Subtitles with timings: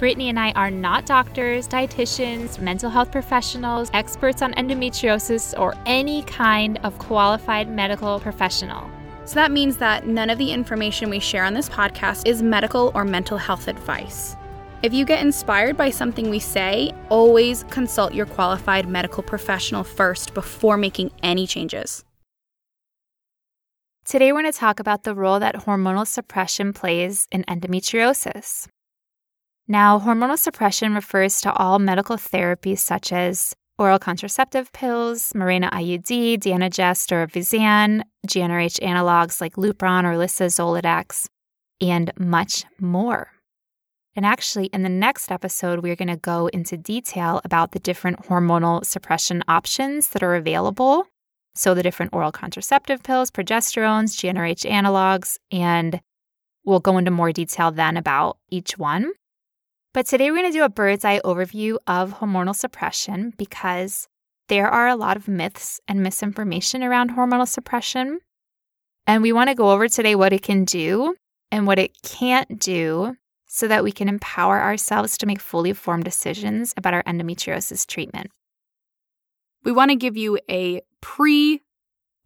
[0.00, 6.22] Brittany and I are not doctors, dietitians, mental health professionals, experts on endometriosis, or any
[6.22, 8.90] kind of qualified medical professional.
[9.26, 12.92] So that means that none of the information we share on this podcast is medical
[12.94, 14.36] or mental health advice.
[14.82, 20.32] If you get inspired by something we say, always consult your qualified medical professional first
[20.32, 22.06] before making any changes.
[24.06, 28.66] Today, we're going to talk about the role that hormonal suppression plays in endometriosis.
[29.70, 36.40] Now, hormonal suppression refers to all medical therapies such as oral contraceptive pills, Mirena IUD,
[36.40, 41.28] Dienogest or Visanne, GnRH analogs like Lupron Orlissa Zoladex,
[41.80, 43.30] and much more.
[44.16, 48.24] And actually, in the next episode, we're going to go into detail about the different
[48.26, 51.04] hormonal suppression options that are available.
[51.54, 56.00] So, the different oral contraceptive pills, progesterones, GnRH analogs, and
[56.64, 59.12] we'll go into more detail then about each one.
[59.92, 64.06] But today we're going to do a bird's eye overview of hormonal suppression because
[64.48, 68.20] there are a lot of myths and misinformation around hormonal suppression.
[69.08, 71.16] And we want to go over today what it can do
[71.50, 73.16] and what it can't do
[73.46, 78.30] so that we can empower ourselves to make fully formed decisions about our endometriosis treatment.
[79.64, 81.62] We want to give you a pre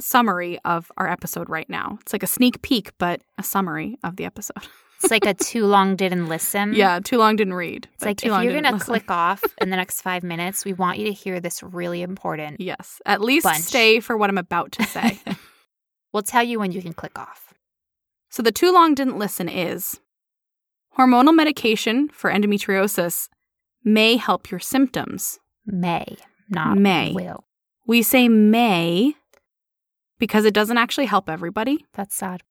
[0.03, 1.97] summary of our episode right now.
[2.03, 4.69] It's like a sneak peek, but a summary of the episode.
[5.03, 6.73] It's like a too long didn't listen.
[6.75, 7.89] Yeah, too long didn't read.
[7.95, 10.99] It's like if you're going to click off in the next five minutes, we want
[10.99, 12.61] you to hear this really important.
[12.61, 13.59] Yes, at least bunch.
[13.59, 15.21] stay for what I'm about to say.
[16.13, 17.55] we'll tell you when you can click off.
[18.31, 20.01] So the too long didn't listen is
[20.99, 23.29] hormonal medication for endometriosis
[23.85, 25.39] may help your symptoms.
[25.67, 26.17] May,
[26.49, 27.13] not may.
[27.13, 27.45] Will.
[27.87, 29.15] We say may
[30.19, 31.85] because it doesn't actually help everybody.
[31.93, 32.43] That's sad.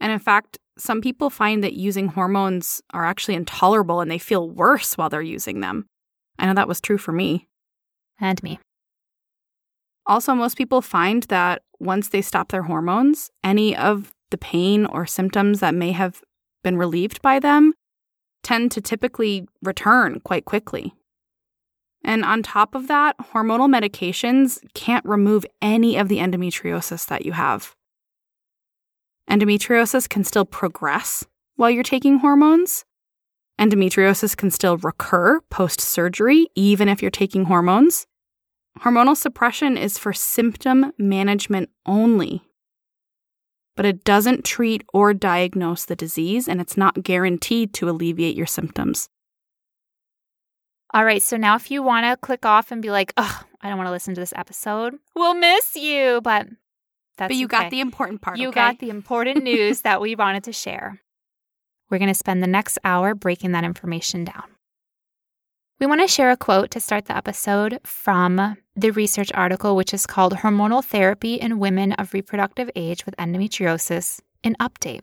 [0.00, 4.48] And in fact, some people find that using hormones are actually intolerable and they feel
[4.48, 5.86] worse while they're using them.
[6.38, 7.48] I know that was true for me.
[8.20, 8.58] And me.
[10.06, 15.06] Also, most people find that once they stop their hormones, any of the pain or
[15.06, 16.22] symptoms that may have
[16.62, 17.74] been relieved by them
[18.42, 20.94] tend to typically return quite quickly.
[22.04, 27.32] And on top of that, hormonal medications can't remove any of the endometriosis that you
[27.32, 27.76] have.
[29.32, 31.24] Endometriosis can still progress
[31.56, 32.84] while you're taking hormones.
[33.58, 38.06] Endometriosis can still recur post surgery, even if you're taking hormones.
[38.80, 42.42] Hormonal suppression is for symptom management only,
[43.74, 48.46] but it doesn't treat or diagnose the disease, and it's not guaranteed to alleviate your
[48.46, 49.08] symptoms.
[50.92, 53.70] All right, so now if you want to click off and be like, oh, I
[53.70, 56.48] don't want to listen to this episode, we'll miss you, but
[57.22, 57.62] that's but you okay.
[57.62, 58.36] got the important part.
[58.36, 58.54] You okay?
[58.60, 61.00] got the important news that we wanted to share.
[61.88, 64.44] We're going to spend the next hour breaking that information down.
[65.78, 69.94] We want to share a quote to start the episode from the research article, which
[69.94, 75.02] is called Hormonal Therapy in Women of Reproductive Age with Endometriosis An Update.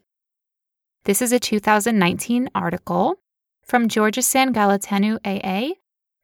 [1.06, 3.16] This is a 2019 article
[3.64, 5.74] from Gheorghisan-Galateanu AA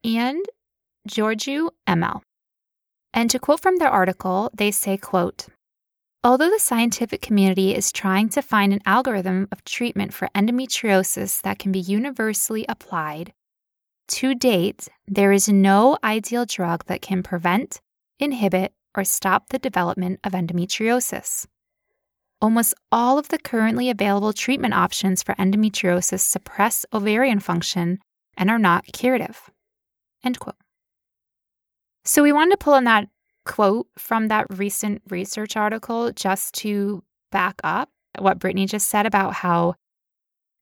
[0.04, 0.44] and
[1.08, 2.22] Gheorghiu ML.
[3.14, 5.48] And to quote from their article, they say, quote,
[6.26, 11.60] Although the scientific community is trying to find an algorithm of treatment for endometriosis that
[11.60, 13.32] can be universally applied,
[14.08, 17.80] to date, there is no ideal drug that can prevent,
[18.18, 21.46] inhibit, or stop the development of endometriosis.
[22.42, 28.00] Almost all of the currently available treatment options for endometriosis suppress ovarian function
[28.36, 29.52] and are not curative.
[30.24, 30.56] End quote.
[32.04, 33.10] So we wanted to pull on that
[33.46, 37.90] quote from that recent research article just to back up
[38.20, 39.76] what Brittany just said about how,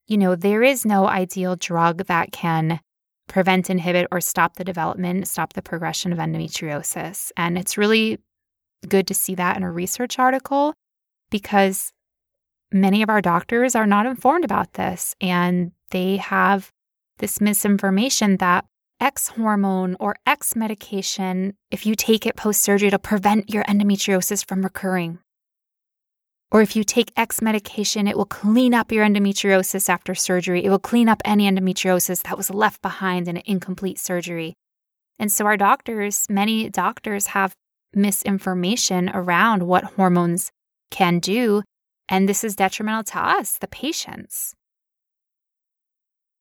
[0.06, 2.80] you know, there is no ideal drug that can
[3.28, 7.32] prevent, inhibit, or stop the development, stop the progression of endometriosis.
[7.36, 8.18] And it's really
[8.88, 10.74] good to see that in a research article
[11.30, 11.92] because
[12.70, 16.70] many of our doctors are not informed about this and they have
[17.18, 18.64] this misinformation that
[19.04, 24.48] X hormone or X medication, if you take it post surgery, to prevent your endometriosis
[24.48, 25.18] from recurring.
[26.50, 30.64] Or if you take X medication, it will clean up your endometriosis after surgery.
[30.64, 34.54] It will clean up any endometriosis that was left behind in an incomplete surgery.
[35.18, 37.54] And so, our doctors, many doctors have
[37.92, 40.50] misinformation around what hormones
[40.90, 41.62] can do.
[42.08, 44.54] And this is detrimental to us, the patients.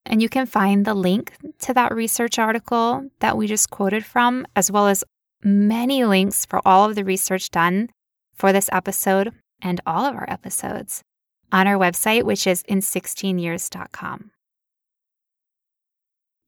[0.06, 4.46] And you can find the link to that research article that we just quoted from,
[4.56, 5.04] as well as
[5.44, 7.90] many links for all of the research done
[8.34, 11.04] for this episode and all of our episodes
[11.52, 14.32] on our website, which is in16years.com.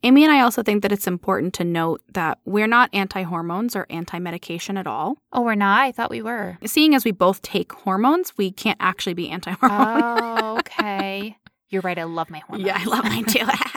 [0.03, 3.75] Amy and I also think that it's important to note that we're not anti hormones
[3.75, 5.17] or anti medication at all.
[5.33, 5.81] Oh, we're not?
[5.81, 6.59] I thought we were.
[6.63, 10.41] Seeing as we both take hormones, we can't actually be anti hormones.
[10.43, 11.37] Oh, okay.
[11.69, 11.97] You're right.
[11.97, 12.67] I love my hormones.
[12.67, 13.45] Yeah, I love mine too.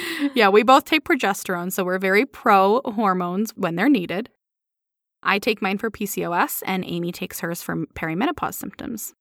[0.34, 4.30] yeah, we both take progesterone, so we're very pro hormones when they're needed.
[5.22, 9.14] I take mine for PCOS, and Amy takes hers for perimenopause symptoms.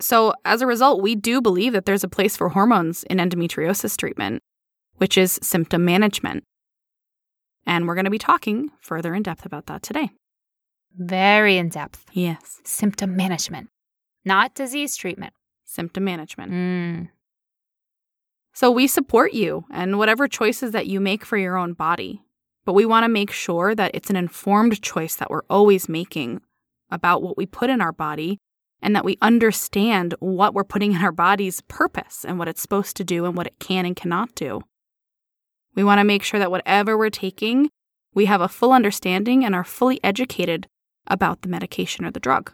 [0.00, 3.98] So, as a result, we do believe that there's a place for hormones in endometriosis
[3.98, 4.42] treatment,
[4.96, 6.44] which is symptom management.
[7.66, 10.10] And we're going to be talking further in depth about that today.
[10.96, 12.06] Very in depth.
[12.12, 12.60] Yes.
[12.64, 13.68] Symptom management,
[14.24, 15.34] not disease treatment.
[15.70, 16.50] Symptom management.
[16.50, 17.08] Mm.
[18.52, 22.22] So, we support you and whatever choices that you make for your own body.
[22.64, 26.40] But we want to make sure that it's an informed choice that we're always making
[26.90, 28.38] about what we put in our body
[28.82, 32.96] and that we understand what we're putting in our body's purpose and what it's supposed
[32.96, 34.62] to do and what it can and cannot do.
[35.76, 37.70] We want to make sure that whatever we're taking,
[38.12, 40.66] we have a full understanding and are fully educated
[41.06, 42.52] about the medication or the drug.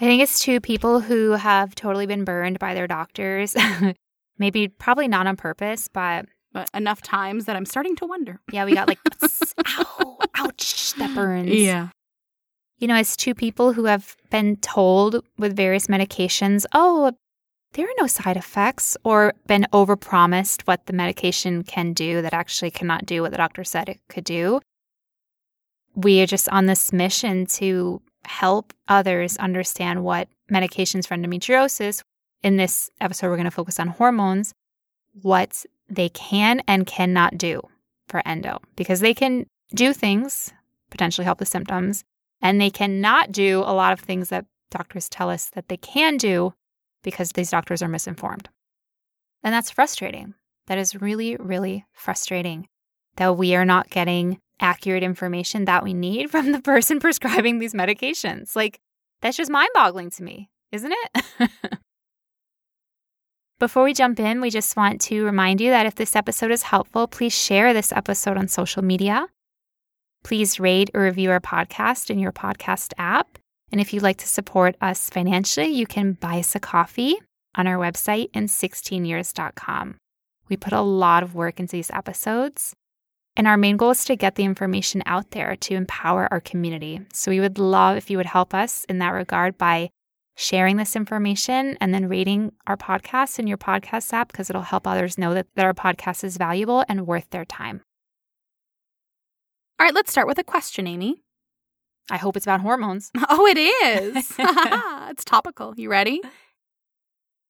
[0.00, 3.54] I think it's two people who have totally been burned by their doctors.
[4.38, 6.26] Maybe, probably not on purpose, but.
[6.52, 8.40] But enough times that I'm starting to wonder.
[8.50, 8.98] Yeah, we got like,
[9.68, 11.48] ow, ouch, that burns.
[11.48, 11.90] Yeah
[12.80, 17.12] you know, as two people who have been told with various medications, oh,
[17.74, 22.70] there are no side effects, or been overpromised what the medication can do that actually
[22.70, 24.60] cannot do what the doctor said it could do.
[25.94, 32.02] We are just on this mission to help others understand what medications for endometriosis,
[32.42, 34.54] in this episode, we're going to focus on hormones,
[35.22, 37.60] what they can and cannot do
[38.08, 40.52] for endo, because they can do things,
[40.90, 42.04] potentially help the symptoms,
[42.40, 46.16] and they cannot do a lot of things that doctors tell us that they can
[46.16, 46.54] do
[47.02, 48.48] because these doctors are misinformed.
[49.42, 50.34] And that's frustrating.
[50.66, 52.68] That is really, really frustrating
[53.16, 57.74] that we are not getting accurate information that we need from the person prescribing these
[57.74, 58.54] medications.
[58.54, 58.80] Like,
[59.22, 61.50] that's just mind boggling to me, isn't it?
[63.58, 66.62] Before we jump in, we just want to remind you that if this episode is
[66.62, 69.28] helpful, please share this episode on social media.
[70.24, 73.38] Please rate or review our podcast in your podcast app.
[73.70, 77.16] And if you'd like to support us financially, you can buy us a coffee
[77.54, 79.96] on our website in 16years.com.
[80.48, 82.74] We put a lot of work into these episodes.
[83.40, 87.00] And our main goal is to get the information out there to empower our community.
[87.14, 89.88] So we would love if you would help us in that regard by
[90.36, 94.86] sharing this information and then rating our podcast in your podcast app because it'll help
[94.86, 97.80] others know that, that our podcast is valuable and worth their time.
[99.78, 101.22] All right, let's start with a question, Amy.
[102.10, 103.10] I hope it's about hormones.
[103.30, 104.34] Oh, it is.
[104.38, 105.72] it's topical.
[105.78, 106.20] You ready?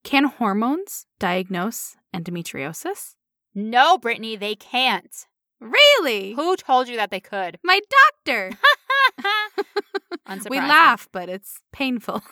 [0.05, 3.17] Can hormones diagnose endometriosis?
[3.57, 5.27] No, Brittany, they can't.
[5.60, 6.32] Really?
[6.32, 7.58] Who told you that they could?
[7.62, 7.81] My
[8.24, 8.50] doctor.
[10.50, 12.22] we laugh, but it's painful.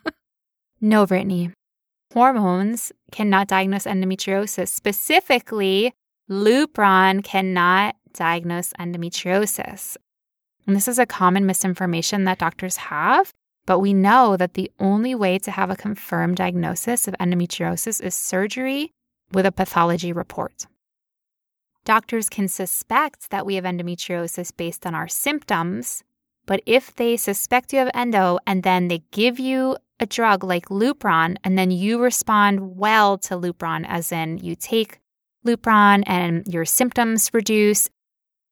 [0.80, 1.52] no, Brittany.
[2.12, 4.68] Hormones cannot diagnose endometriosis.
[4.68, 5.92] Specifically,
[6.30, 9.96] Lupron cannot diagnose endometriosis.
[10.66, 13.32] And this is a common misinformation that doctors have,
[13.66, 18.14] but we know that the only way to have a confirmed diagnosis of endometriosis is
[18.14, 18.90] surgery
[19.32, 20.66] with a pathology report.
[21.88, 26.04] Doctors can suspect that we have endometriosis based on our symptoms,
[26.44, 30.68] but if they suspect you have endo and then they give you a drug like
[30.68, 35.00] Lupron and then you respond well to Lupron, as in you take
[35.46, 37.88] Lupron and your symptoms reduce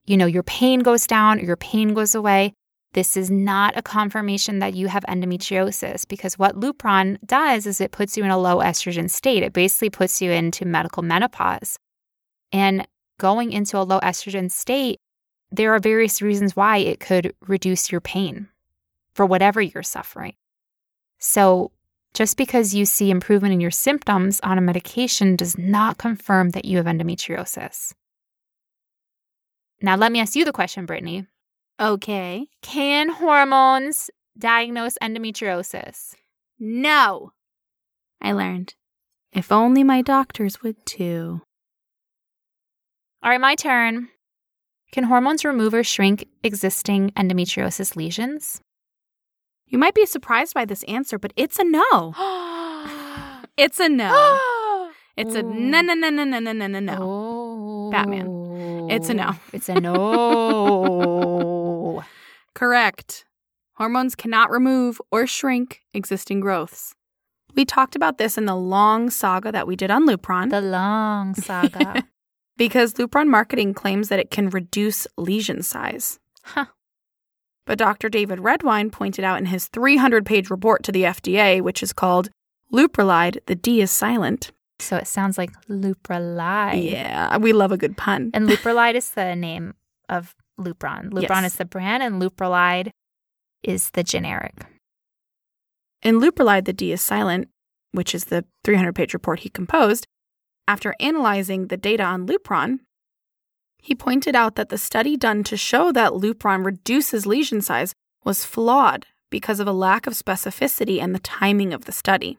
[0.07, 2.55] you know, your pain goes down your pain goes away.
[2.95, 7.90] This is not a confirmation that you have endometriosis because what Lupron does is it
[7.90, 9.43] puts you in a low estrogen state.
[9.43, 11.76] It basically puts you into medical menopause.
[12.50, 12.87] And
[13.18, 14.99] going into a low estrogen state,
[15.50, 18.49] there are various reasons why it could reduce your pain
[19.14, 20.35] for whatever you're suffering.
[21.18, 21.73] So,
[22.14, 26.64] just because you see improvement in your symptoms on a medication does not confirm that
[26.64, 27.92] you have endometriosis.
[29.82, 31.26] Now, let me ask you the question, Brittany.
[31.78, 32.46] Okay.
[32.62, 36.14] Can hormones diagnose endometriosis?
[36.58, 37.32] No.
[38.20, 38.75] I learned.
[39.32, 41.42] If only my doctors would too.
[43.23, 44.08] All right, my turn.
[44.92, 48.61] Can hormones remove or shrink existing endometriosis lesions?
[49.66, 52.14] You might be surprised by this answer, but it's a no.
[53.56, 54.90] It's a no.
[55.16, 56.99] It's a no, no, no, no, no, no, no, no, no.
[57.00, 57.90] Oh.
[57.90, 58.90] Batman.
[58.90, 59.32] It's a no.
[59.54, 61.25] It's a no.
[62.54, 63.25] Correct.
[63.75, 66.94] Hormones cannot remove or shrink existing growths.
[67.54, 71.35] We talked about this in the long saga that we did on Lupron the long
[71.35, 72.04] saga.
[72.56, 76.18] because Lupron marketing claims that it can reduce lesion size.
[76.42, 76.66] Huh.
[77.66, 78.08] But Dr.
[78.08, 82.30] David Redwine pointed out in his 300 page report to the FDA, which is called
[82.72, 84.52] Leuprolide, the D is silent.
[84.78, 86.90] So it sounds like Luprolide.
[86.90, 88.30] Yeah, we love a good pun.
[88.34, 89.75] And Leuprolide is the name
[90.08, 91.10] of Lupron.
[91.10, 91.52] Lupron Yes.
[91.52, 92.90] is the brand, and Leuprolide
[93.62, 94.54] is the generic.
[96.02, 97.48] In Leuprolide, the D is silent,
[97.92, 100.06] which is the 300 page report he composed.
[100.68, 102.80] After analyzing the data on Lupron,
[103.78, 107.94] he pointed out that the study done to show that Lupron reduces lesion size
[108.25, 112.38] was flawed because of a lack of specificity and the timing of the study.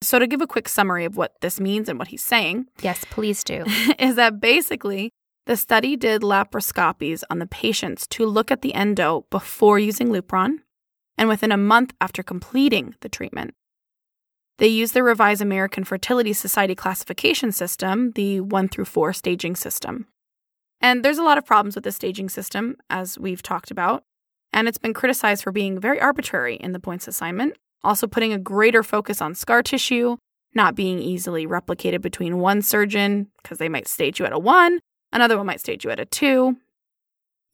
[0.00, 3.04] So, to give a quick summary of what this means and what he's saying, Yes,
[3.10, 3.64] please do.
[3.98, 5.10] is that basically
[5.46, 10.58] the study did laparoscopies on the patients to look at the endo before using Lupron
[11.16, 13.54] and within a month after completing the treatment.
[14.58, 20.06] They use the revised American Fertility Society classification system, the 1 through 4 staging system.
[20.80, 24.02] And there's a lot of problems with this staging system, as we've talked about,
[24.52, 28.38] and it's been criticized for being very arbitrary in the points assignment, also putting a
[28.38, 30.16] greater focus on scar tissue,
[30.54, 34.80] not being easily replicated between one surgeon because they might stage you at a 1,
[35.12, 36.56] another one might stage you at a 2.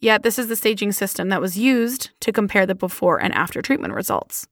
[0.01, 3.61] Yet, this is the staging system that was used to compare the before and after
[3.61, 4.47] treatment results.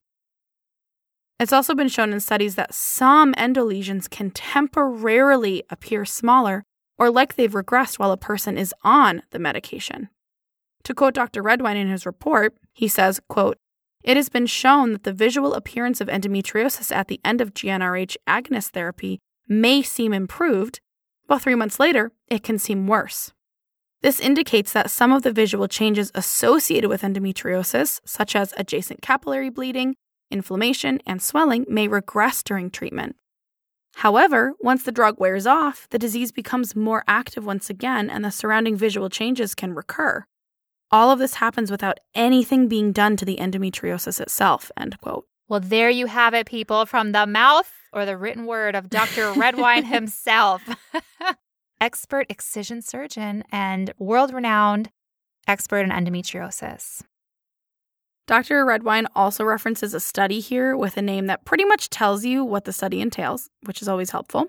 [1.42, 6.62] It's also been shown in studies that some endolesions can temporarily appear smaller
[6.96, 10.08] or like they've regressed while a person is on the medication.
[10.84, 11.42] To quote Dr.
[11.42, 13.56] Redwine in his report, he says, quote,
[14.04, 18.16] it has been shown that the visual appearance of endometriosis at the end of GnRH
[18.28, 19.18] agonist therapy
[19.48, 20.78] may seem improved,
[21.26, 23.32] while three months later, it can seem worse.
[24.00, 29.50] This indicates that some of the visual changes associated with endometriosis, such as adjacent capillary
[29.50, 29.96] bleeding,
[30.32, 33.16] inflammation, and swelling, may regress during treatment.
[33.96, 38.30] However, once the drug wears off, the disease becomes more active once again and the
[38.30, 40.24] surrounding visual changes can recur.
[40.90, 44.70] All of this happens without anything being done to the endometriosis itself.
[44.76, 45.26] End quote.
[45.48, 49.32] Well, there you have it, people, from the mouth or the written word of Dr.
[49.36, 50.62] Redwine himself.
[51.80, 54.90] expert excision surgeon and world renowned
[55.48, 57.02] expert in endometriosis.
[58.26, 58.64] Dr.
[58.64, 62.64] Redwine also references a study here with a name that pretty much tells you what
[62.64, 64.46] the study entails, which is always helpful.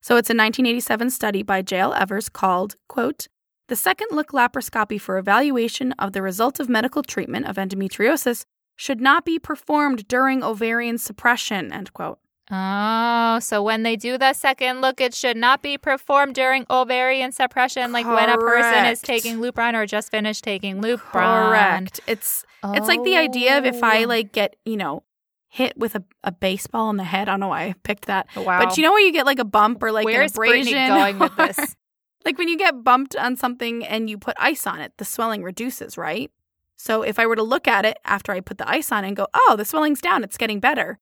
[0.00, 1.92] So it's a 1987 study by J.L.
[1.92, 3.26] Evers called, quote,
[3.68, 8.44] The Second Look Laparoscopy for Evaluation of the Results of Medical Treatment of Endometriosis
[8.76, 12.18] Should Not Be Performed During Ovarian Suppression, end quote.
[12.50, 17.32] Oh, so when they do the second look, it should not be performed during ovarian
[17.32, 21.48] suppression, like when a person is taking Lupron or just finished taking Lupron.
[21.50, 22.00] Correct.
[22.06, 24.08] It's it's like the idea of if I Oh.
[24.08, 25.04] like get, you know,
[25.48, 27.28] hit with a, a baseball on the head.
[27.28, 28.26] I don't know why I picked that.
[28.36, 28.62] Oh, wow.
[28.64, 30.72] But you know when you get like a bump or like Where's an abrasion?
[30.74, 31.76] Brittany going with this?
[32.24, 35.42] like when you get bumped on something and you put ice on it, the swelling
[35.42, 36.30] reduces, right?
[36.76, 39.16] So if I were to look at it after I put the ice on and
[39.16, 40.98] go, oh, the swelling's down, it's getting better.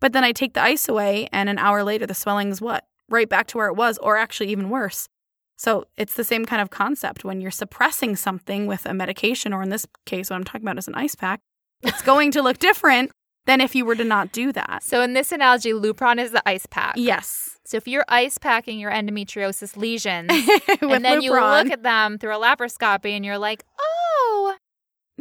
[0.00, 2.84] But then I take the ice away and an hour later the swelling's what?
[3.08, 5.08] Right back to where it was, or actually even worse.
[5.56, 9.62] So it's the same kind of concept when you're suppressing something with a medication, or
[9.62, 11.40] in this case, what I'm talking about is an ice pack,
[11.82, 13.10] it's going to look different
[13.46, 14.82] than if you were to not do that.
[14.82, 16.94] So in this analogy, Lupron is the ice pack.
[16.96, 17.58] Yes.
[17.66, 20.30] So if you're ice packing your endometriosis lesions,
[20.80, 24.56] and then you look at them through a laparoscopy and you're like, oh,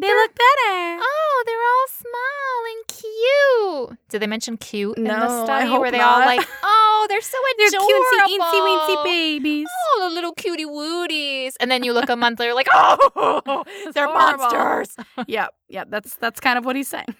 [0.01, 0.99] they look better.
[1.01, 3.99] oh, they're all small and cute.
[4.09, 5.67] Did they mention cute in No, the I study?
[5.69, 7.87] hope Were they all like, oh, they're so adorable.
[7.87, 8.59] They're cutesy, eensy,
[8.97, 9.67] weensy babies.
[9.95, 11.53] Oh, the little cutie wooties.
[11.59, 13.63] And then you look a month later, like, oh,
[13.93, 14.37] they're horrible.
[14.51, 14.95] monsters.
[15.27, 15.87] yep, yep.
[15.89, 17.15] That's that's kind of what he's saying.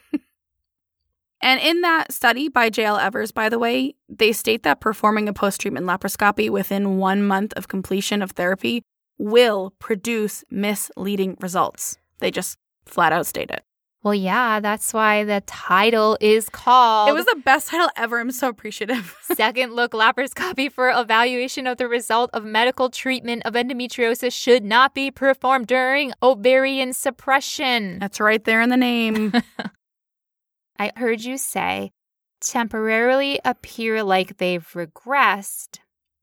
[1.42, 2.98] and in that study by J.L.
[2.98, 7.68] Evers, by the way, they state that performing a post-treatment laparoscopy within one month of
[7.68, 8.84] completion of therapy
[9.18, 11.98] will produce misleading results.
[12.20, 12.58] They just
[12.90, 13.64] flat out state it.
[14.02, 18.20] Well, yeah, that's why the title is called It was the best title ever.
[18.20, 19.18] I'm so appreciative.
[19.22, 24.96] Second Look Laparoscopy for Evaluation of the Result of Medical Treatment of Endometriosis Should Not
[24.96, 28.00] Be Performed During Ovarian Suppression.
[28.00, 29.34] That's right there in the name.
[30.80, 31.92] I heard you say
[32.40, 35.80] temporarily appear like they've regressed,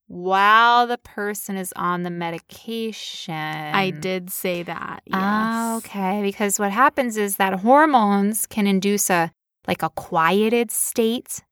[0.08, 3.34] while the person is on the medication.
[3.34, 5.02] I did say that.
[5.06, 5.14] Yes.
[5.14, 6.22] Ah, okay.
[6.22, 9.32] Because what happens is that hormones can induce a
[9.66, 11.42] like a quieted state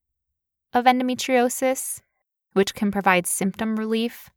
[0.72, 2.00] of endometriosis,
[2.52, 4.30] which can provide symptom relief.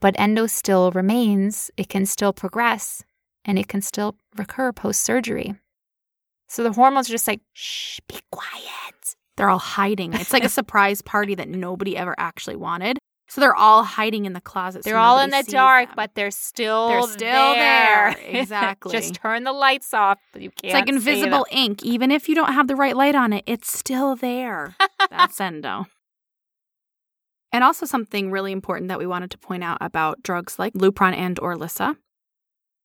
[0.00, 3.02] But endo still remains, it can still progress,
[3.44, 5.54] and it can still recur post surgery.
[6.48, 9.16] So the hormones are just like, shh, be quiet.
[9.36, 10.14] They're all hiding.
[10.14, 12.98] It's like a surprise party that nobody ever actually wanted.
[13.30, 14.84] So they're all hiding in the closet.
[14.84, 15.96] They're all in the dark, them.
[15.96, 18.14] but they're still They're still there.
[18.14, 18.16] there.
[18.40, 18.92] Exactly.
[18.92, 20.64] just turn the lights off, but you can't.
[20.64, 21.82] it's like invisible ink.
[21.82, 24.76] Even if you don't have the right light on it, it's still there.
[25.10, 25.86] That's endo.
[27.52, 31.14] And also something really important that we wanted to point out about drugs like Lupron
[31.14, 31.96] and Orlissa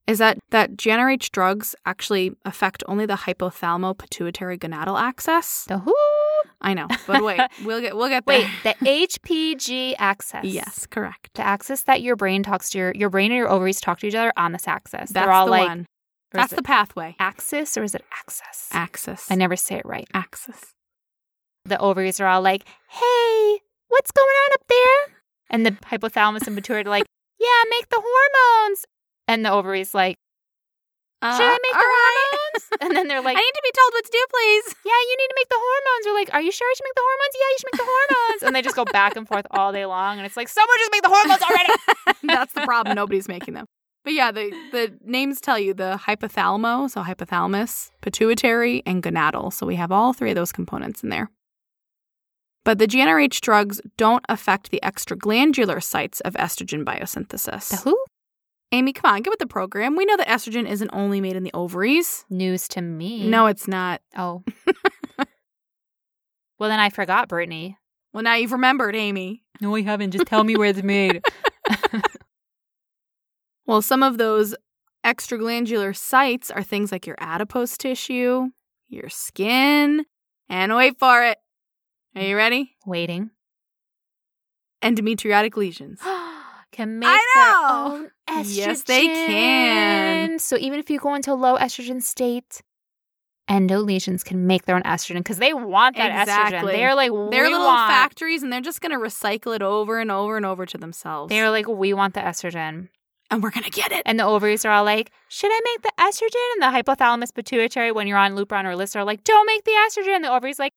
[0.07, 5.65] is that that GnRH drugs actually affect only the hypothalamo pituitary gonadal axis.
[5.67, 5.95] The who?
[6.63, 8.39] I know, but wait, we'll get we'll get there.
[8.39, 10.46] Wait, the HPG axis.
[10.46, 11.32] yes, correct.
[11.36, 14.08] The axis that your brain talks to your your brain and your ovaries talk to
[14.08, 15.12] each other on this axis.
[15.12, 15.86] That's They're all the like one.
[16.32, 17.15] That's the pathway.
[17.20, 18.70] axis or is it axis?
[18.72, 19.29] Axis.
[19.29, 20.08] I never say it right.
[20.13, 20.74] Axis.
[21.65, 25.17] The ovaries are all like, "Hey, what's going on up there?"
[25.50, 27.05] And the hypothalamus and pituitary are like,
[27.39, 28.86] "Yeah, make the hormones."
[29.27, 30.17] And the ovaries like,
[31.24, 32.27] "Should I make the Uh, right.
[32.27, 34.65] hormones?" And then they're like, I need to be told what to do, please.
[34.84, 36.03] yeah, you need to make the hormones.
[36.06, 37.34] We're like, are you sure I should make the hormones?
[37.39, 38.44] Yeah, you should make the hormones.
[38.44, 40.18] and they just go back and forth all day long.
[40.18, 41.74] And it's like, someone just make the hormones already.
[42.36, 42.96] That's the problem.
[42.96, 43.65] Nobody's making them.
[44.03, 49.53] But yeah, the, the names tell you the hypothalamo, so hypothalamus, pituitary, and gonadal.
[49.53, 51.30] So we have all three of those components in there.
[52.65, 57.70] But the GnRH drugs don't affect the extraglandular sites of estrogen biosynthesis.
[57.70, 57.98] the who?
[58.74, 59.96] Amy, come on, get with the program.
[59.96, 62.25] We know that estrogen isn't only made in the ovaries.
[62.30, 63.30] News to me.
[63.30, 64.01] No, it's not.
[64.18, 64.44] Oh.
[66.58, 67.77] well, then I forgot, Brittany.
[68.13, 69.44] Well, now you've remembered, Amy.
[69.62, 70.10] No, I haven't.
[70.10, 71.24] Just tell me where it's made.
[73.65, 74.53] Well, some of those
[75.06, 78.47] extraglandular sites are things like your adipose tissue,
[78.89, 80.06] your skin,
[80.50, 81.38] and wait for it.
[82.15, 82.76] Are you ready?
[82.86, 83.32] Waiting.
[84.84, 86.02] Endometriotic lesions.
[86.74, 88.10] can make I their know.
[88.41, 88.56] Estrogen.
[88.58, 90.39] Yes, they can.
[90.39, 92.62] So even if you go into a low estrogen state,
[93.48, 96.65] endo lesions can make their own estrogen because they want that estrogen.
[96.72, 97.89] They're like, They're little want.
[97.91, 101.30] factories and they're just going to recycle it over and over and over to themselves.
[101.30, 102.89] They're like, we want the estrogen.
[103.32, 104.04] and we're going to get it.
[104.06, 106.54] And the ovaries are all like, should I make the estrogen?
[106.54, 110.15] And the hypothalamus pituitary, when you're on Lupron Orlissa, are like, don't make the estrogen.
[110.15, 110.74] And The ovaries like,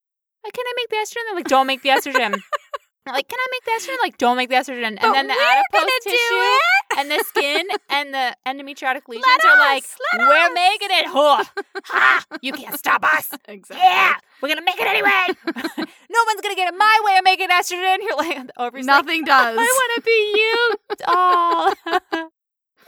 [0.46, 1.22] "Uh, can I make the estrogen?
[1.28, 2.40] They're like, don't make the estrogen.
[3.06, 3.96] Like, can I make the estrogen?
[4.02, 4.96] Like, don't make the estrogen.
[5.00, 9.58] But and then the adipose tissue and the skin and the endometriotic lesions Let are
[9.58, 11.06] like, us, we're us." making it.
[11.08, 11.44] Huh.
[11.84, 12.24] Ha!
[12.42, 13.30] You can't stop us.
[13.48, 13.84] Exactly.
[13.86, 15.26] Yeah, we're gonna make it anyway.
[16.10, 17.98] no one's gonna get in my way of making estrogen.
[18.02, 19.56] You're like, the ovaries like, Nothing does.
[19.56, 21.74] I want to be you, doll.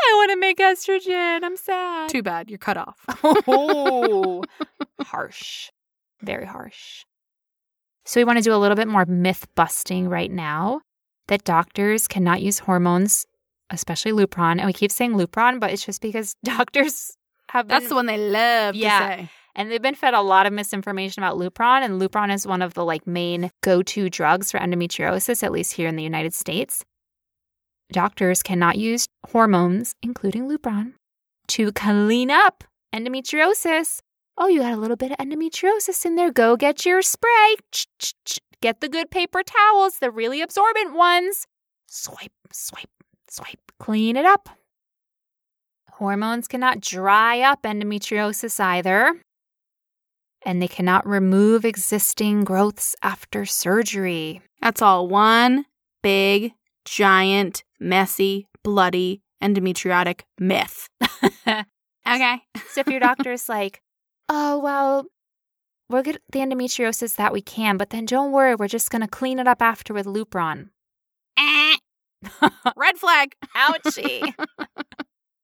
[0.01, 1.45] I want to make estrogen.
[1.45, 2.09] I'm sad.
[2.09, 2.51] Too bad.
[2.51, 2.99] You're cut off.
[3.47, 4.43] Oh,
[5.01, 5.71] harsh.
[6.23, 7.05] Very harsh.
[8.09, 10.81] So, we want to do a little bit more myth busting right now
[11.27, 13.27] that doctors cannot use hormones,
[13.69, 14.53] especially Lupron.
[14.53, 17.13] And we keep saying Lupron, but it's just because doctors
[17.51, 18.99] have been, That's the one they love Yeah.
[18.99, 19.31] to say.
[19.55, 21.83] and they've been fed a lot of misinformation about Lupron.
[21.83, 25.75] And Lupron is one of the like main go to drugs for endometriosis, at least
[25.75, 26.83] here in the United States.
[27.93, 30.95] Doctors cannot use hormones, including Lupron,
[31.49, 34.01] to clean up endometriosis.
[34.41, 36.31] Oh, you got a little bit of endometriosis in there.
[36.31, 37.57] Go get your spray.
[38.63, 41.49] Get the good paper towels, the really absorbent ones.
[41.87, 42.89] Swipe, swipe,
[43.29, 43.73] swipe.
[43.81, 44.49] Clean it up.
[45.91, 49.21] Hormones cannot dry up endometriosis either.
[50.47, 54.41] And they cannot remove existing growths after surgery.
[54.63, 55.67] That's all one
[56.01, 56.53] big,
[56.85, 60.89] giant, messy, bloody, endometriotic myth.
[62.09, 62.41] Okay.
[62.71, 63.83] So if your doctor's like,
[64.29, 65.07] oh, well,
[65.91, 69.09] we'll get the endometriosis that we can, but then don't worry, we're just going to
[69.09, 70.71] clean it up after with Lupron.
[71.39, 71.77] Eh.
[72.77, 73.35] Red flag.
[73.57, 74.35] Ouchie.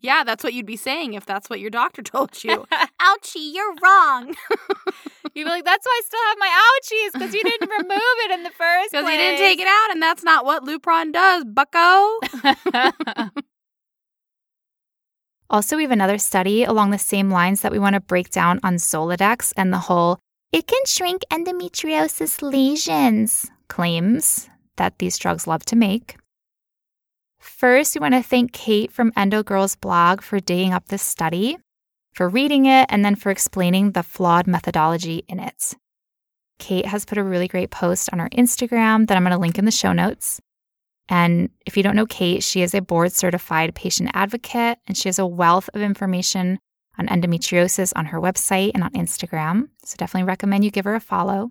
[0.05, 2.67] Yeah, that's what you'd be saying if that's what your doctor told you.
[3.01, 4.35] Ouchie, you're wrong.
[5.35, 8.31] You'd be like, that's why I still have my ouchies because you didn't remove it
[8.33, 9.03] in the first place.
[9.03, 13.41] Because you didn't take it out, and that's not what Lupron does, bucko.
[15.55, 18.59] Also, we have another study along the same lines that we want to break down
[18.65, 20.19] on Zoladex and the whole
[20.51, 26.17] it can shrink endometriosis lesions claims that these drugs love to make.
[27.39, 31.59] First, we want to thank Kate from Endo Girls blog for digging up this study,
[32.15, 35.75] for reading it, and then for explaining the flawed methodology in it.
[36.59, 39.57] Kate has put a really great post on her Instagram that I'm going to link
[39.57, 40.41] in the show notes.
[41.09, 45.09] And if you don't know Kate, she is a board certified patient advocate and she
[45.09, 46.59] has a wealth of information
[46.99, 49.69] on endometriosis on her website and on Instagram.
[49.85, 51.51] So definitely recommend you give her a follow.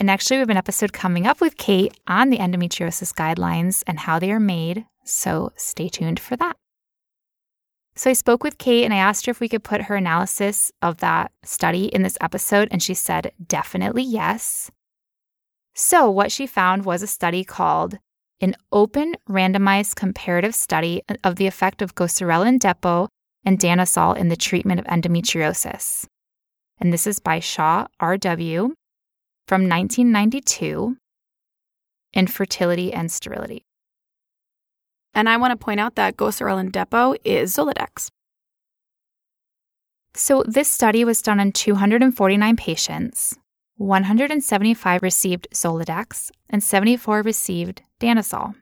[0.00, 4.00] And actually, we have an episode coming up with Kate on the endometriosis guidelines and
[4.00, 4.86] how they are made.
[5.04, 6.56] So stay tuned for that.
[7.96, 10.72] So I spoke with Kate and I asked her if we could put her analysis
[10.82, 14.70] of that study in this episode, and she said definitely yes.
[15.76, 17.98] So, what she found was a study called
[18.40, 23.08] an open randomized comparative study of the effect of goserelin depot
[23.44, 26.06] and danazol in the treatment of endometriosis.
[26.78, 28.74] And this is by Shaw R.W.
[29.46, 30.96] from 1992
[32.12, 33.62] in fertility and sterility.
[35.14, 38.08] And I want to point out that goserelin depot is Zoladex.
[40.16, 43.36] So, this study was done on 249 patients.
[43.76, 48.54] 175 received Zoladex and 74 received Danazol.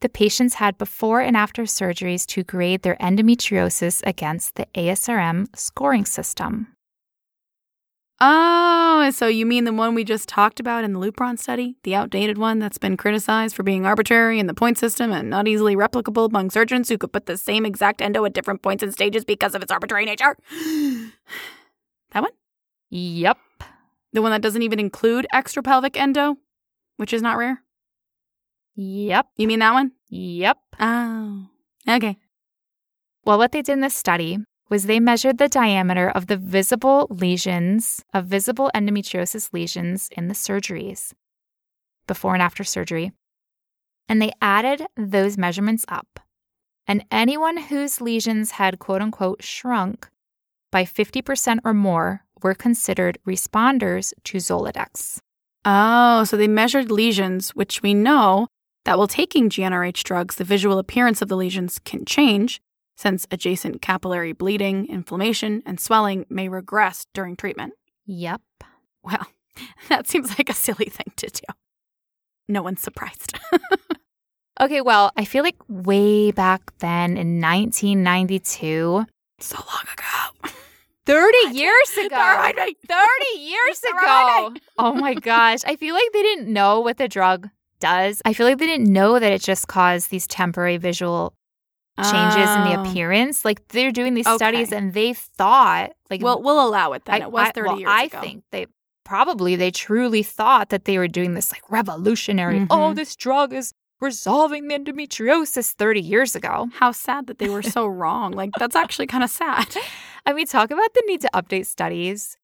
[0.00, 6.04] The patients had before and after surgeries to grade their endometriosis against the ASRM scoring
[6.04, 6.68] system.
[8.20, 11.76] Oh, so you mean the one we just talked about in the Lupron study?
[11.84, 15.46] The outdated one that's been criticized for being arbitrary in the point system and not
[15.46, 18.92] easily replicable among surgeons who could put the same exact endo at different points and
[18.92, 20.36] stages because of its arbitrary nature?
[22.10, 22.32] that one?
[22.90, 23.38] Yep.
[24.12, 26.36] The one that doesn't even include extra pelvic endo,
[26.96, 27.62] which is not rare?
[28.76, 29.26] Yep.
[29.36, 29.92] You mean that one?
[30.08, 30.58] Yep.
[30.80, 31.46] Oh,
[31.88, 32.16] okay.
[33.24, 34.38] Well, what they did in this study
[34.70, 40.34] was they measured the diameter of the visible lesions, of visible endometriosis lesions in the
[40.34, 41.12] surgeries,
[42.06, 43.12] before and after surgery.
[44.08, 46.20] And they added those measurements up.
[46.86, 50.08] And anyone whose lesions had quote unquote shrunk
[50.70, 55.18] by 50% or more were considered responders to Zoladex.
[55.64, 58.48] Oh, so they measured lesions, which we know
[58.84, 62.60] that while taking GnRH drugs, the visual appearance of the lesions can change,
[62.96, 67.74] since adjacent capillary bleeding, inflammation, and swelling may regress during treatment.
[68.06, 68.40] Yep.
[69.02, 69.26] Well,
[69.88, 71.42] that seems like a silly thing to do.
[72.48, 73.38] No one's surprised.
[74.60, 79.04] okay, well, I feel like way back then in 1992,
[79.38, 80.52] so long ago.
[81.52, 82.50] 30 years ago.
[82.54, 84.54] 30 years ago.
[84.78, 85.60] Oh my gosh.
[85.66, 87.48] I feel like they didn't know what the drug
[87.80, 88.20] does.
[88.24, 91.32] I feel like they didn't know that it just caused these temporary visual
[92.02, 92.82] changes in the Oh.
[92.82, 93.44] appearance.
[93.44, 94.36] Like they're doing these Okay.
[94.36, 97.22] studies and they thought like Well, we'll allow it then.
[97.22, 98.18] I, it was I- 30 well, years I ago.
[98.18, 98.66] I think they
[99.04, 102.66] probably they truly thought that they were doing this like revolutionary.
[102.70, 102.96] Oh, Mhm.
[102.96, 106.68] this drug is resolving the endometriosis 30 years ago.
[106.74, 108.30] How sad that they were so wrong.
[108.32, 109.66] Like, that's actually kind of sad.
[110.28, 112.36] I mean, talk about the need to update studies.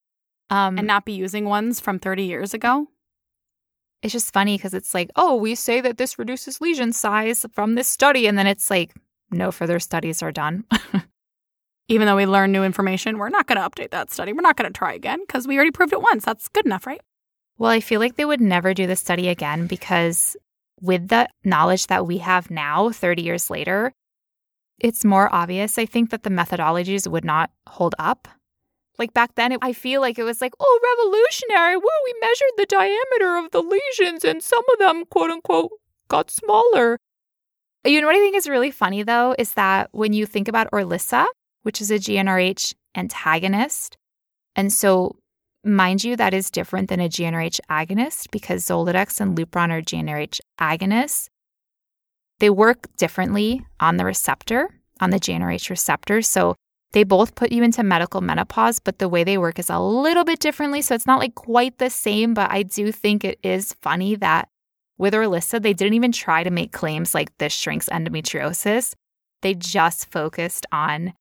[0.49, 2.87] Um, And not be using ones from 30 years ago.
[4.03, 7.75] it's just funny because it's like, oh, we say that this reduces lesion size from
[7.75, 8.94] this study, and then it's like,
[9.31, 10.64] no further studies are done.
[11.88, 14.33] Even though we learn new information, we're not going to update that study.
[14.33, 16.25] We're not going to try again because we already proved it once.
[16.25, 17.03] That's good enough, right?
[17.59, 20.37] well, I feel like they would never do the study again because
[20.81, 23.92] with the knowledge that we have now, 30 years later,
[24.85, 28.29] it's more obvious, I think, that the methodologies would not hold up.
[28.99, 31.77] Like back then, it, I feel like it was like, oh, revolutionary.
[31.79, 35.70] Woo, we measured the diameter of the lesions and some of them, quote unquote,
[36.09, 36.99] got smaller.
[37.87, 40.68] You know what I think is really funny though is that when you think about
[40.70, 41.27] Orlissa,
[41.62, 43.97] which is a GnRH antagonist,
[44.55, 45.16] and so
[45.64, 50.40] mind you, that is different than a GnRH agonist because Zoladex and Lupron are GnRH
[50.61, 51.31] agonists.
[52.40, 54.68] They work differently on the receptor,
[55.01, 56.23] on the GnRH receptor.
[56.23, 56.57] So
[56.92, 60.25] they both put you into medical menopause, but the way they work is a little
[60.25, 60.81] bit differently.
[60.81, 64.49] So it's not like quite the same, but I do think it is funny that
[64.97, 68.94] with Orlissa, they didn't even try to make claims like this shrinks endometriosis.
[69.42, 71.14] They just focused on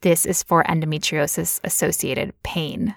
[0.00, 2.94] this is for endometriosis associated pain.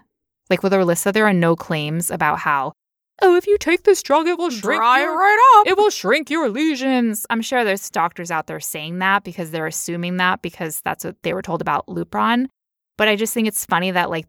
[0.49, 2.73] Like with Orlissa, there are no claims about how,
[3.21, 5.67] oh, if you take this drug, it will shrink Dry your, right up.
[5.67, 7.25] it will shrink your lesions.
[7.29, 11.21] I'm sure there's doctors out there saying that because they're assuming that because that's what
[11.23, 12.47] they were told about Lupron.
[12.97, 14.27] But I just think it's funny that like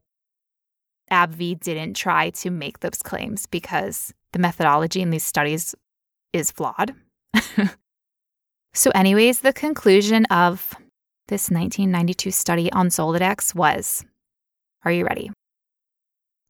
[1.10, 5.74] AbbVie didn't try to make those claims because the methodology in these studies
[6.32, 6.94] is flawed.
[8.74, 10.74] so, anyways, the conclusion of
[11.28, 14.04] this 1992 study on Zoladex was
[14.84, 15.30] Are you ready?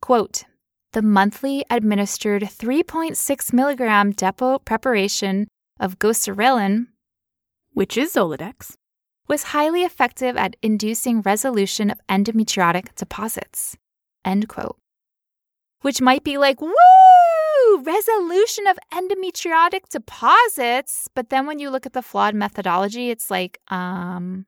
[0.01, 0.45] Quote
[0.93, 5.49] The monthly administered 3.6 milligram depot preparation
[5.81, 6.89] of goserelin
[7.73, 8.75] Which is Zoladex.
[9.27, 13.75] was highly effective at inducing resolution of endometriotic deposits.
[14.23, 14.77] End quote.
[15.81, 16.73] Which might be like, woo!
[17.83, 21.09] resolution of endometriotic deposits.
[21.15, 24.45] But then when you look at the flawed methodology, it's like, um,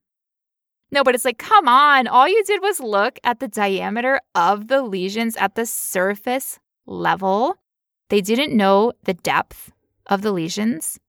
[0.94, 2.06] no, but it's like, come on.
[2.06, 7.56] All you did was look at the diameter of the lesions at the surface level.
[8.10, 9.72] They didn't know the depth
[10.06, 11.00] of the lesions.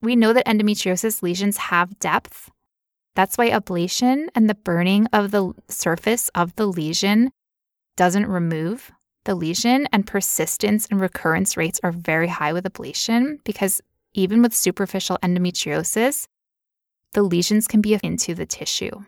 [0.00, 2.50] We know that endometriosis lesions have depth.
[3.14, 7.30] That's why ablation and the burning of the surface of the lesion
[7.94, 8.90] doesn't remove
[9.24, 13.82] the lesion, and persistence and recurrence rates are very high with ablation because
[14.14, 16.26] even with superficial endometriosis,
[17.12, 19.02] the lesions can be into the tissue.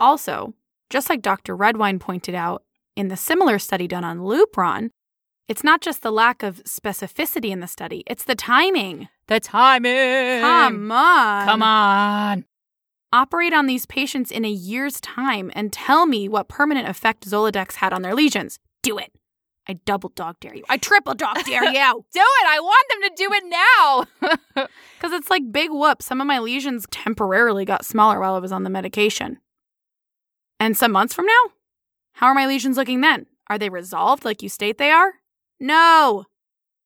[0.00, 0.54] Also,
[0.88, 1.54] just like Dr.
[1.54, 2.64] Redwine pointed out
[2.96, 4.90] in the similar study done on Lupron,
[5.46, 9.08] it's not just the lack of specificity in the study, it's the timing.
[9.28, 10.40] The timing.
[10.40, 11.46] Come on.
[11.46, 12.44] Come on.
[13.12, 17.74] Operate on these patients in a year's time and tell me what permanent effect Zoladex
[17.74, 18.58] had on their lesions.
[18.82, 19.12] Do it.
[19.68, 20.64] I double dog dare you.
[20.68, 21.70] I triple dog dare you.
[22.12, 22.46] do it.
[22.48, 23.44] I want them to do it
[24.56, 24.66] now.
[24.96, 26.02] Because it's like big whoop.
[26.02, 29.38] Some of my lesions temporarily got smaller while I was on the medication.
[30.60, 31.52] And some months from now?
[32.12, 33.26] How are my lesions looking then?
[33.48, 35.14] Are they resolved like you state they are?
[35.58, 36.26] No.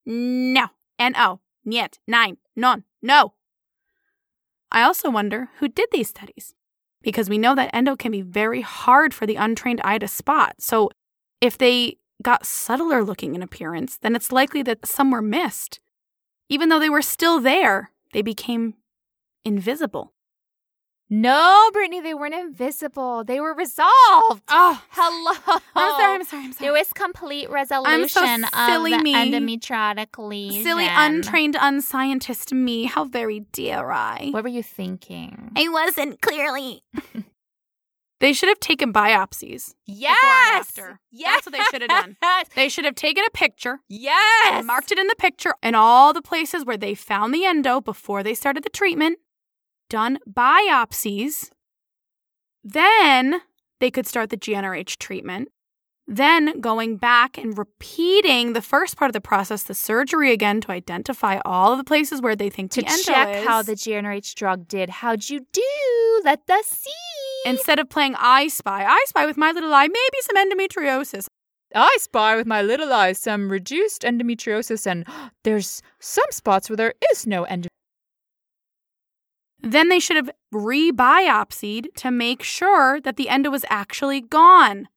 [0.07, 0.69] No.
[0.99, 1.41] N-O.
[1.65, 1.99] Niet.
[2.07, 2.37] Nine.
[2.55, 2.85] Non.
[3.03, 3.35] No.
[4.71, 6.55] I also wonder who did these studies.
[7.03, 10.55] Because we know that endo can be very hard for the untrained eye to spot.
[10.61, 10.91] So
[11.41, 15.81] if they got subtler looking in appearance, then it's likely that some were missed.
[16.49, 18.75] Even though they were still there, they became
[19.45, 20.14] invisible.
[21.11, 23.25] No, Brittany, they weren't invisible.
[23.25, 24.43] They were resolved.
[24.49, 25.61] Oh, hello.
[25.77, 26.15] I'm sorry.
[26.15, 26.45] I'm sorry.
[26.45, 26.67] I'm sorry.
[26.67, 29.15] There was complete resolution so silly of the me.
[29.15, 30.63] endometriotic lesion.
[30.63, 32.85] Silly, untrained, unscientist me.
[32.85, 34.29] How very dare I?
[34.31, 35.53] What were you thinking?
[35.55, 36.83] I wasn't clearly.
[38.21, 39.75] they should have taken biopsies.
[39.85, 40.17] Yes.
[40.55, 41.01] After.
[41.13, 41.45] Yes.
[41.45, 42.17] That's what they should have done.
[42.55, 43.81] They should have taken a picture.
[43.89, 44.65] Yes.
[44.65, 48.23] Marked it in the picture and all the places where they found the endo before
[48.23, 49.19] they started the treatment
[49.89, 51.51] done biopsies.
[52.63, 53.41] Then
[53.81, 55.49] they could start the GnRH treatment.
[56.07, 60.71] Then going back and repeating the first part of the process, the surgery again to
[60.73, 63.47] identify all of the places where they think to the endo check is.
[63.47, 64.91] how the GnRH drug did.
[64.91, 66.23] How'd you do?
[66.25, 66.91] Let us see.
[67.47, 71.27] Instead of playing I Spy, I Spy with my little eye, maybe some endometriosis.
[71.75, 75.07] I spy with my little eye some reduced endometriosis, and
[75.43, 77.69] there's some spots where there is no endometriosis.
[79.65, 84.89] Then they should have re-biopsied to make sure that the endo was actually gone.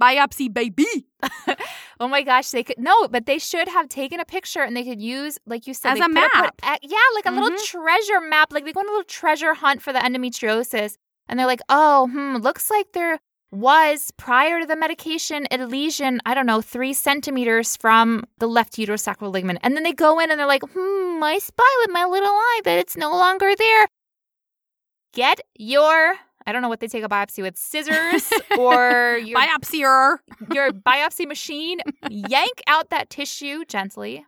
[0.00, 1.06] Biopsy baby.
[2.00, 4.84] oh my gosh, they could no, but they should have taken a picture and they
[4.84, 6.56] could use, like you said, As a map.
[6.58, 7.64] Put, yeah, like a little Mhm.
[7.64, 8.52] treasure map.
[8.52, 10.96] Like they go on a little treasure hunt for the endometriosis,
[11.28, 13.20] and they're like, oh, hmm, looks like there
[13.52, 16.20] was prior to the medication a lesion.
[16.26, 20.30] I don't know, three centimeters from the left uterosacral ligament, and then they go in
[20.32, 23.86] and they're like, hmm, I spy with my little eye that it's no longer there.
[25.12, 30.18] Get your I don't know what they take a biopsy with scissors or your Biopsier.
[30.52, 31.78] your biopsy machine,
[32.10, 34.26] yank out that tissue gently,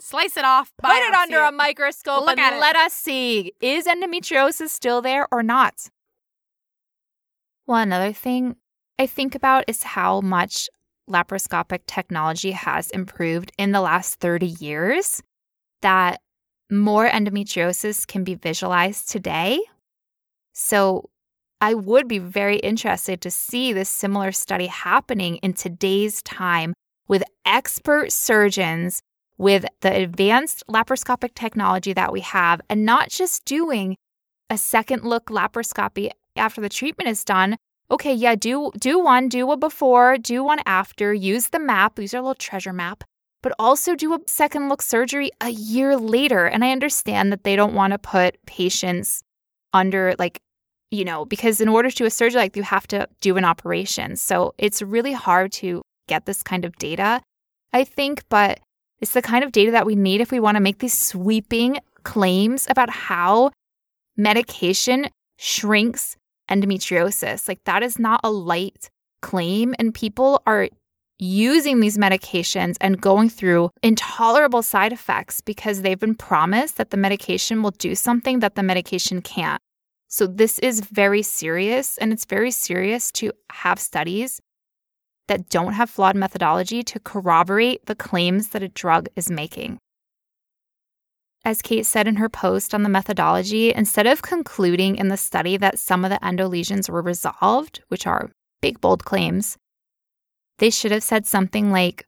[0.00, 0.72] Slice it off.
[0.82, 5.42] put it under a microscope, Look and let us see is endometriosis still there or
[5.42, 5.88] not?
[7.66, 8.56] Well, another thing
[8.98, 10.68] I think about is how much
[11.08, 15.22] laparoscopic technology has improved in the last 30 years,
[15.82, 16.20] that
[16.70, 19.60] more endometriosis can be visualized today.
[20.52, 21.10] So
[21.60, 26.72] I would be very interested to see this similar study happening in today's time
[27.06, 29.02] with expert surgeons
[29.36, 33.96] with the advanced laparoscopic technology that we have and not just doing
[34.48, 37.56] a second look laparoscopy after the treatment is done.
[37.90, 42.14] Okay, yeah, do do one, do a before, do one after, use the map, use
[42.14, 43.02] our little treasure map,
[43.42, 46.46] but also do a second look surgery a year later.
[46.46, 49.22] And I understand that they don't want to put patients
[49.72, 50.40] under like
[50.90, 54.16] you know, because in order to a surgery, like you have to do an operation.
[54.16, 57.22] So it's really hard to get this kind of data,
[57.72, 58.58] I think, but
[59.00, 61.78] it's the kind of data that we need if we want to make these sweeping
[62.02, 63.52] claims about how
[64.16, 66.16] medication shrinks
[66.50, 67.46] endometriosis.
[67.46, 68.90] Like that is not a light
[69.22, 69.74] claim.
[69.78, 70.68] And people are
[71.20, 76.96] using these medications and going through intolerable side effects because they've been promised that the
[76.96, 79.60] medication will do something that the medication can't.
[80.08, 84.40] So, this is very serious, and it's very serious to have studies
[85.28, 89.78] that don't have flawed methodology to corroborate the claims that a drug is making.
[91.44, 95.56] As Kate said in her post on the methodology, instead of concluding in the study
[95.56, 96.50] that some of the endo
[96.88, 98.30] were resolved, which are
[98.60, 99.56] big, bold claims,
[100.60, 102.06] they should have said something like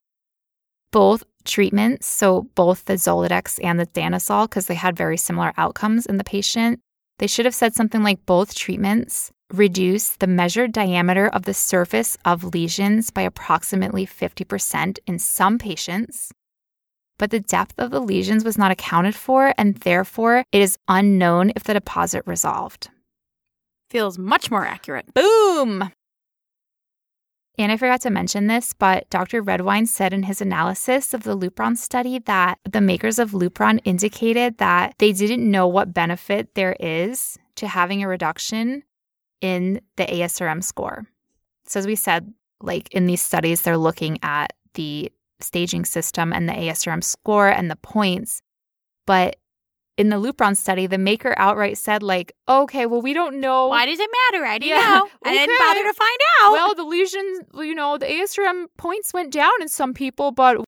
[0.93, 6.07] both treatments, so both the Zoladex and the Danazol, because they had very similar outcomes
[6.07, 6.79] in the patient,
[7.19, 12.17] they should have said something like both treatments reduce the measured diameter of the surface
[12.25, 16.33] of lesions by approximately 50% in some patients.
[17.19, 21.53] But the depth of the lesions was not accounted for, and therefore it is unknown
[21.55, 22.89] if the deposit resolved.
[23.91, 25.13] Feels much more accurate.
[25.13, 25.91] Boom!
[27.59, 29.43] And I forgot to mention this, but Dr.
[29.43, 34.57] Redwine said in his analysis of the Lupron study that the makers of Lupron indicated
[34.59, 38.83] that they didn't know what benefit there is to having a reduction
[39.43, 41.07] in the ASRM score.
[41.67, 46.49] So, as we said, like in these studies, they're looking at the staging system and
[46.49, 48.41] the ASRM score and the points.
[49.07, 49.37] But
[49.99, 53.69] in the Lupron study, the maker outright said, like, okay, well, we don't know.
[53.69, 54.45] Why does it matter?
[54.45, 55.09] I didn't Yeah, know.
[55.25, 56.53] I didn't bother to find out.
[56.53, 60.59] Well, the lesions, you know, the ASRM points went down in some people, but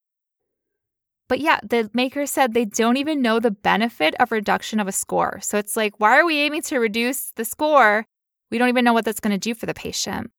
[1.27, 4.93] but yeah, the maker said they don't even know the benefit of reduction of a
[4.93, 5.41] score.
[5.43, 8.05] So it's like, why are we aiming to reduce the score?
[8.51, 10.31] We don't even know what that's going to do for the patient.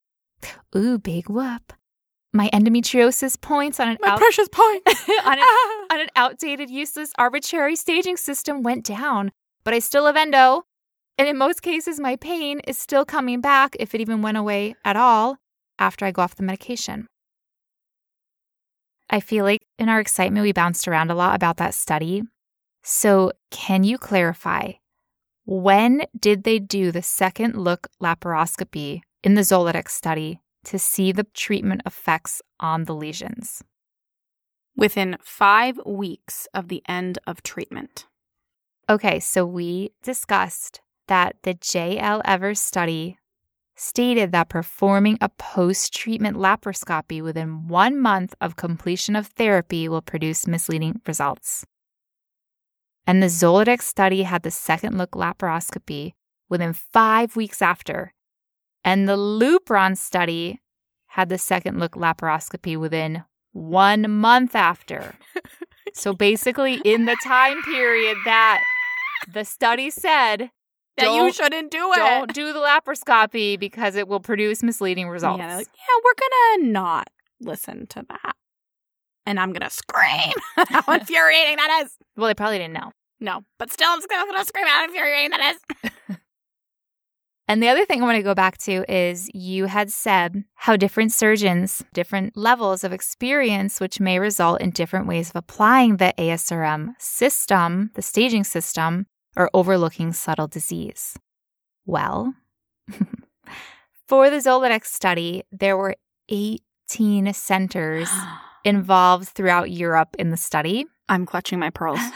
[0.75, 1.73] Ooh, big whoop.
[2.35, 4.83] My endometriosis points on an my out- precious point.
[4.87, 5.85] on, an, ah.
[5.93, 9.31] on an outdated, useless, arbitrary staging system went down,
[9.63, 10.63] but I still have endo.
[11.17, 14.75] And in most cases, my pain is still coming back if it even went away
[14.83, 15.37] at all
[15.79, 17.07] after I go off the medication.
[19.09, 22.23] I feel like in our excitement, we bounced around a lot about that study.
[22.83, 24.73] So, can you clarify
[25.45, 31.25] when did they do the second look laparoscopy in the Zoladex study to see the
[31.33, 33.63] treatment effects on the lesions?
[34.75, 38.05] Within five weeks of the end of treatment.
[38.89, 43.17] Okay, so we discussed that the JL Evers study
[43.75, 50.01] stated that performing a post treatment laparoscopy within one month of completion of therapy will
[50.01, 51.65] produce misleading results.
[53.05, 56.13] And the Zoladex study had the second look laparoscopy
[56.49, 58.13] within five weeks after.
[58.85, 60.61] And the Lupron study
[61.07, 65.15] had the second look laparoscopy within one month after.
[65.93, 68.61] so basically, in the time period that
[69.33, 70.51] the study said
[70.97, 71.95] That you shouldn't do it.
[71.95, 75.39] don't do the laparoscopy because it will produce misleading results.
[75.39, 77.09] Yeah, like, yeah, we're gonna not
[77.41, 78.35] listen to that.
[79.25, 80.33] And I'm gonna scream
[80.69, 81.97] how infuriating that is.
[82.15, 82.91] Well, they probably didn't know.
[83.19, 86.17] No, but still I'm still gonna scream how infuriating that is.
[87.47, 90.75] And the other thing I want to go back to is you had said how
[90.75, 96.13] different surgeons, different levels of experience, which may result in different ways of applying the
[96.17, 99.05] ASRM system, the staging system,
[99.35, 101.17] or overlooking subtle disease.
[101.85, 102.33] Well,
[104.07, 105.95] for the Zoladex study, there were
[106.29, 108.09] 18 centers
[108.63, 110.85] involved throughout Europe in the study.
[111.07, 111.99] I'm clutching my pearls.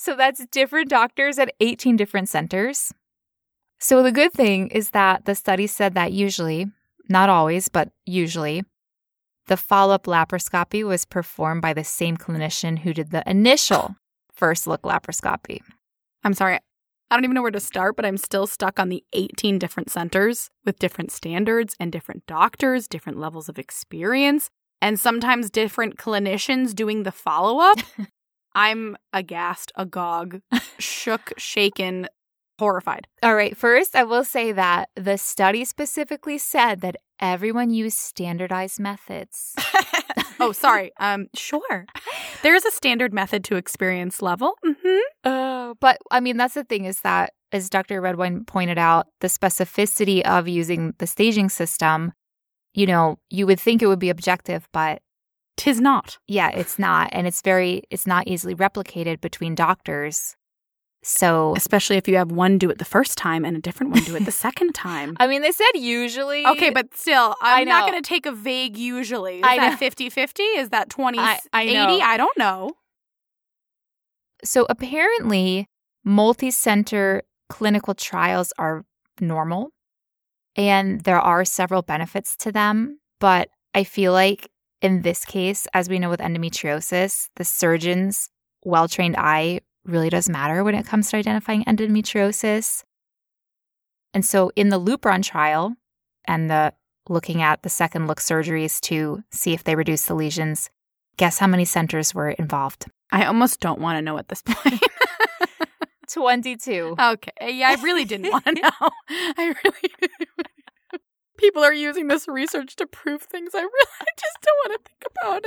[0.00, 2.92] So that's different doctors at 18 different centers.
[3.78, 6.66] So the good thing is that the study said that usually,
[7.08, 8.64] not always, but usually,
[9.46, 13.94] the follow up laparoscopy was performed by the same clinician who did the initial
[14.32, 15.60] first look laparoscopy.
[16.24, 16.58] I'm sorry.
[17.10, 19.90] I don't even know where to start, but I'm still stuck on the 18 different
[19.90, 24.50] centers with different standards and different doctors, different levels of experience,
[24.82, 27.78] and sometimes different clinicians doing the follow up.
[28.54, 30.42] I'm aghast, agog,
[30.78, 32.08] shook, shaken,
[32.58, 33.06] horrified.
[33.22, 38.80] All right, first, I will say that the study specifically said that everyone used standardized
[38.80, 39.54] methods.
[40.40, 40.92] oh, sorry.
[40.98, 41.86] Um, sure.
[42.42, 44.54] There is a standard method to experience level.
[44.64, 44.98] Mm-hmm.
[45.24, 48.00] Oh, but I mean, that's the thing is that, as Dr.
[48.00, 52.12] Redwine pointed out, the specificity of using the staging system,
[52.74, 55.02] you know, you would think it would be objective, but
[55.56, 56.18] Tis not.
[56.28, 57.08] yeah, it's not.
[57.12, 60.36] And it's very, it's not easily replicated between doctors.
[61.02, 64.02] So, Especially if you have one do it the first time and a different one
[64.02, 65.16] do it the second time.
[65.20, 66.44] I mean, they said usually.
[66.44, 69.36] Okay, but still, I'm not going to take a vague usually.
[69.38, 69.62] Is I know.
[69.70, 70.42] that 50 50?
[70.42, 71.74] Is that 20 I- I 80?
[71.74, 71.98] know.
[72.00, 72.72] I don't know.
[74.44, 75.68] So apparently,
[76.04, 78.84] multi center clinical trials are
[79.20, 79.70] normal
[80.56, 82.98] and there are several benefits to them.
[83.20, 84.50] But I feel like
[84.82, 88.30] in this case, as we know with endometriosis, the surgeon's
[88.64, 92.84] well trained eye really does matter when it comes to identifying endometriosis.
[94.14, 95.74] And so in the Lupron trial
[96.26, 96.74] and the
[97.08, 100.70] looking at the second look surgeries to see if they reduce the lesions,
[101.16, 102.86] guess how many centers were involved?
[103.10, 104.82] I almost don't want to know at this point.
[106.10, 106.96] 22.
[106.98, 107.32] okay.
[107.40, 108.90] Yeah, I really didn't want to know.
[109.10, 109.92] I really
[111.38, 113.54] people are using this research to prove things.
[113.54, 115.44] I really I just don't want to think about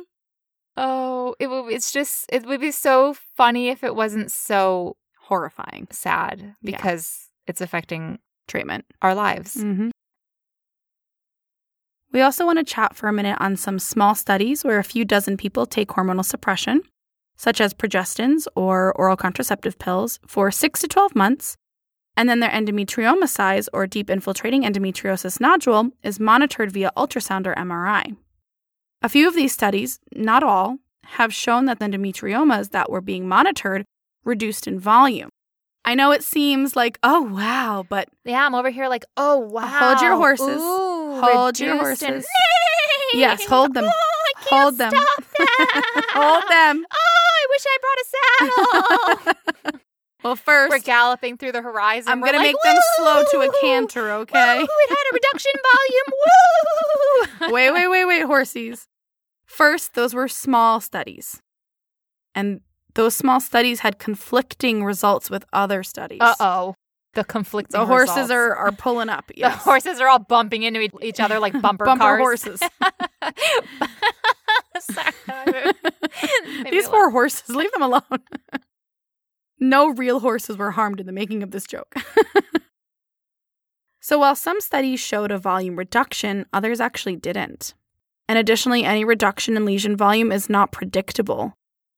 [0.00, 0.06] it.
[0.76, 1.72] Oh, it would.
[1.72, 2.26] It's just.
[2.30, 6.76] It would be so funny if it wasn't so Horrifying sad Yeah.
[6.76, 8.84] because it's affecting treatment.
[9.02, 9.56] our lives.
[9.56, 9.90] Mm-hmm.
[12.12, 15.04] We also want to chat for a minute on some small studies where a few
[15.04, 16.82] dozen people take hormonal suppression,
[17.36, 21.56] such as progestins or oral contraceptive pills, for 6 to 12 months,
[22.16, 27.54] and then their endometrioma size or deep infiltrating endometriosis nodule is monitored via ultrasound or
[27.56, 28.16] MRI.
[29.02, 33.28] A few of these studies, not all, have shown that the endometriomas that were being
[33.28, 33.84] monitored
[34.24, 35.28] reduced in volume.
[35.84, 39.66] I know it seems like, oh wow, but Yeah, I'm over here like, oh wow.
[39.66, 40.60] Hold your horses.
[40.60, 42.30] Ooh, Hold your reduced in- horses.
[43.14, 43.84] Yes, hold them.
[43.86, 43.92] Oh,
[44.50, 44.90] Hold them.
[44.90, 46.06] stop that.
[46.12, 46.84] hold them.
[46.92, 49.24] Oh, I wish I brought a
[49.64, 49.80] saddle.
[50.24, 52.10] Well, 1st We're galloping through the horizon.
[52.10, 54.58] I'm We're going to like, make them slow to a canter, okay?
[54.58, 55.52] Woo, it had a reduction
[57.40, 57.48] volume.
[57.48, 57.52] Woo!
[57.52, 58.86] wait, wait, wait, wait, horsies.
[59.44, 61.42] First, those were small studies.
[62.34, 62.60] And
[62.94, 66.18] those small studies had conflicting results with other studies.
[66.20, 66.74] Uh oh.
[67.14, 68.30] The conflicting The horses results.
[68.32, 69.30] are, are pulling up.
[69.36, 72.18] The horses are all bumping into each other like bumper, Bumper cars.
[72.20, 72.60] horses.
[76.70, 78.02] These poor horses, leave them alone.
[79.58, 81.94] No real horses were harmed in the making of this joke.
[84.00, 87.74] so, while some studies showed a volume reduction, others actually didn't.
[88.28, 91.54] And additionally, any reduction in lesion volume is not predictable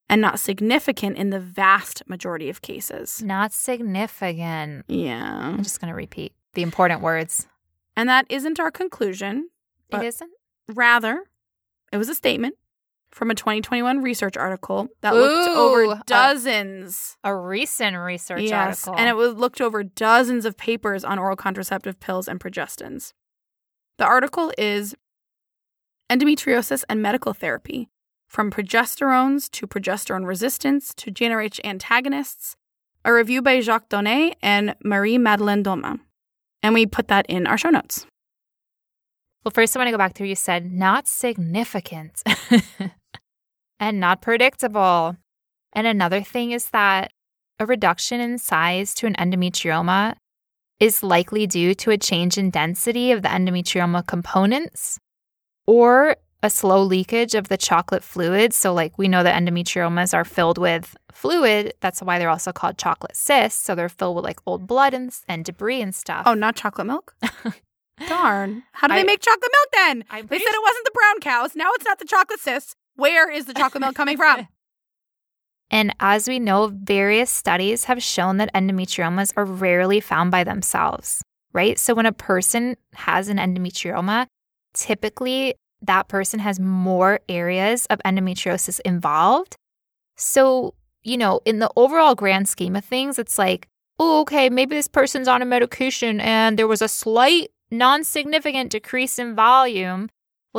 [0.09, 3.21] and not significant in the vast majority of cases.
[3.23, 4.85] Not significant.
[4.87, 5.39] Yeah.
[5.39, 7.47] I'm just going to repeat the important words.
[7.95, 9.49] And that isn't our conclusion.
[9.89, 10.31] It isn't?
[10.67, 11.23] Rather,
[11.91, 12.55] it was a statement
[13.11, 18.99] from a 2021 research article that looked over dozens A recent research yes, article.
[18.99, 23.13] and it was looked over dozens of papers on oral contraceptive pills and progestins.
[23.97, 24.95] The article is
[26.09, 27.89] Endometriosis and Medical Therapy
[28.27, 32.55] From Progesterones to Progesterone Resistance to GnRH Antagonists,
[33.03, 35.99] a review by Jacques Donnez and Marie Madeleine Dolmans.
[36.61, 38.05] And we put that in our show notes.
[39.43, 40.27] Well, first, I want to go back to through.
[40.27, 42.21] You said not significant
[43.79, 45.15] and not predictable.
[45.73, 47.11] And another thing is that
[47.59, 50.15] a reduction in size to an endometrioma
[50.79, 54.97] is likely due to a change in density of the endometrioma components
[55.67, 58.53] or a slow leakage of the chocolate fluid.
[58.53, 61.73] So, like we know that endometriomas are filled with fluid.
[61.81, 63.61] That's why they're also called chocolate cysts.
[63.61, 66.23] So, they're filled with like old blood and, and debris and stuff.
[66.25, 67.13] Oh, not chocolate milk?
[68.07, 68.63] Darn.
[68.71, 70.05] How do they make chocolate milk then?
[70.09, 71.55] I'm They said it wasn't the brown cows.
[71.55, 72.75] Now it's not the chocolate cysts.
[72.99, 74.47] Where is the chocolate milk coming from?
[75.71, 81.21] And as we know, various studies have shown that endometriomas are rarely found by themselves,
[81.53, 81.77] right?
[81.77, 84.25] So when a person has an endometrioma,
[84.73, 89.55] typically that person has more areas of endometriosis involved.
[90.17, 90.73] So,
[91.03, 93.67] you know, in the overall grand scheme of things, it's like,
[93.99, 98.71] oh, okay, maybe this person's on a medication and there was a slight non significant
[98.71, 100.09] decrease in volume.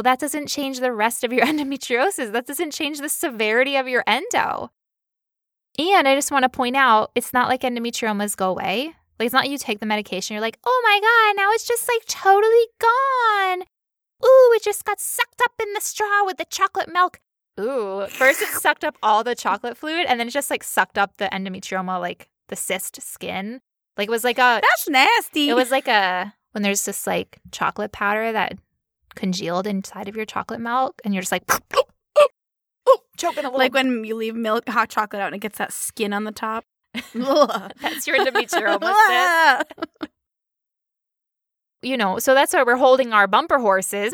[0.01, 2.33] Well, that doesn't change the rest of your endometriosis.
[2.33, 4.71] That doesn't change the severity of your endo.
[5.79, 8.95] And I just want to point out, it's not like endometriomas go away.
[9.19, 11.87] Like it's not you take the medication, you're like, oh my God, now it's just
[11.87, 13.65] like totally gone.
[14.25, 17.21] Ooh, it just got sucked up in the straw with the chocolate milk.
[17.61, 20.97] Ooh, first it sucked up all the chocolate fluid and then it just like sucked
[20.97, 23.61] up the endometrioma, like the cyst skin.
[23.99, 25.51] Like it was like a, That's nasty.
[25.51, 28.55] it was like a, when there's this like chocolate powder that
[29.15, 31.45] congealed inside of your chocolate milk and you're just like,
[31.75, 35.59] oh, choking a little like when you leave milk, hot chocolate out and it gets
[35.59, 36.65] that skin on the top.
[36.95, 40.11] That's your endometrioma cyst.
[41.83, 44.13] you know, so that's why we're holding our bumper horses.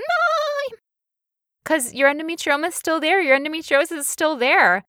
[1.64, 3.20] Because your endometrioma is still there.
[3.20, 4.84] Your endometriosis is still there,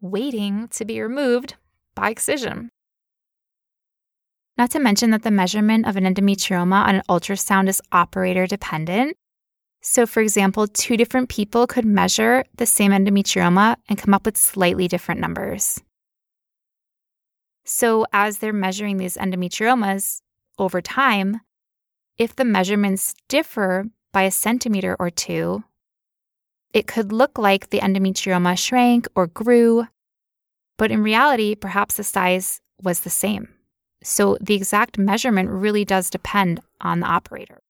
[0.00, 1.54] waiting to be removed
[1.94, 2.70] by excision.
[4.56, 9.16] Not to mention that the measurement of an endometrioma on an ultrasound is operator dependent.
[9.86, 14.38] So, for example, two different people could measure the same endometrioma and come up with
[14.38, 15.78] slightly different numbers.
[17.66, 20.22] So, as they're measuring these endometriomas
[20.58, 21.42] over time,
[22.16, 25.64] if the measurements differ by a centimeter or two,
[26.72, 29.86] it could look like the endometrioma shrank or grew,
[30.78, 33.48] but in reality, perhaps the size was the same.
[34.02, 37.63] So, the exact measurement really does depend on the operator.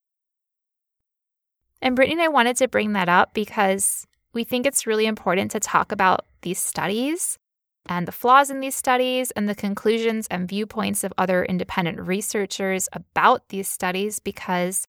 [1.85, 5.51] And Brittany and I wanted to bring that up because we think it's really important
[5.51, 7.39] to talk about these studies
[7.87, 12.89] and the flaws in these studies and the conclusions and viewpoints of other independent researchers
[12.95, 14.89] about these studies because,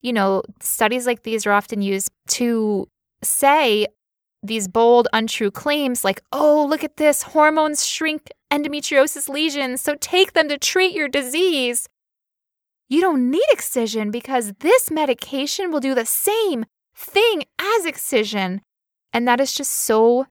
[0.00, 2.86] you know, studies like these are often used to
[3.24, 3.88] say
[4.44, 10.34] these bold, untrue claims like, oh, look at this, hormones shrink endometriosis lesions, so take
[10.34, 11.88] them to treat your disease.
[12.92, 18.60] You don't need excision because this medication will do the same thing as excision.
[19.14, 20.26] And that is just so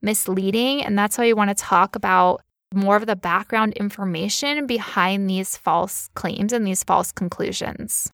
[0.00, 0.82] misleading.
[0.82, 2.40] And that's why we want to talk about
[2.72, 8.10] more of the background information behind these false claims and these false conclusions.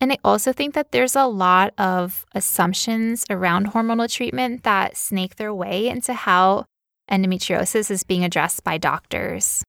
[0.00, 5.36] And I also think that there's a lot of assumptions around hormonal treatment that snake
[5.36, 6.64] their way into how
[7.10, 9.62] endometriosis is being addressed by doctors.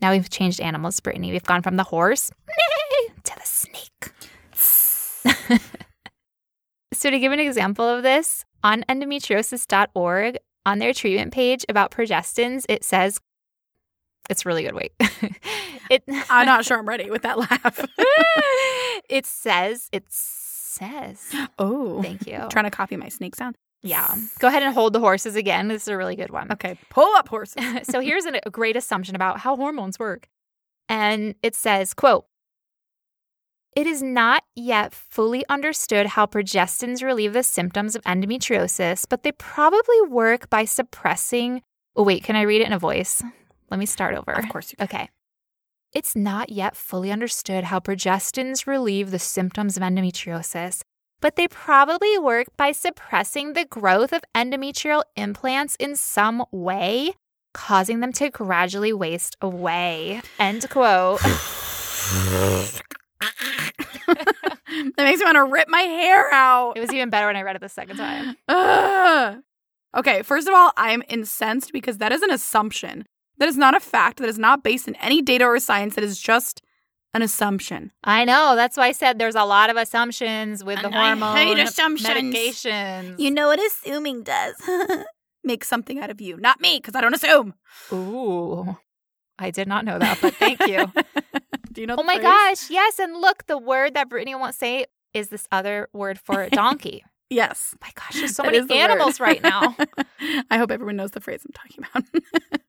[0.00, 1.32] Now we've changed animals, Brittany.
[1.32, 2.30] We've gone from the horse
[3.24, 4.12] to the snake.
[6.92, 12.64] so, to give an example of this, on endometriosis.org, on their treatment page about progestins,
[12.68, 13.20] it says,
[14.28, 14.74] it's really good.
[14.74, 14.92] Wait.
[15.90, 17.84] it, I'm not sure I'm ready with that laugh.
[19.08, 21.34] it says, it says.
[21.58, 22.00] Oh.
[22.00, 22.46] Thank you.
[22.48, 23.56] trying to copy my snake sound.
[23.82, 24.14] Yeah.
[24.38, 25.68] Go ahead and hold the horses again.
[25.68, 26.52] This is a really good one.
[26.52, 26.76] Okay.
[26.90, 27.64] Pull up horses.
[27.84, 30.28] so here's a great assumption about how hormones work.
[30.88, 32.26] And it says, quote,
[33.76, 39.32] it is not yet fully understood how progestins relieve the symptoms of endometriosis, but they
[39.32, 41.62] probably work by suppressing.
[41.94, 43.22] Oh, wait, can I read it in a voice?
[43.70, 44.32] Let me start over.
[44.32, 44.84] Of course you can.
[44.84, 45.08] Okay.
[45.92, 50.82] It's not yet fully understood how progestins relieve the symptoms of endometriosis,
[51.20, 57.14] but they probably work by suppressing the growth of endometrial implants in some way,
[57.54, 60.22] causing them to gradually waste away.
[60.38, 61.20] End quote.
[64.06, 66.76] that makes me want to rip my hair out.
[66.76, 68.36] It was even better when I read it the second time.
[68.48, 69.38] Ugh.
[69.96, 73.06] Okay, first of all, I'm incensed because that is an assumption.
[73.38, 74.18] That is not a fact.
[74.18, 75.96] That is not based in any data or science.
[75.96, 76.62] That is just
[77.14, 77.92] an assumption.
[78.04, 78.54] I know.
[78.56, 81.58] That's why I said there's a lot of assumptions with And the I hormone hate
[81.58, 82.08] assumptions.
[82.08, 83.18] medications.
[83.18, 84.54] You know what assuming does?
[85.44, 86.36] Make something out of you.
[86.36, 87.54] Not me, because I don't assume.
[87.92, 88.76] Ooh.
[89.38, 90.92] I did not know that, but thank you.
[91.72, 92.22] Do you know oh the my phrase?
[92.24, 92.70] gosh.
[92.70, 92.98] Yes.
[92.98, 94.84] And look, the word that Brittany won't say
[95.14, 97.04] is this other word for donkey.
[97.30, 97.74] Yes.
[97.80, 98.80] my gosh, there's so That many is the word.
[98.80, 99.76] animals right now.
[100.50, 102.60] I hope everyone knows the phrase I'm talking about.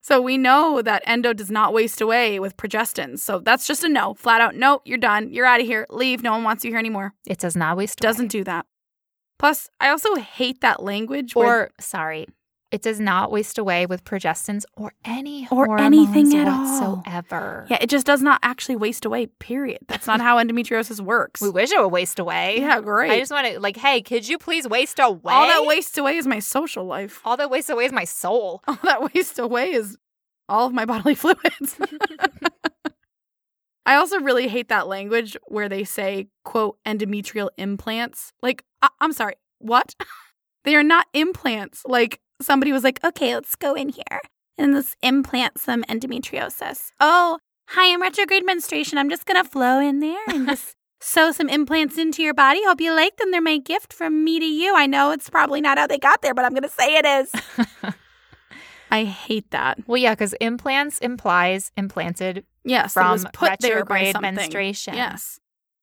[0.00, 3.20] So we know that endo does not waste away with progestins.
[3.20, 4.14] So that's just a no.
[4.14, 5.30] Flat out, no, you're done.
[5.32, 5.86] You're out of here.
[5.90, 6.22] Leave.
[6.22, 7.12] No one wants you here anymore.
[7.26, 8.08] It does not waste away.
[8.08, 8.66] Doesn't do that.
[9.38, 12.28] Plus, I also hate that language where Or, sorry,
[12.70, 16.96] it does not waste away with progestins or any Or anything at all.
[16.98, 17.66] whatsoever.
[17.68, 19.78] yeah, it just does not actually waste away, period.
[19.88, 21.40] That's not how endometriosis works.
[21.42, 22.58] We wish it would waste away.
[22.60, 23.10] yeah, great.
[23.10, 25.32] I just want to, like, hey, could you please waste away?
[25.32, 27.20] all that wastes away is my social life.
[27.24, 28.62] All that wastes away is my soul.
[28.68, 29.96] All that wastes away is
[30.48, 31.76] all of my bodily fluids.
[33.86, 38.32] I also really hate that language where they say, quote, endometrial implants.
[38.42, 39.94] Like, I- I'm sorry, what?
[40.64, 41.82] they are not implants.
[41.86, 44.20] Like, somebody was like, okay, let's go in here
[44.58, 46.92] and let's implant some endometriosis.
[47.00, 47.38] Oh,
[47.68, 48.98] hi, I'm retrograde menstruation.
[48.98, 52.60] I'm just going to flow in there and just sew some implants into your body.
[52.64, 53.30] Hope you like them.
[53.30, 54.74] They're my gift from me to you.
[54.76, 57.06] I know it's probably not how they got there, but I'm going to say it
[57.06, 57.94] is.
[58.90, 59.78] I hate that.
[59.86, 64.34] Well, yeah, because implants implies implanted Yes, from it was put there by something.
[64.34, 64.94] menstruation.
[64.94, 65.38] Yes.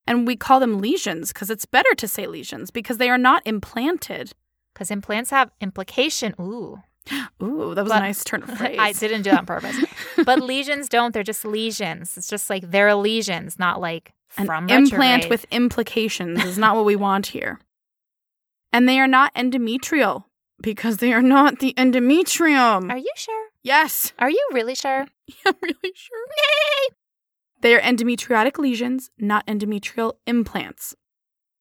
[0.05, 3.41] And we call them lesions because it's better to say lesions because they are not
[3.45, 4.33] implanted.
[4.77, 6.35] Because implants have implication.
[6.39, 6.77] Ooh,
[7.41, 8.77] Ooh, that was But- a nice turn of phrase.
[8.79, 9.77] I didn't do that on purpose.
[10.25, 11.13] but lesions don't.
[11.13, 12.17] They're just lesions.
[12.17, 15.29] It's just like they're lesions, not like An from implant retrograde.
[15.29, 17.59] with implications is not what we want here.
[18.73, 20.25] And they are not endometrial
[20.61, 22.91] because they are not the endometrium.
[22.91, 23.47] Are you sure?
[23.63, 25.05] yes, Are you really sure?
[25.45, 26.25] I'm really sure.
[26.37, 26.95] Yay!
[27.61, 30.93] They are endometriotic lesions, not endometrial implants.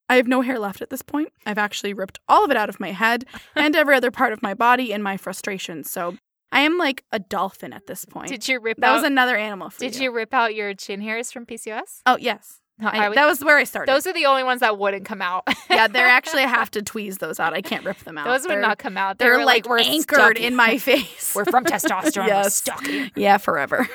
[0.09, 1.33] I have no hair left at this point.
[1.45, 3.25] I've actually ripped all of it out of my head
[3.57, 5.83] and every other part of my body in my frustration.
[5.85, 6.17] So
[6.53, 8.29] I am like a dolphin at this point.
[8.29, 8.95] Did you rip that out?
[8.95, 9.71] was another animal.
[9.71, 12.03] For did you rip out your chin hairs from PCOS?
[12.07, 13.93] Oh yes, No, I- I would- that was where I started.
[13.93, 15.43] those are the only ones that wouldn't come out.
[15.71, 17.53] yeah, they're actually I have to tweeze those out.
[17.53, 18.27] I can't rip them out.
[18.27, 19.19] those would They're- not come out.
[19.19, 21.33] They They're were like, we're anchored in my face.
[21.35, 22.17] We're from testosterone.
[22.23, 22.55] We're Yes.
[22.57, 23.11] stuck here.
[23.17, 23.89] yeah, forever.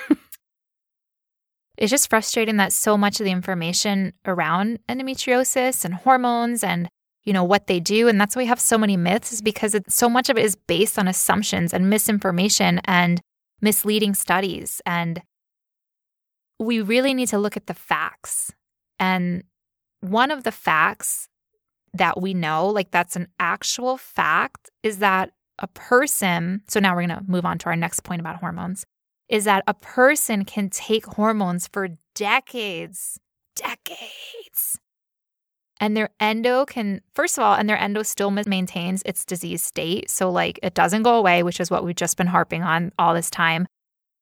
[1.81, 6.87] It's just frustrating that so much of the information around endometriosis and hormones and
[7.23, 9.73] you know what they do and that's why we have so many myths is because
[9.73, 13.19] it, so much of it is based on assumptions and misinformation and
[13.61, 15.23] misleading studies and
[16.59, 18.53] we really need to look at the facts.
[18.99, 19.43] And
[20.01, 21.29] one of the facts
[21.95, 27.07] that we know like that's an actual fact is that a person, so now we're
[27.07, 28.85] going to move on to our next point about hormones,
[29.31, 33.17] is that a person can take hormones for decades,
[33.55, 34.77] decades.
[35.79, 40.11] And their endo can, first of all, and their endo still maintains its disease state.
[40.11, 43.15] So, like, it doesn't go away, which is what we've just been harping on all
[43.15, 43.67] this time.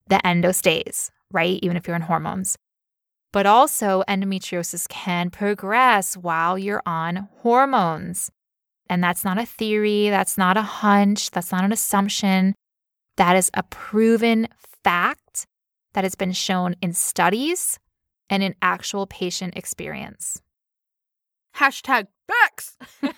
[0.07, 1.59] The endo stays, right?
[1.61, 2.55] Even if you're on hormones.
[3.33, 8.31] But also, endometriosis can progress while you're on hormones.
[8.89, 12.55] And that's not a theory, that's not a hunch, that's not an assumption.
[13.17, 14.47] That is a proven
[14.89, 15.45] fact
[15.93, 17.77] that has been shown in studies
[18.27, 20.41] and in actual patient experience.
[21.55, 22.77] Hashtag facts.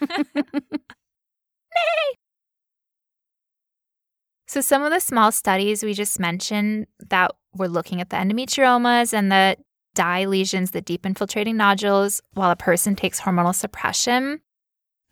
[4.48, 9.14] So, some of the small studies we just mentioned that were looking at the endometriomas
[9.14, 9.56] and the
[9.96, 14.42] DIE lesions, the deep infiltrating nodules, while a person takes hormonal suppression,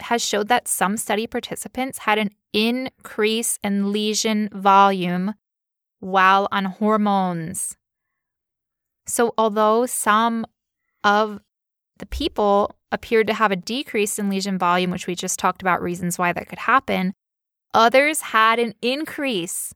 [0.02, 5.34] has showed that some study participants had an increase in lesion volume
[6.00, 7.78] while on hormones.
[9.06, 10.46] So, although some
[11.04, 11.40] of
[11.98, 15.82] the people appeared to have a decrease in lesion volume, which we just talked about
[15.82, 17.14] reasons why that could happen,
[17.74, 19.74] others had an increase.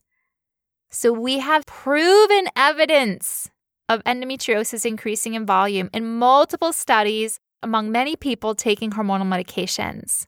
[0.91, 3.49] So, we have proven evidence
[3.89, 10.25] of endometriosis increasing in volume in multiple studies among many people taking hormonal medications.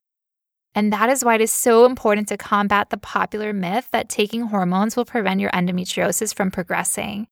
[0.75, 4.41] And that is why it is so important to combat the popular myth that taking
[4.41, 7.27] hormones will prevent your endometriosis from progressing.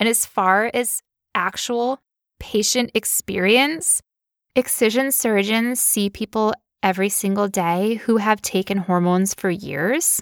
[0.00, 1.00] And as far as
[1.34, 2.00] actual
[2.40, 4.02] patient experience,
[4.56, 10.20] excision surgeons see people every single day who have taken hormones for years.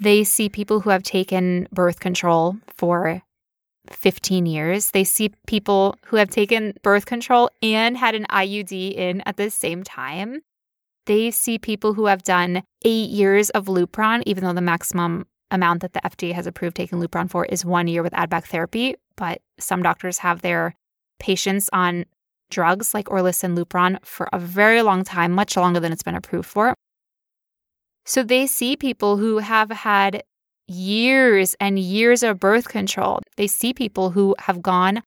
[0.00, 3.22] They see people who have taken birth control for
[3.90, 4.90] 15 years.
[4.90, 9.50] They see people who have taken birth control and had an IUD in at the
[9.50, 10.42] same time.
[11.06, 15.82] They see people who have done eight years of Lupron, even though the maximum amount
[15.82, 18.94] that the FDA has approved taking Lupron for is one year with add-back therapy.
[19.16, 20.74] But some doctors have their
[21.18, 22.06] patients on
[22.50, 26.14] drugs like Orilissa and Lupron for a very long time, much longer than it's been
[26.14, 26.74] approved for.
[28.06, 30.22] So they see people who have had
[30.66, 33.20] years and years of birth control.
[33.36, 35.02] They see people who have gone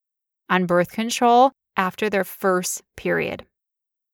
[0.50, 3.46] on birth control after their first period.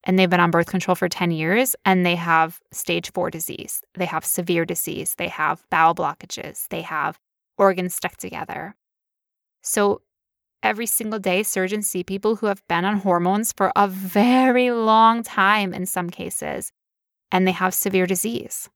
[0.06, 3.82] And they've been on birth control for 10 years and they have stage four disease.
[3.96, 5.16] They have severe disease.
[5.18, 6.68] They have bowel blockages.
[6.70, 7.20] They have
[7.58, 8.76] organs stuck together.
[9.62, 10.02] So
[10.62, 15.24] every single day, surgeons see people who have been on hormones for a very long
[15.24, 16.72] time in some cases,
[17.32, 18.70] and they have severe disease.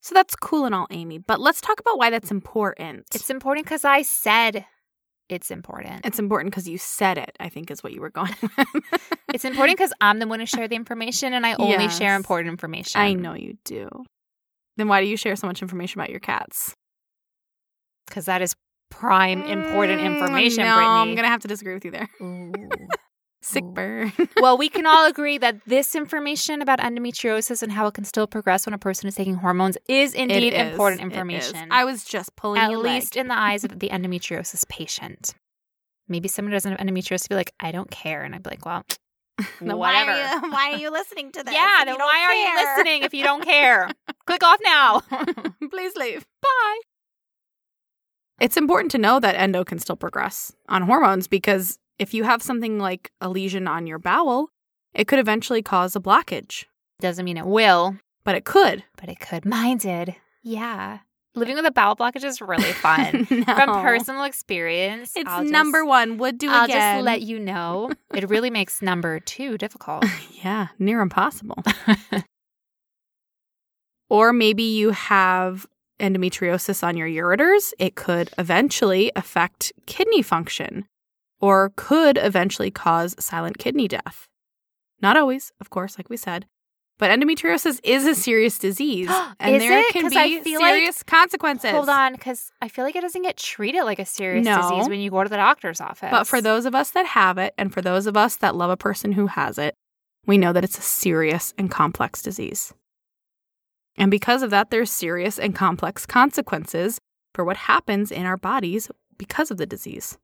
[0.00, 1.18] So that's cool and all, Amy.
[1.18, 3.06] But let's talk about why that's important.
[3.14, 4.64] It's important because I said
[5.28, 6.06] it's important.
[6.06, 8.34] It's important because you said it, I think is what you were going
[9.34, 12.14] It's important because I'm the one who share the information and I only yes, share
[12.14, 13.00] important information.
[13.00, 13.88] I know you do.
[14.76, 16.74] Then why do you share so much information about your cats?
[18.06, 18.54] Because that is
[18.90, 20.86] prime important mm, information, no, Brittany.
[20.86, 22.08] I'm going to have to disagree with you there.
[23.46, 24.12] Sick burn.
[24.40, 28.26] well, we can all agree that this information about endometriosis and how it can still
[28.26, 30.72] progress when a person is taking hormones is indeed is.
[30.72, 31.68] important information.
[31.70, 33.22] I was just pulling at least leg.
[33.22, 35.32] in the eyes of the endometriosis patient.
[36.08, 38.66] Maybe someone who doesn't have endometriosis be like, "I don't care," and I'd be like,
[38.66, 38.84] "Well."
[39.60, 39.76] Whatever.
[39.78, 41.54] Why are, you, why are you listening to this?
[41.54, 42.30] Yeah, then why care?
[42.30, 43.90] are you listening if you don't care?
[44.26, 45.02] Click off now.
[45.70, 46.26] Please leave.
[46.42, 46.80] Bye.
[48.40, 52.42] It's important to know that endo can still progress on hormones because if you have
[52.42, 54.50] something like a lesion on your bowel,
[54.94, 56.64] it could eventually cause a blockage.
[57.00, 58.84] Doesn't mean it will, but it could.
[58.96, 59.44] But it could.
[59.44, 60.16] Mine did.
[60.42, 60.98] Yeah.
[61.34, 63.26] Living with a bowel blockage is really fun.
[63.30, 63.44] no.
[63.44, 66.18] From personal experience, it's I'll number just, one.
[66.18, 66.56] Would do again.
[66.58, 66.96] I'll again.
[66.96, 67.90] just let you know.
[68.14, 70.06] it really makes number two difficult.
[70.42, 71.62] yeah, near impossible.
[74.08, 75.66] or maybe you have
[76.00, 77.74] endometriosis on your ureters.
[77.78, 80.86] It could eventually affect kidney function
[81.40, 84.26] or could eventually cause silent kidney death.
[85.02, 86.46] Not always, of course, like we said.
[86.98, 89.10] But endometriosis is a serious disease,
[89.40, 89.88] and there it?
[89.92, 91.70] can be serious like, consequences.
[91.70, 94.62] Hold on, because I feel like it doesn't get treated like a serious no.
[94.62, 96.08] disease when you go to the doctor's office.
[96.10, 98.70] But for those of us that have it, and for those of us that love
[98.70, 99.74] a person who has it,
[100.24, 102.72] we know that it's a serious and complex disease.
[103.98, 106.98] And because of that, there's serious and complex consequences
[107.34, 110.18] for what happens in our bodies because of the disease.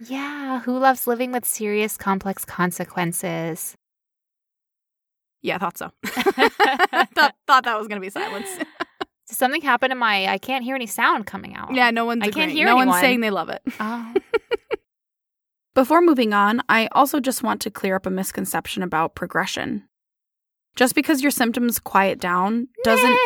[0.00, 3.76] Yeah, who loves living with serious, complex consequences?
[5.42, 5.90] Yeah, I thought so.
[6.06, 8.48] thought, thought that was going to be silence.
[9.28, 10.26] Does something happen to my?
[10.26, 11.74] I can't hear any sound coming out.
[11.74, 12.22] Yeah, no one's.
[12.22, 12.48] I agreeing.
[12.48, 12.66] can't hear.
[12.66, 12.88] No anyone.
[12.88, 13.62] one's saying they love it.
[13.80, 14.14] Oh.
[15.74, 19.88] Before moving on, I also just want to clear up a misconception about progression.
[20.76, 23.18] Just because your symptoms quiet down doesn't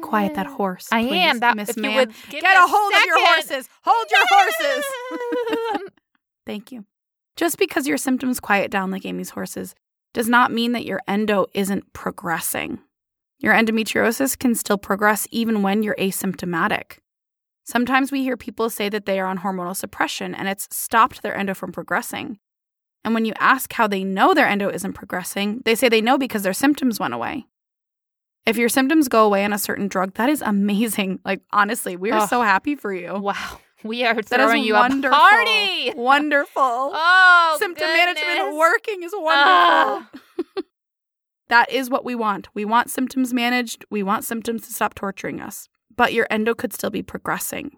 [0.00, 0.88] quiet that horse.
[0.90, 1.40] I please, am.
[1.40, 2.12] That Miss if you Ma'am.
[2.30, 3.68] Get a hold of your horses.
[3.84, 5.90] Hold your horses.
[6.46, 6.84] Thank you.
[7.36, 9.74] Just because your symptoms quiet down like Amy's horses
[10.12, 12.80] does not mean that your endo isn't progressing.
[13.38, 16.98] Your endometriosis can still progress even when you're asymptomatic.
[17.64, 21.36] Sometimes we hear people say that they are on hormonal suppression and it's stopped their
[21.36, 22.38] endo from progressing.
[23.04, 26.18] And when you ask how they know their endo isn't progressing, they say they know
[26.18, 27.46] because their symptoms went away.
[28.46, 31.20] If your symptoms go away on a certain drug, that is amazing.
[31.24, 32.28] Like, honestly, we are Ugh.
[32.28, 33.14] so happy for you.
[33.18, 35.16] wow, we are throwing you wonderful.
[35.16, 35.92] a party.
[35.96, 36.62] Wonderful.
[36.62, 38.16] Oh, Symptom goodness.
[38.24, 39.26] management working is wonderful.
[39.36, 40.08] Ah.
[41.48, 42.48] that is what we want.
[42.54, 43.84] We want symptoms managed.
[43.90, 45.68] We want symptoms to stop torturing us.
[45.96, 47.76] But your endo could still be progressing.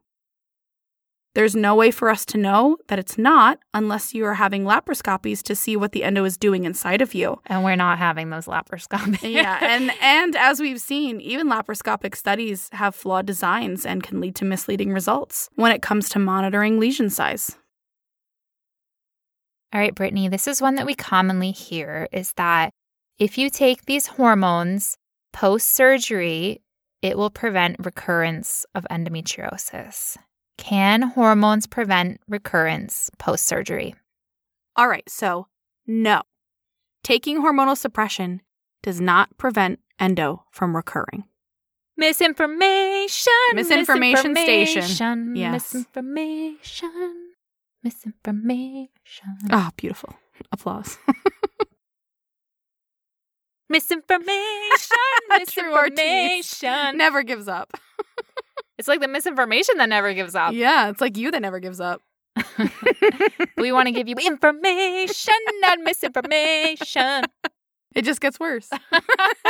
[1.34, 5.42] There's no way for us to know that it's not unless you are having laparoscopies
[5.44, 7.40] to see what the endo is doing inside of you.
[7.46, 9.32] and we're not having those laparoscopies.
[9.32, 14.34] yeah, and and as we've seen, even laparoscopic studies have flawed designs and can lead
[14.36, 17.56] to misleading results when it comes to monitoring lesion size.
[19.72, 22.72] All right, Brittany, this is one that we commonly hear is that
[23.18, 24.98] if you take these hormones
[25.32, 26.60] post surgery,
[27.00, 30.18] it will prevent recurrence of endometriosis.
[30.58, 33.94] Can hormones prevent recurrence post surgery?
[34.76, 35.46] All right, so
[35.86, 36.22] no.
[37.02, 38.40] Taking hormonal suppression
[38.82, 41.24] does not prevent endo from recurring.
[41.96, 43.32] Misinformation.
[43.54, 44.82] Misinformation station.
[44.82, 45.52] misinformation, Yes.
[45.74, 47.32] Misinformation.
[47.82, 49.38] Misinformation.
[49.50, 50.14] Ah, beautiful.
[50.52, 50.98] Applause.
[53.68, 54.96] Misinformation.
[55.38, 56.96] Misinformation.
[56.96, 57.72] never gives up.
[58.82, 60.54] It's like the misinformation that never gives up.
[60.54, 62.02] Yeah, it's like you that never gives up.
[63.56, 67.22] we want to give you information, not misinformation.
[67.94, 68.70] It just gets worse.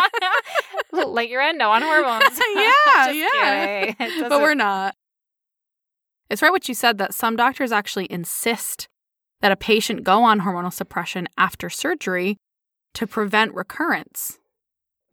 [0.93, 2.41] like your endo on hormones.
[2.57, 4.29] yeah, yeah.
[4.29, 4.97] But we're not.
[6.29, 8.89] It's right what you said that some doctors actually insist
[9.43, 12.37] that a patient go on hormonal suppression after surgery
[12.95, 14.41] to prevent recurrence.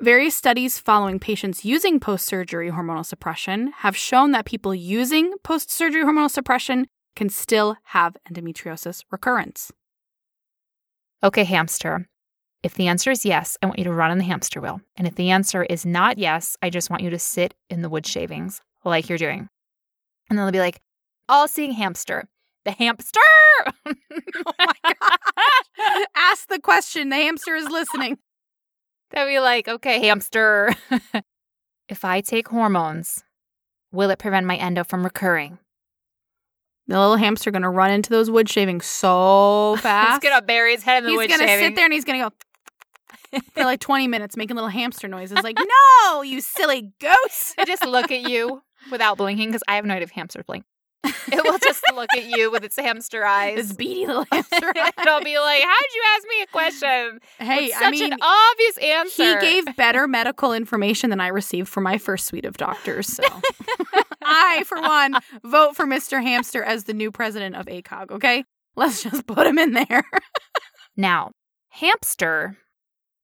[0.02, 5.70] Various studies following patients using post surgery hormonal suppression have shown that people using post
[5.70, 6.88] surgery hormonal suppression
[7.18, 9.74] can still have endometriosis recurrence.
[11.22, 12.08] Okay, hamster.
[12.64, 14.80] If the answer is yes, I want you to run on the hamster wheel.
[14.96, 17.90] And if the answer is not yes, I just want you to sit in the
[17.90, 19.50] wood shavings like you're doing.
[20.30, 20.80] And then they'll be like,
[21.28, 22.30] all seeing hamster.
[22.64, 23.20] The hamster.
[24.46, 26.06] Oh my gosh.
[26.16, 27.10] Ask the question.
[27.10, 28.18] The hamster is listening.
[29.12, 30.74] They'll be like, okay, hamster.
[31.90, 33.24] if I take hormones,
[33.92, 35.58] will it prevent my endo from recurring?
[36.88, 40.24] The little hamster gonna run into those wood shavings so fast.
[40.24, 41.48] He's gonna bury his head in the He's wood shaving.
[41.48, 42.30] He's gonna sit there and he's gonna
[43.32, 47.54] go for like 20 minutes making little hamster noises like, no, you silly goose.
[47.58, 50.66] It just look at you without blinking because I have no idea if hamsters blink.
[51.32, 53.56] It will just look at you with its hamster eyes.
[53.56, 54.74] This beady little hamster.
[54.76, 54.92] eyes.
[55.00, 58.20] It'll be like, "How'd you ask me a question?" hey, With I such mean, an
[58.20, 59.40] obvious answer.
[59.40, 63.08] he gave better medical information than I received for my first suite of doctors.
[63.08, 63.24] So
[64.24, 66.22] I, for one, vote for Mr.
[66.22, 68.44] Hamster as the new president of ACOG, okay?
[68.76, 70.04] Let's just put him in there.
[70.98, 71.32] Now,
[71.70, 72.58] Hamster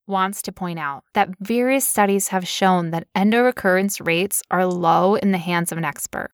[0.08, 5.32] wants to point out that various studies have shown that endorecurrence rates are low in
[5.32, 6.30] the hands of an expert.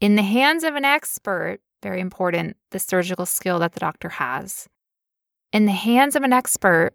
[0.00, 4.66] In the hands of an expert, very important, the surgical skill that the doctor has.
[5.52, 6.92] In the hands of an expert,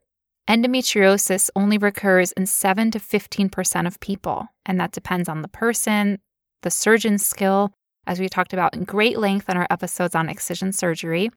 [0.50, 6.18] endometriosis only recurs in 7 to 15% of people, and that depends on the person,
[6.64, 7.74] the surgeon's skill,
[8.08, 11.30] as we talked about in great length in our episodes on excision surgery,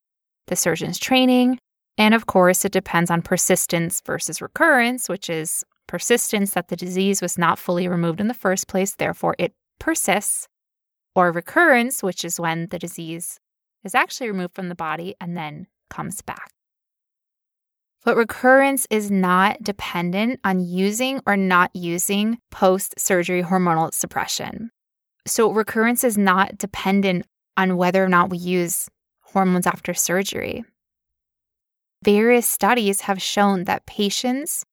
[0.46, 1.58] the surgeon's training,
[1.98, 7.20] and of course, it depends on persistence versus recurrence, which is persistence that the disease
[7.20, 10.48] was not fully removed in the first place, therefore it persists,
[11.18, 13.40] or recurrence, which is when the disease
[13.82, 16.52] is actually removed from the body and then comes back.
[18.04, 24.70] But recurrence is not dependent on using or not using post surgery hormonal suppression.
[25.26, 28.88] So, recurrence is not dependent on whether or not we use
[29.20, 30.64] hormones after surgery.
[32.04, 34.64] Various studies have shown that patients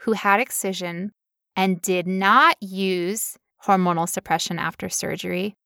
[0.00, 1.12] who had excision
[1.56, 5.56] and did not use hormonal suppression after surgery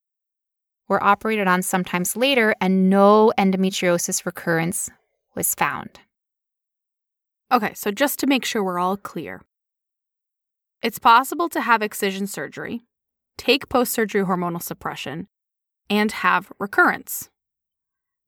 [0.89, 4.91] were operated on sometimes later, and no endometriosis recurrence
[5.34, 6.01] was found.
[7.53, 9.43] Okay, so just to make sure we're all clear,
[10.82, 12.82] it's possible to have excision surgery,
[13.36, 15.28] take post surgery hormonal suppression,
[15.91, 17.30] and have recurrence.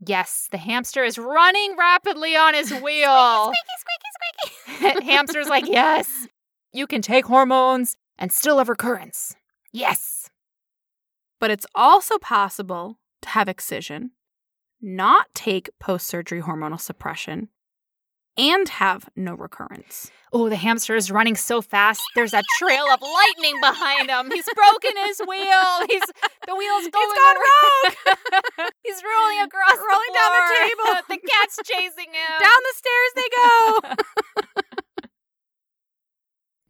[0.04, 3.52] Yes, the hamster is running rapidly on his wheel.
[3.52, 5.04] Squeaky, squeaky, squeaky, squeaky.
[5.12, 6.26] Hamster's like, yes,
[6.72, 9.34] you can take hormones and still have recurrence.
[9.72, 10.09] Yes.
[11.40, 14.12] But it's also possible to have excision,
[14.80, 17.48] not take post surgery hormonal suppression,
[18.36, 20.10] and have no recurrence.
[20.32, 22.02] Oh, the hamster is running so fast.
[22.14, 24.30] There's a trail of lightning behind him.
[24.30, 25.86] He's broken his wheel.
[25.88, 26.02] He's
[26.46, 27.08] the wheel's going.
[27.08, 28.70] He's gone rogue.
[28.84, 31.02] He's rolling across, rolling the down the table.
[31.08, 32.40] the cat's chasing him.
[32.40, 33.80] Down the stairs they go.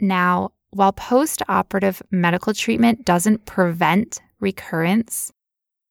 [0.00, 5.32] Now, while post operative medical treatment doesn't prevent recurrence,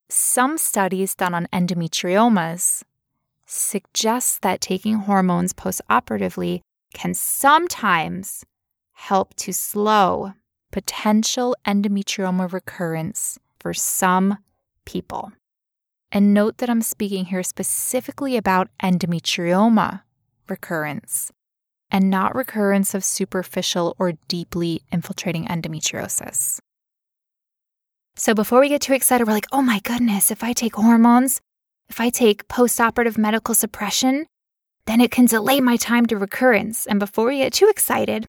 [0.10, 2.84] some studies done on endometriomas
[3.46, 6.62] suggest that taking hormones post operatively
[6.94, 8.44] can sometimes
[8.94, 10.34] help to slow
[10.72, 14.38] potential endometrioma recurrence for some
[14.86, 15.32] people.
[16.12, 20.02] And note that I'm speaking here specifically about endometrioma
[20.48, 21.32] recurrence
[21.92, 26.60] and not recurrence of superficial or deeply infiltrating endometriosis.
[28.20, 31.40] So before we get too excited, we're like, oh my goodness, if I take hormones,
[31.88, 34.26] if I take postoperative medical suppression,
[34.88, 36.86] then it can delay my time to recurrence.
[36.86, 38.26] And before we get too excited,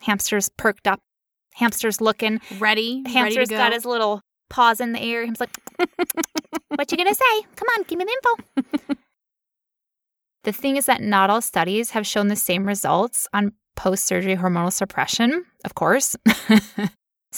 [0.00, 1.00] hamster's perked up,
[1.52, 3.02] hamster's looking, ready.
[3.06, 5.26] hamster's ready to got his little paws in the air.
[5.26, 5.54] He's like,
[6.68, 7.42] what you gonna say?
[7.54, 8.94] Come on, give me the info.
[10.44, 14.72] the thing is that not all studies have shown the same results on post-surgery hormonal
[14.72, 16.16] suppression, of course.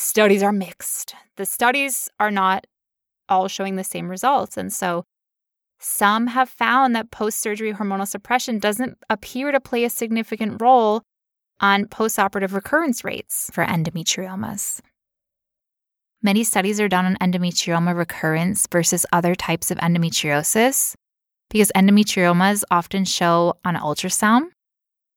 [0.01, 1.15] studies are mixed.
[1.37, 2.67] The studies are not
[3.29, 4.57] all showing the same results.
[4.57, 5.05] And so
[5.79, 11.03] some have found that post surgery hormonal suppression doesn't appear to play a significant role
[11.61, 14.81] on postoperative recurrence rates for endometriomas.
[16.23, 20.95] Many studies are done on endometrioma recurrence versus other types of endometriosis
[21.49, 24.49] because endometriomas often show on ultrasound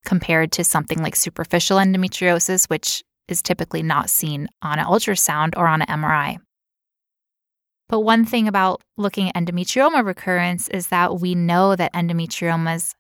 [0.06, 5.68] compared to something like superficial endometriosis, which is typically not seen on an ultrasound or
[5.68, 6.38] on an MRI.
[7.90, 12.96] But one thing about looking at endometrioma recurrence is that we know that endometriomas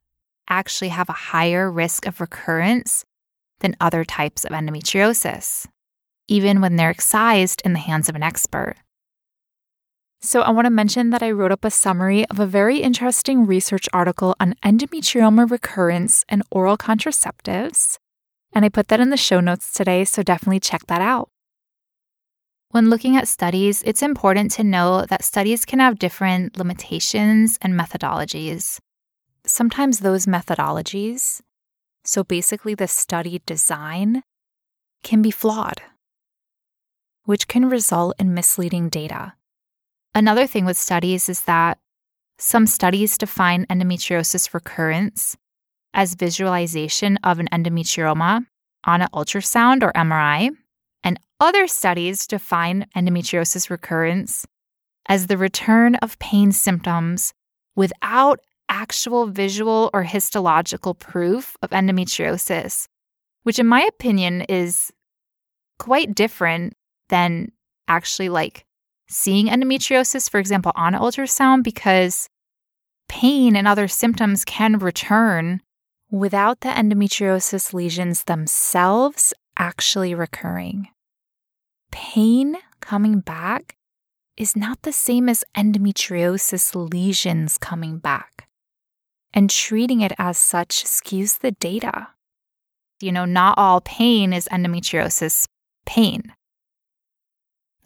[0.49, 3.05] actually have a higher risk of recurrence
[3.61, 5.65] than other types of endometriosis,
[6.27, 8.75] even when they're excised in the hands of an expert.
[10.21, 13.45] So, I want to mention that I wrote up a summary of a very interesting
[13.45, 17.97] research article on endometrioma recurrence and oral contraceptives,
[18.53, 21.29] and I put that in the show notes today, so definitely check that out.
[22.69, 27.73] When looking at studies, it's important to know that studies can have different limitations and
[27.79, 28.79] methodologies.
[29.45, 31.41] Sometimes those methodologies,
[32.03, 34.23] so basically the study design,
[35.03, 35.81] can be flawed,
[37.25, 39.33] which can result in misleading data.
[40.15, 41.77] Another thing with studies is that
[42.39, 45.37] some studies define endometriosis recurrence
[45.93, 48.45] as visualization of an endometrioma
[48.85, 50.49] on an ultrasound or MRI,
[51.03, 54.45] and other studies define endometriosis recurrence
[55.07, 57.33] as the return of pain symptoms
[57.75, 58.39] without
[58.69, 62.87] actual visual or histological proof of endometriosis,
[63.43, 64.91] which, in my opinion, is
[65.79, 66.73] quite different
[67.09, 67.51] than
[67.87, 68.65] actually like
[69.09, 72.29] seeing endometriosis, for example, on ultrasound, because
[73.09, 75.61] pain and other symptoms can return
[76.13, 80.87] without the endometriosis lesions themselves actually recurring.
[81.91, 83.75] Pain coming back
[84.37, 88.47] is not the same as endometriosis lesions coming back.
[89.33, 92.09] And treating it as such skews the data.
[93.01, 95.47] You know, not all pain is endometriosis
[95.87, 96.31] pain.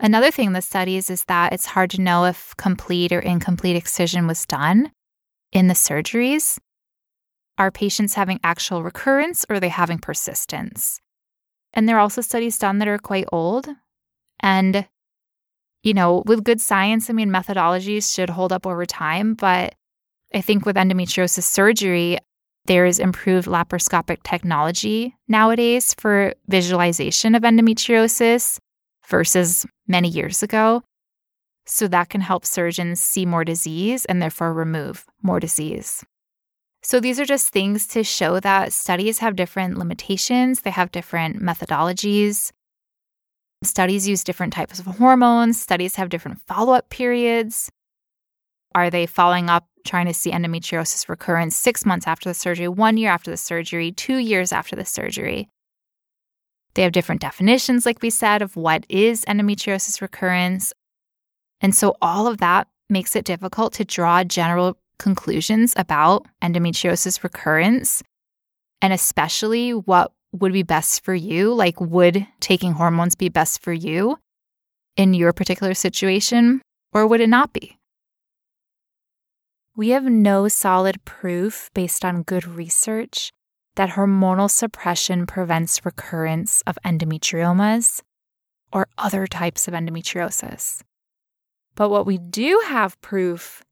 [0.01, 4.28] Another thing the studies is that it's hard to know if complete or incomplete excision
[4.28, 4.91] was done
[5.53, 6.59] in the surgeries.
[7.58, 10.99] Are patients having actual recurrence or are they having persistence?
[11.74, 13.68] And there are also studies done that are quite old.
[14.39, 14.88] And,
[15.84, 19.34] you know, with good science, I mean, methodologies should hold up over time.
[19.34, 19.76] But
[20.34, 22.20] I think with endometriosis surgery,
[22.66, 28.60] there is improved laparoscopic technology nowadays for visualization of endometriosis
[29.08, 30.84] versus many years ago.
[31.66, 36.03] So that can help surgeons see more disease and therefore remove more disease.
[36.88, 41.41] So these are just things to show that studies have different limitations, they have different
[41.41, 42.53] methodologies.
[43.61, 47.69] Studies use different types of hormones, studies have different follow up periods.
[48.73, 52.95] Are they following up trying to see endometriosis recurrence six months after the surgery, one
[52.95, 55.49] year after the surgery, two years after the surgery?
[56.75, 60.71] They have different definitions, like we said, of what is endometriosis recurrence.
[61.59, 68.03] And so all of that makes it difficult to draw general conclusions about endometriosis recurrence
[68.81, 71.53] and especially what would be best for you.
[71.53, 74.17] Like, would taking hormones be best for you
[74.95, 76.61] in your particular situation,
[76.93, 77.77] or would it not be?
[79.75, 83.31] We have no solid proof based on good research
[83.75, 88.01] that hormonal suppression prevents recurrence of endometriomas
[88.73, 90.81] or other types of endometriosis.
[91.75, 93.63] But what we do have proof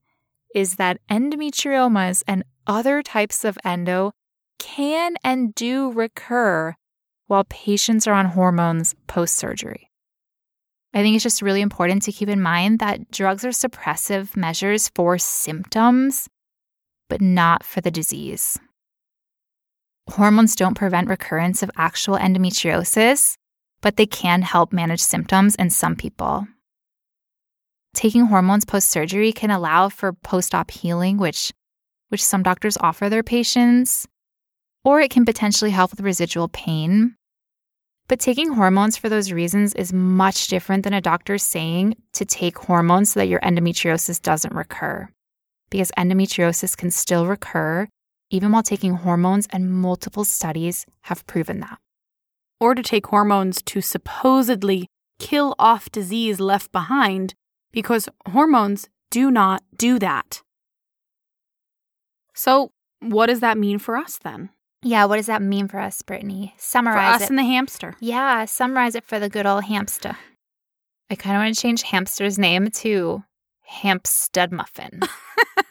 [0.56, 4.10] is that endometriomas and other types of endo
[4.58, 6.74] can and do recur
[7.26, 9.90] while patients are on hormones post surgery.
[10.94, 14.88] I think it's just really important to keep in mind that drugs are suppressive measures
[14.94, 16.26] for symptoms,
[17.10, 18.58] but not for the disease.
[20.08, 23.36] Hormones don't prevent recurrence of actual endometriosis,
[23.82, 26.46] but they can help manage symptoms in some people.
[27.96, 31.50] Taking hormones post surgery can allow for post op healing, which,
[32.10, 34.06] which some doctors offer their patients,
[34.84, 37.16] or it can potentially help with residual pain.
[38.06, 42.58] But taking hormones for those reasons is much different than a doctor saying to take
[42.58, 45.08] hormones so that your endometriosis doesn't recur.
[45.70, 47.88] Because endometriosis can still recur
[48.28, 51.78] even while taking hormones, and multiple studies have proven that.
[52.60, 54.86] Or to take hormones to supposedly
[55.18, 57.32] kill off disease left behind
[57.76, 60.40] because hormones do not do that.
[62.34, 64.48] So, what does that mean for us then?
[64.82, 66.54] Yeah, what does that mean for us, Brittany?
[66.56, 67.30] Summarize for us it.
[67.30, 67.94] and the hamster.
[68.00, 70.16] Yeah, summarize it for the good old hamster.
[71.10, 73.22] I kind of want to change hamster's name to
[73.66, 75.00] Hampstead Muffin.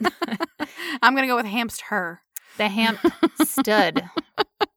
[1.02, 2.20] I'm going to go with hamster.
[2.56, 3.00] The hamp
[3.44, 4.08] stud.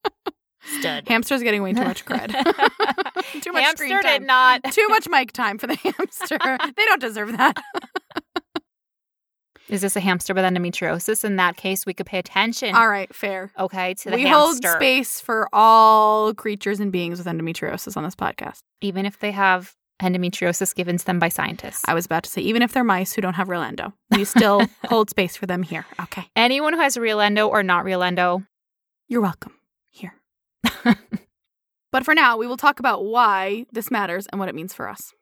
[0.79, 1.07] Stud.
[1.07, 2.29] Hamster's getting way too much cred.
[3.41, 4.19] too much hamster screen time.
[4.21, 4.63] did not.
[4.71, 6.37] Too much mic time for the hamster.
[6.75, 7.55] they don't deserve that.
[9.67, 11.23] Is this a hamster with endometriosis?
[11.23, 12.73] In that case, we could pay attention.
[12.73, 13.51] All right, fair.
[13.59, 14.69] Okay, to the we hamster.
[14.69, 18.61] hold space for all creatures and beings with endometriosis on this podcast.
[18.81, 21.83] Even if they have endometriosis given to them by scientists.
[21.87, 24.23] I was about to say, even if they're mice who don't have real endo, we
[24.25, 25.85] still hold space for them here.
[26.03, 26.25] Okay.
[26.35, 28.41] Anyone who has real endo or not real endo,
[29.07, 29.53] You're welcome.
[31.91, 34.87] but for now, we will talk about why this matters and what it means for
[34.87, 35.13] us.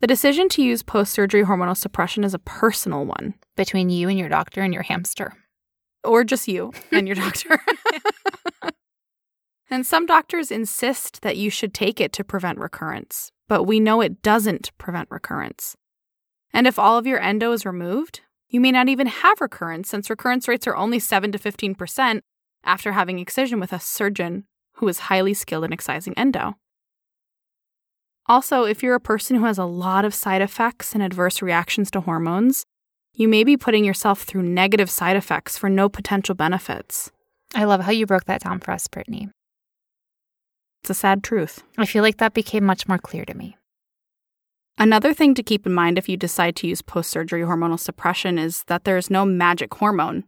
[0.00, 4.18] The decision to use post surgery hormonal suppression is a personal one, between you and
[4.18, 5.32] your doctor and your hamster.
[6.04, 7.58] or just you and your doctor.
[9.70, 14.00] and some doctors insist that you should take it to prevent recurrence, but we know
[14.00, 15.76] it doesn't prevent recurrence.
[16.52, 20.10] And if all of your endo is removed, you may not even have recurrence since
[20.10, 22.20] recurrence rates are only 7 to 15%
[22.64, 24.44] after having excision with a surgeon
[24.74, 26.56] who is highly skilled in excising endo.
[28.26, 31.90] Also, if you're a person who has a lot of side effects and adverse reactions
[31.90, 32.64] to hormones,
[33.12, 37.12] you may be putting yourself through negative side effects for no potential benefits.
[37.54, 39.28] I love how you broke that down for us, Brittany.
[40.82, 41.62] It's a sad truth.
[41.78, 43.56] I feel like that became much more clear to me.
[44.76, 48.38] Another thing to keep in mind if you decide to use post surgery hormonal suppression
[48.38, 50.24] is that there is no magic hormone.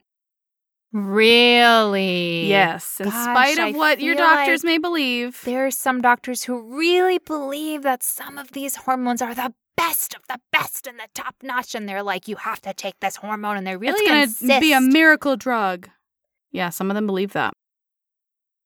[0.92, 2.46] Really?
[2.46, 5.40] Yes, in Gosh, spite of I what your doctors like may believe.
[5.44, 10.14] There are some doctors who really believe that some of these hormones are the best
[10.14, 13.16] of the best and the top notch, and they're like, you have to take this
[13.16, 15.88] hormone, and they're really it's going to be a miracle drug.
[16.50, 17.52] Yeah, some of them believe that.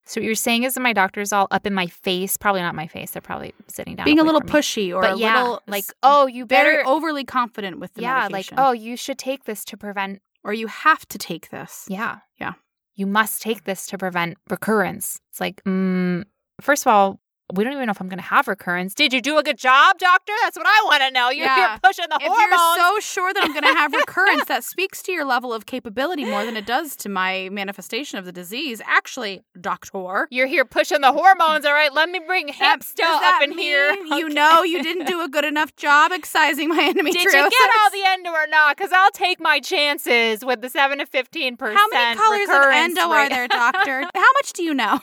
[0.05, 2.37] so what you're saying is that my doctor's all up in my face.
[2.37, 3.11] Probably not my face.
[3.11, 4.05] They're probably sitting down.
[4.05, 6.85] Being a little pushy or but a yeah, little like oh, you better.
[6.87, 10.21] overly confident with the yeah, like oh, you should take this to prevent.
[10.45, 11.87] Or you have to take this.
[11.89, 12.53] Yeah, Yeah.
[12.95, 15.21] You must take this to prevent recurrence.
[15.31, 16.25] It's like, mm,
[16.61, 17.21] first of all,
[17.55, 18.95] we don't even know if I'm going to have recurrence.
[18.95, 20.33] Did you do a good job, doctor?
[20.43, 21.31] That's what I want to know.
[21.31, 21.71] You're, Yeah.
[21.71, 22.77] you're pushing the If hormones.
[22.77, 25.67] you're so sure that I'm going to have recurrence, that speaks to your level of
[25.67, 28.81] capability more than it does to my manifestation of the disease.
[28.87, 30.29] Actually, doctor.
[30.31, 31.65] You're here pushing the hormones.
[31.65, 33.93] All right, let me bring hamster up in here.
[33.93, 34.35] mean You Okay.
[34.35, 37.13] know you didn't do a good enough job excising my endometriosis.
[37.13, 38.77] Did you get all the endo or not?
[38.77, 41.79] Because I'll take my chances with the seven to fifteen percent.
[41.79, 44.01] How many colors of endo are there, doctor?
[44.15, 45.01] How much do you know?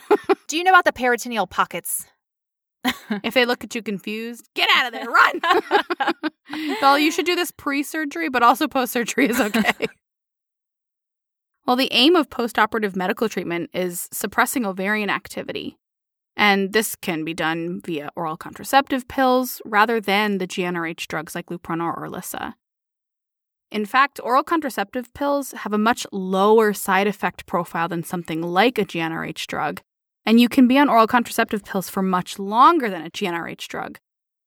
[0.48, 2.06] Do you know about the peritoneal pockets?
[3.24, 6.32] If they look at you confused, get out of there, run.
[6.82, 9.88] well, you should do this pre surgery, but also post surgery is okay.
[11.66, 15.78] well, the aim of post operative medical treatment is suppressing ovarian activity.
[16.36, 21.48] And this can be done via oral contraceptive pills rather than the GnRH drugs like
[21.48, 22.56] Lupronol or Orlissa.
[23.72, 28.78] In fact, oral contraceptive pills have a much lower side effect profile than something like
[28.78, 29.82] a GnRH drug,
[30.28, 33.98] and you can be on oral contraceptive pills for much longer than a GnRH drug,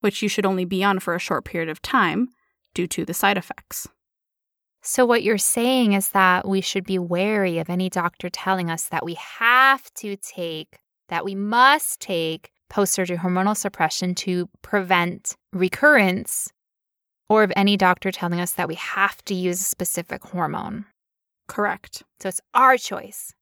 [0.01, 2.29] which you should only be on for a short period of time
[2.75, 3.89] due to the side effects.
[4.83, 8.89] So, what you're saying is that we should be wary of any doctor telling us
[8.89, 10.79] that we have to take,
[11.09, 16.51] that we must take post surgery hormonal suppression to prevent recurrence,
[17.31, 20.85] or of any doctor telling us that we have to use a specific hormone.
[21.49, 22.03] Correct.
[22.21, 23.35] So, it's our choice.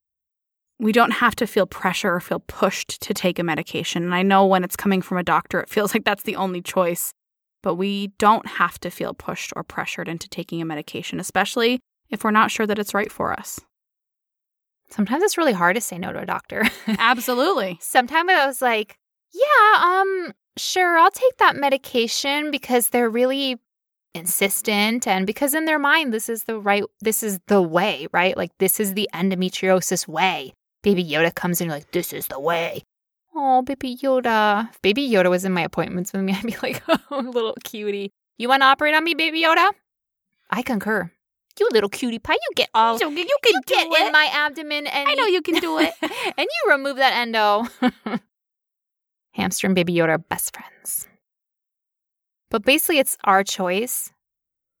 [0.79, 4.03] We don't have to feel pressure or feel pushed to take a medication.
[4.03, 6.61] And I know when it's coming from a doctor, it feels like that's the only
[6.61, 7.13] choice.
[7.61, 12.23] But we don't have to feel pushed or pressured into taking a medication, especially if
[12.23, 13.59] we're not sure that it's right for us.
[14.89, 16.65] Sometimes it's really hard to say no to a doctor.
[16.87, 17.77] Absolutely.
[17.81, 18.97] Sometimes I was like,
[19.33, 23.57] yeah, um, sure, I'll take that medication because they're really
[24.15, 28.35] insistent and because in their mind this is the right this is the way, right?
[28.35, 30.53] Like this is the endometriosis way.
[30.81, 32.83] Baby Yoda comes in like this is the way.
[33.35, 34.69] Oh, baby Yoda.
[34.69, 38.11] If baby Yoda was in my appointments with me, I'd be like, oh, little cutie.
[38.37, 39.69] You want to operate on me, baby Yoda?
[40.49, 41.11] I concur.
[41.59, 42.97] You little cutie pie, you get all.
[42.97, 44.07] You, you can you do get it.
[44.07, 45.93] in my abdomen and I know you can do it.
[46.01, 47.65] and you remove that endo.
[49.33, 51.07] Hamster and Baby Yoda are best friends.
[52.49, 54.11] But basically, it's our choice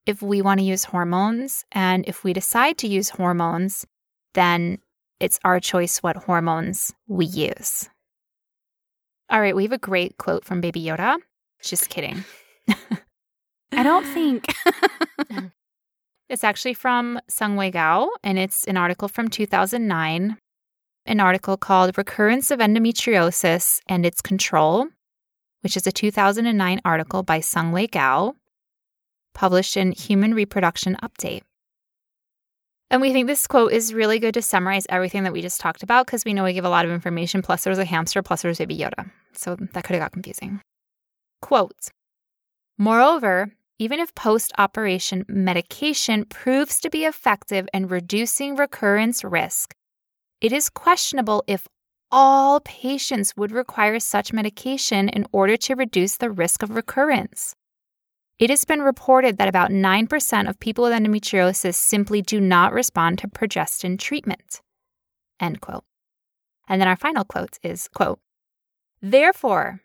[0.05, 1.65] if we want to use hormones.
[1.71, 3.85] And if we decide to use hormones,
[4.33, 4.79] then
[5.19, 7.89] it's our choice what hormones we use.
[9.29, 11.17] All right, we have a great quote from Baby Yoda.
[11.61, 12.23] Just kidding.
[13.71, 14.45] I don't think.
[16.29, 20.37] It's actually from Sun-Wei Guo, and it's an article from 2009,
[21.07, 24.85] an article called Recurrence of Endometriosis and Its Control,
[25.61, 28.35] which is a 2009 article by Sun-Wei Guo,
[29.33, 31.41] published in Human Reproduction Update.
[32.91, 35.83] And we think this quote is really good to summarize everything that we just talked
[35.83, 38.23] about because we know we give a lot of information, plus there was a hamster,
[38.23, 39.09] plus there was Baby Yoda.
[39.33, 40.59] So that could have got confusing.
[41.41, 41.89] Quote
[42.77, 49.75] Moreover, even if post operation medication proves to be effective in reducing recurrence risk,
[50.41, 51.67] it is questionable if
[52.11, 57.55] all patients would require such medication in order to reduce the risk of recurrence.
[58.39, 63.19] It has been reported that about 9% of people with endometriosis simply do not respond
[63.19, 64.61] to progestin treatment.
[65.41, 65.83] End quote.
[66.69, 68.19] And then our final quote is quote,
[69.01, 69.81] Therefore,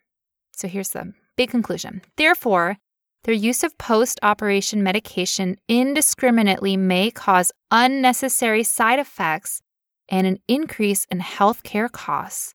[0.53, 2.03] so here's the big conclusion.
[2.17, 2.77] Therefore,
[3.25, 9.63] their use of post operation medication indiscriminately may cause unnecessary side effects
[10.09, 12.55] and an increase in healthcare costs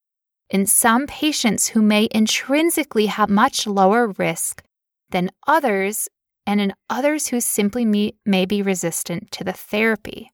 [0.50, 4.64] in some patients who may intrinsically have much lower risk
[5.12, 6.08] than others,
[6.46, 10.32] and in others who simply may, be resistant to the therapy.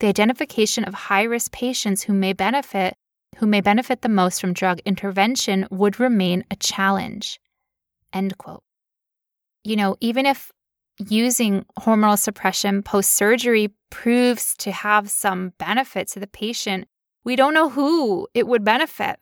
[0.00, 2.94] The identification of high risk patients who may benefit
[3.36, 7.40] who may benefit the most from drug intervention would remain a challenge.
[8.12, 8.64] End quote.
[9.62, 10.50] You know, even if
[10.98, 16.88] using hormonal suppression post surgery proves to have some benefit to the patient,
[17.24, 19.18] we don't know who it would benefit.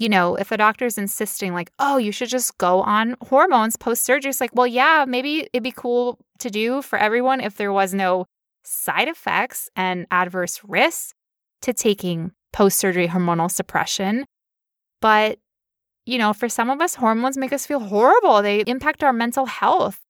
[0.00, 3.76] You know, if a doctor is insisting, like, oh, you should just go on hormones
[3.76, 7.56] post surgery, it's like, well, yeah, maybe it'd be cool to do for everyone if
[7.56, 8.24] there was no
[8.64, 11.12] side effects and adverse risks
[11.60, 14.24] to taking post surgery hormonal suppression.
[15.02, 15.38] But,
[16.06, 19.44] you know, for some of us, hormones make us feel horrible, they impact our mental
[19.44, 20.00] health.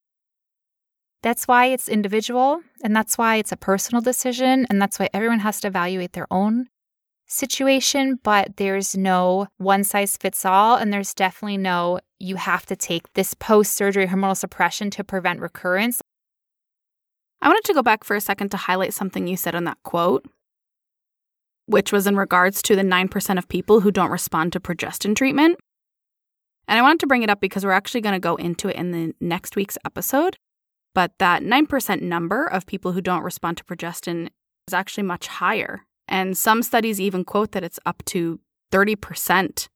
[1.24, 4.68] That's why it's individual and that's why it's a personal decision.
[4.70, 6.68] And that's why everyone has to evaluate their own
[7.30, 8.18] situation.
[8.22, 10.76] But there's no one size fits all.
[10.76, 15.40] And there's definitely no, you have to take this post surgery hormonal suppression to prevent
[15.40, 16.02] recurrence.
[17.40, 19.78] I wanted to go back for a second to highlight something you said in that
[19.82, 20.26] quote,
[21.66, 25.58] which was in regards to the 9% of people who don't respond to progestin treatment.
[26.68, 28.76] And I wanted to bring it up because we're actually going to go into it
[28.76, 30.36] in the next week's episode.
[30.94, 34.28] But that 9% number of people who don't respond to progestin
[34.68, 35.86] is actually much higher.
[36.11, 38.41] And some studies even quote that it's up to
[38.72, 39.68] 30%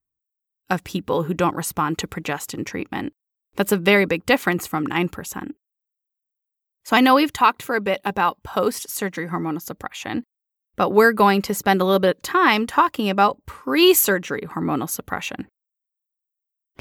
[0.68, 3.12] of people who don't respond to progestin treatment.
[3.56, 5.50] That's a very big difference from 9%.
[6.84, 10.24] So I know we've talked for a bit about post surgery hormonal suppression,
[10.76, 14.90] but we're going to spend a little bit of time talking about pre surgery hormonal
[14.90, 15.46] suppression.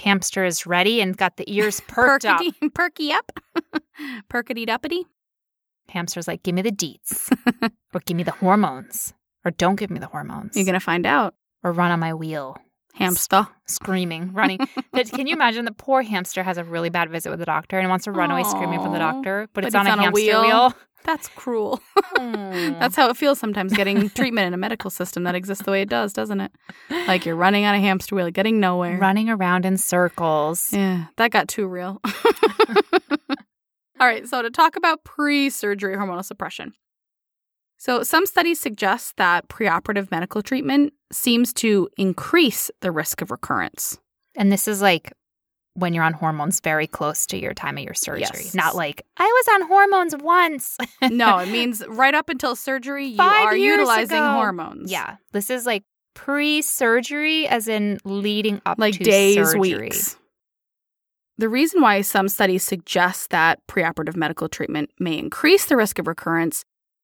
[0.01, 2.39] Hamster is ready and got the ears perked up.
[2.39, 3.31] Perky, perky up.
[4.29, 5.03] Perkity duppity.
[5.89, 7.31] Hamster's like, give me the deets,
[7.93, 9.13] or give me the hormones,
[9.45, 11.35] or don't give me the hormones, You're going to find out.
[11.63, 12.57] or run on my wheel.
[12.95, 13.47] Hamster.
[13.65, 14.59] screaming, running.
[14.91, 17.79] But Can you imagine the poor hamster has a really bad visit with the doctor
[17.79, 19.89] and wants to run away screaming from the doctor, but, But it's, it's on, a
[19.91, 20.41] on hamster wheel.
[20.43, 20.73] wheel.
[21.03, 21.81] That's cruel.
[22.15, 22.79] Mm.
[22.79, 25.81] That's how it feels sometimes getting treatment in a medical system that exists the way
[25.81, 26.51] it does, doesn't it?
[27.07, 28.97] Like you're running on a hamster wheel, getting nowhere.
[28.99, 30.71] running around in circles.
[30.71, 31.99] Yeah, that got too real.
[32.05, 32.77] All
[33.99, 36.73] All right, so to talk about pre surgery hormonal suppression.
[37.83, 43.99] So, some studies suggest that preoperative medical treatment seems to increase the risk of recurrence.
[44.37, 45.11] And this is like
[45.73, 48.21] when you're on hormones very close to your time of your surgery.
[48.21, 48.55] Yes.
[48.55, 50.77] Not like, I was on hormones once.
[51.11, 54.31] no, it means right up until surgery, you Five are utilizing ago.
[54.31, 54.89] hormones.
[54.89, 55.17] Yeah.
[55.33, 55.83] This is like
[56.13, 59.59] pre surgery, as in leading up like to days, surgery.
[59.59, 60.15] weeks.
[61.37, 66.07] The reason why some studies suggest that preoperative medical treatment may increase the risk of
[66.07, 66.63] recurrence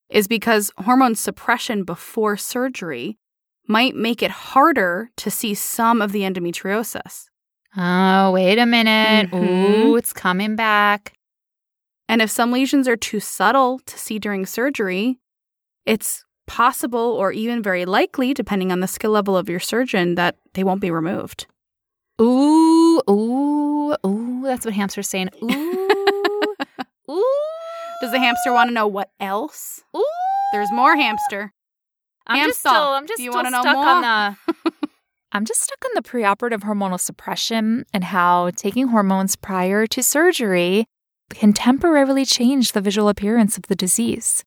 [0.10, 3.18] is because hormone suppression before surgery
[3.68, 7.26] might make it harder to see some of the endometriosis.
[7.78, 9.30] Oh, wait a minute.
[9.32, 9.84] Mhm.
[9.92, 11.14] Ooh, it's coming back.
[12.08, 15.20] And if some lesions are too subtle to see during surgery,
[15.86, 20.36] it's possible or even very likely, depending on the skill level of your surgeon, that
[20.56, 21.46] they won't be removed.
[22.20, 24.42] Ooh, ooh, ooh.
[24.44, 25.30] That's what hamster's saying.
[25.44, 26.56] Ooh,
[27.12, 27.24] ooh.
[28.02, 29.82] Does the hamster want to know what else?
[29.96, 30.04] Ooh.
[30.54, 31.54] There's more hamster.
[32.26, 34.54] I'm just still, I'm just still stuck on the.
[35.32, 40.86] I'm just stuck on the preoperative hormonal suppression and how taking hormones prior to surgery
[41.30, 44.44] can temporarily change the visual appearance of the disease.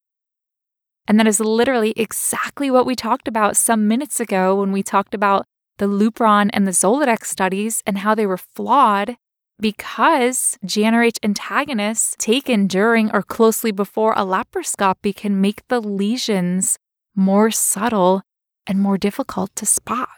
[1.07, 5.15] And that is literally exactly what we talked about some minutes ago when we talked
[5.15, 5.45] about
[5.79, 9.17] the Lupron and the Zoladex studies and how they were flawed
[9.63, 16.79] because GnRH antagonists taken during or closely before a laparoscopy can make the lesions
[17.15, 18.23] more subtle
[18.67, 20.09] and more difficult to spot.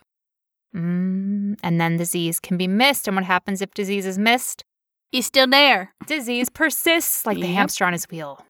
[0.74, 3.06] Mm, and then disease can be missed.
[3.06, 4.64] And what happens if disease is missed?
[5.12, 8.44] He's still there Disease persists like the hamster on his wheel.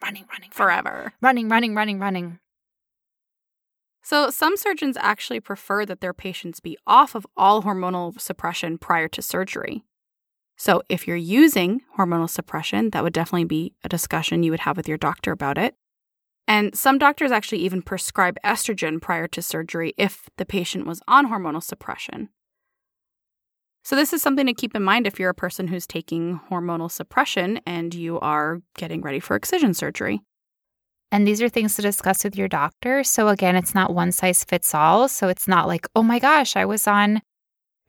[0.00, 1.12] Running, running, running, forever.
[1.20, 2.38] running, running, running, running.
[4.04, 9.08] So, some surgeons actually prefer that their patients be off of all hormonal suppression prior
[9.08, 9.82] to surgery.
[10.60, 14.76] So, if you're using hormonal suppression, that would definitely be a discussion you would have
[14.76, 15.76] with your doctor about it.
[16.48, 21.30] And some doctors actually even prescribe estrogen prior to surgery if the patient was on
[21.30, 22.30] hormonal suppression.
[23.84, 26.90] So, this is something to keep in mind if you're a person who's taking hormonal
[26.90, 30.22] suppression and you are getting ready for excision surgery.
[31.12, 33.04] And these are things to discuss with your doctor.
[33.04, 35.06] So, again, it's not one size fits all.
[35.06, 37.22] So, it's not like, oh my gosh, I was on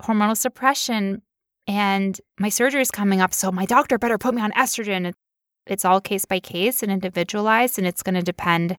[0.04, 1.24] hormonal suppression
[1.70, 3.32] and my surgery is coming up.
[3.32, 5.14] So, my doctor better put me on estrogen.
[5.68, 8.76] It's all case by case and individualized, and it's going to depend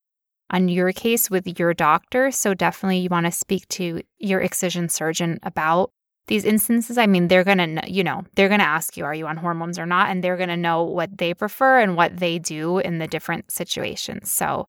[0.51, 2.33] on your case with your doctor.
[2.33, 5.93] So, definitely you want to speak to your excision surgeon about
[6.27, 6.99] these instances.
[6.99, 9.37] I mean, they're going to, you know, they're going to ask you, are you on
[9.37, 10.11] hormones or not?
[10.11, 13.53] And they're going to know what they prefer and what they do in the different
[13.53, 14.33] situations.
[14.33, 14.67] So,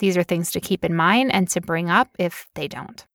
[0.00, 3.06] these are things to keep in mind and to bring up if they don't.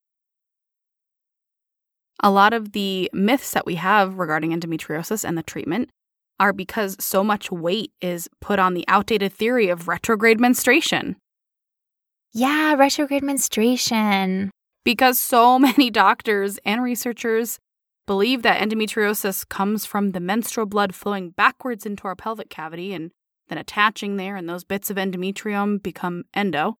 [2.22, 5.90] A lot of the myths that we have regarding endometriosis and the treatment
[6.40, 11.18] are because so much weight is put on the outdated theory of retrograde menstruation.
[12.34, 14.52] Yeah, retrograde menstruation.
[14.86, 17.60] Because so many doctors and researchers
[18.08, 23.12] believe that endometriosis comes from the menstrual blood flowing backwards into our pelvic cavity and
[23.50, 26.76] then attaching there, and those bits of endometrium become endo.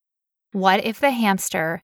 [0.52, 1.82] What if the hamster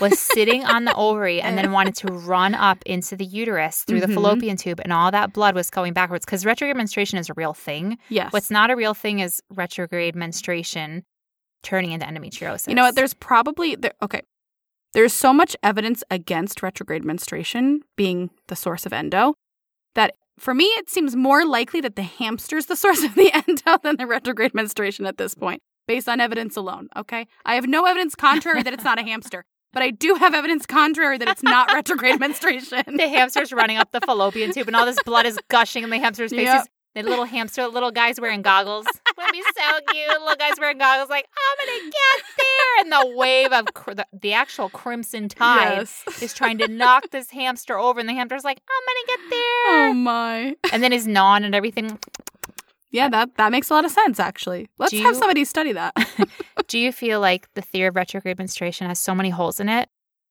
[0.00, 4.00] was sitting on the ovary and then wanted to run up into the uterus through
[4.00, 4.14] the Mhm.
[4.14, 6.24] fallopian tube and all that blood was going backwards?
[6.24, 7.98] Because retrograde menstruation is a real thing.
[8.08, 8.32] Yes.
[8.32, 11.04] What's not a real thing is retrograde menstruation
[11.62, 12.68] turning into endometriosis.
[12.68, 12.94] You know what?
[12.96, 14.22] There's probably there, okay.
[14.92, 19.34] There's so much evidence against retrograde menstruation being the source of endo
[19.94, 23.78] that for me it seems more likely that the hamster's the source of the endo
[23.82, 26.88] than the retrograde menstruation at this point, based on evidence alone.
[26.96, 30.34] Okay, I have no evidence contrary that it's not a hamster, but I do have
[30.34, 32.82] evidence contrary that it's not retrograde menstruation.
[32.96, 35.98] the hamster's running up the fallopian tube and all this blood is gushing in the
[35.98, 36.46] hamster's face.
[36.46, 36.66] Yep.
[36.96, 38.84] The little hamster, little guy's wearing goggles.
[39.16, 40.08] Would be so cute.
[40.08, 42.80] Little guy's wearing goggles, like I'm gonna get there.
[42.80, 46.02] And the wave of cr- the, the actual crimson tide Yes.
[46.20, 49.88] is trying to knock this hamster over, and the hamster's like, I'm gonna get there.
[49.90, 50.56] Oh my.
[50.72, 51.96] And then his gnawing and everything.
[52.90, 54.68] Yeah, that that makes a lot of sense actually.
[54.78, 55.94] Let's Do have somebody study that.
[56.70, 59.88] Do you feel like the theory of retrograde menstruation has so many holes in it?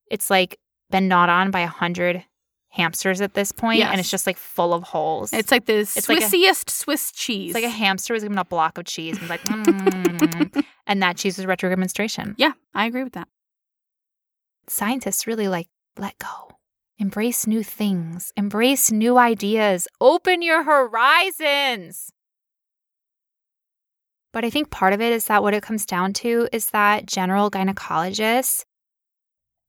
[0.09, 0.57] It's like
[0.89, 2.23] been gnawed on by a hundred
[2.69, 3.99] hamsters at this point, and Yes.
[3.99, 5.33] it's just like full of holes.
[5.33, 7.49] It's like the It's like a- Swissiest Swiss cheese.
[7.53, 11.03] It's like a hamster was given a block of cheese and was like, mm, and
[11.03, 12.35] that cheese was retrograde menstruation.
[12.37, 13.27] yeah, I agree with that.
[14.67, 15.67] Scientists really like
[15.97, 16.57] let go,
[16.97, 22.11] embrace new things, embrace new ideas, open your horizons.
[24.31, 27.05] But I think part of it is that what it comes down to is that
[27.05, 28.63] general gynecologists,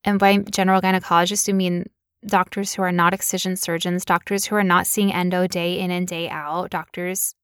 [0.05, 1.87] and by general gynecologists, we mean
[2.27, 6.07] doctors who are not excision surgeons, doctors who are not seeing endo day in and
[6.07, 7.35] day out, doctors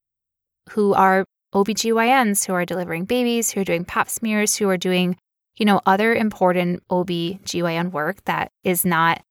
[0.70, 1.24] who are
[1.54, 5.16] OBGYNs who are delivering babies, who are doing pap smears, who are doing,
[5.56, 9.22] you know, other important OBGYN work that is not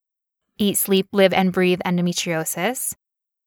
[0.57, 2.95] eat, sleep, live, and breathe endometriosis.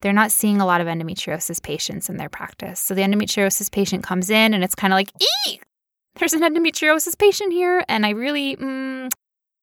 [0.00, 2.80] They're not seeing a lot of endometriosis patients in their practice.
[2.80, 5.10] So the endometriosis patient comes in and it's kind of like,
[5.46, 5.62] eek,
[6.16, 7.84] there's an endometriosis patient here.
[7.88, 9.10] And I really, mm,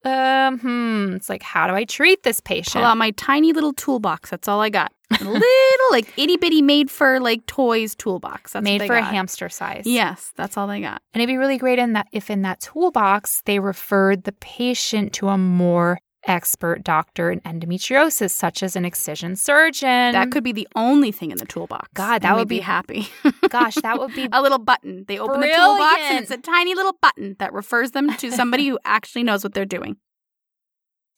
[0.03, 2.73] um, hmm, it's like, how do I treat this patient?
[2.73, 4.29] Pull out my tiny little toolbox.
[4.29, 4.91] That's all I got.
[5.19, 8.53] A little, like itty bitty, made for like toys toolbox.
[8.53, 9.83] That's made what they for a hamster size.
[9.85, 11.01] Yes, that's all they got.
[11.13, 15.13] And it'd be really great in that if in that toolbox they referred the patient
[15.13, 20.13] to a more expert doctor in endometriosis, such as an excision surgeon.
[20.13, 21.89] That could be the only thing in the toolbox.
[21.93, 23.07] God, that would be be- happy.
[23.49, 25.05] gosh, that would be a little button.
[25.07, 28.67] They open the toolbox and it's a tiny little button that refers them to somebody
[28.67, 29.97] who actually knows what they're doing.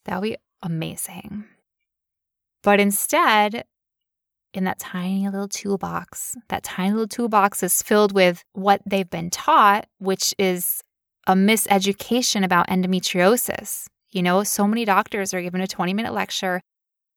[0.05, 1.45] that would be amazing.
[2.63, 3.63] But instead,
[4.53, 9.29] in that tiny little toolbox, that tiny little toolbox is filled with what they've been
[9.29, 10.81] taught, which is
[11.27, 13.88] a miseducation about endometriosis.
[14.11, 16.61] You know, so many doctors are given a 20 minute lecture.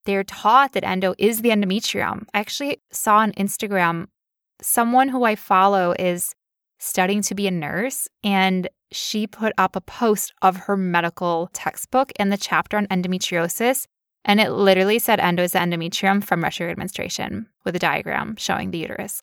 [0.07, 2.25] They're taught that endo is the endometrium.
[2.35, 4.07] I actually saw on Instagram
[4.63, 6.35] someone who I follow is
[6.79, 12.13] studying to be a nurse, and she put up a post of her medical textbook
[12.17, 13.87] and the chapter on endometriosis.
[14.25, 18.71] And it literally said endo is the endometrium from Russia administration with a diagram showing
[18.71, 19.23] the uterus.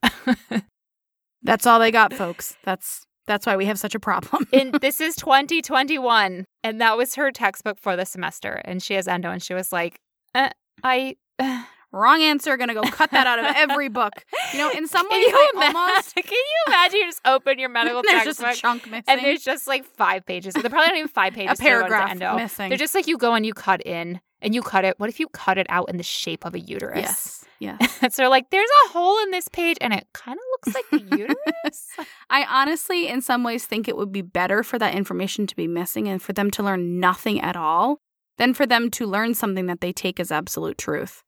[1.44, 2.57] That's all they got, folks.
[2.64, 4.48] That's that's why we have such a problem.
[4.54, 6.45] and this is 2021.
[6.64, 8.62] And that was her textbook for the semester.
[8.66, 9.30] And she has endo.
[9.32, 9.99] And she was like,
[10.34, 10.49] uh,
[10.84, 11.16] I.
[11.40, 11.64] uh,
[11.94, 12.58] Wrong answer.
[12.58, 14.12] Gonna go cut that out of every book.
[14.52, 17.22] You know, in some Can ways, you, I ima- almost can you imagine you just
[17.24, 19.04] open your medical there's just textbook a chunk missing.
[19.08, 20.54] and there's just like five pages.
[20.54, 21.58] They're probably not even five pages.
[21.58, 22.36] a paragraph endo.
[22.36, 22.68] missing.
[22.68, 24.99] They're just like you go and you cut in and you cut it.
[24.99, 26.99] What if you cut it out in the shape of a uterus?
[26.99, 27.99] yes, yes.
[28.15, 31.18] so like there's a hole in this page and it kind of looks like the
[31.18, 31.88] uterus.
[32.30, 35.68] I honestly, in some ways, think it would be better for that information to be
[35.68, 37.99] missing and for them to learn nothing at all
[38.38, 41.23] than for them to learn something that they take as absolute truth.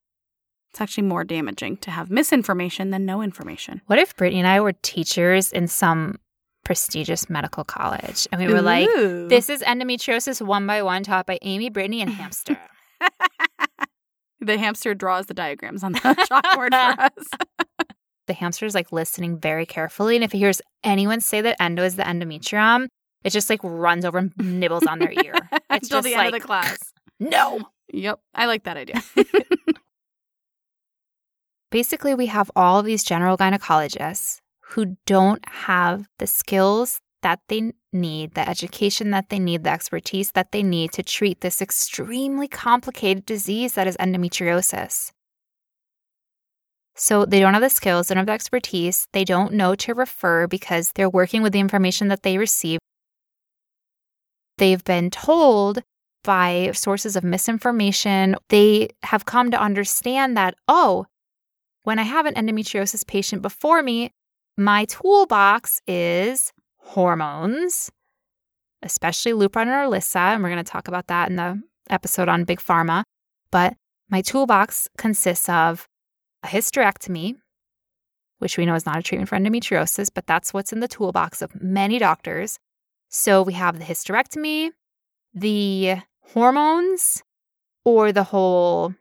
[0.72, 3.82] It's actually more damaging to have misinformation than no information.
[3.88, 6.20] What if Brittany and I were teachers in some
[6.64, 8.88] prestigious medical college and we were like,
[9.30, 12.60] this is endometriosis one by one taught by Amy, Brittany, and Hamster.
[14.40, 17.86] the hamster draws the diagrams on the chalkboard for us.
[18.28, 20.16] the hamster is like listening very carefully.
[20.16, 22.88] And if it hears anyone say that endo is the endometrium,
[23.24, 25.34] it just like runs over and nibbles on their ear.
[25.52, 26.78] It's Until just the like, end of the class.
[27.20, 27.62] no.
[27.92, 29.02] Yep, I like that idea.
[31.72, 37.74] Basically, we have all of these general gynecologists who don't have the skills that they
[37.92, 42.48] need, the education that they need, the expertise that they need to treat this extremely
[42.48, 45.12] complicated disease that is endometriosis.
[46.96, 49.94] So they don't have the skills, they don't have the expertise, they don't know to
[49.94, 52.80] refer because they're working with the information that they receive.
[54.58, 55.82] They've been told
[56.24, 61.06] by sources of misinformation, they have come to understand that, oh,
[61.84, 64.12] when I have an endometriosis patient before me,
[64.58, 67.92] my toolbox is hormones,
[68.82, 72.44] especially Lupron and Orlissa, and we're going to talk about that in the episode on
[72.44, 73.04] Big Pharma.
[73.52, 73.76] But
[74.10, 75.88] my toolbox consists of
[76.44, 77.36] a hysterectomy,
[78.40, 81.42] which we know is not a treatment for endometriosis, but that's what's in the toolbox
[81.42, 82.58] of many doctors.
[83.10, 84.70] So we have the hysterectomy,
[85.34, 87.24] the hormones,
[87.84, 88.94] or the whole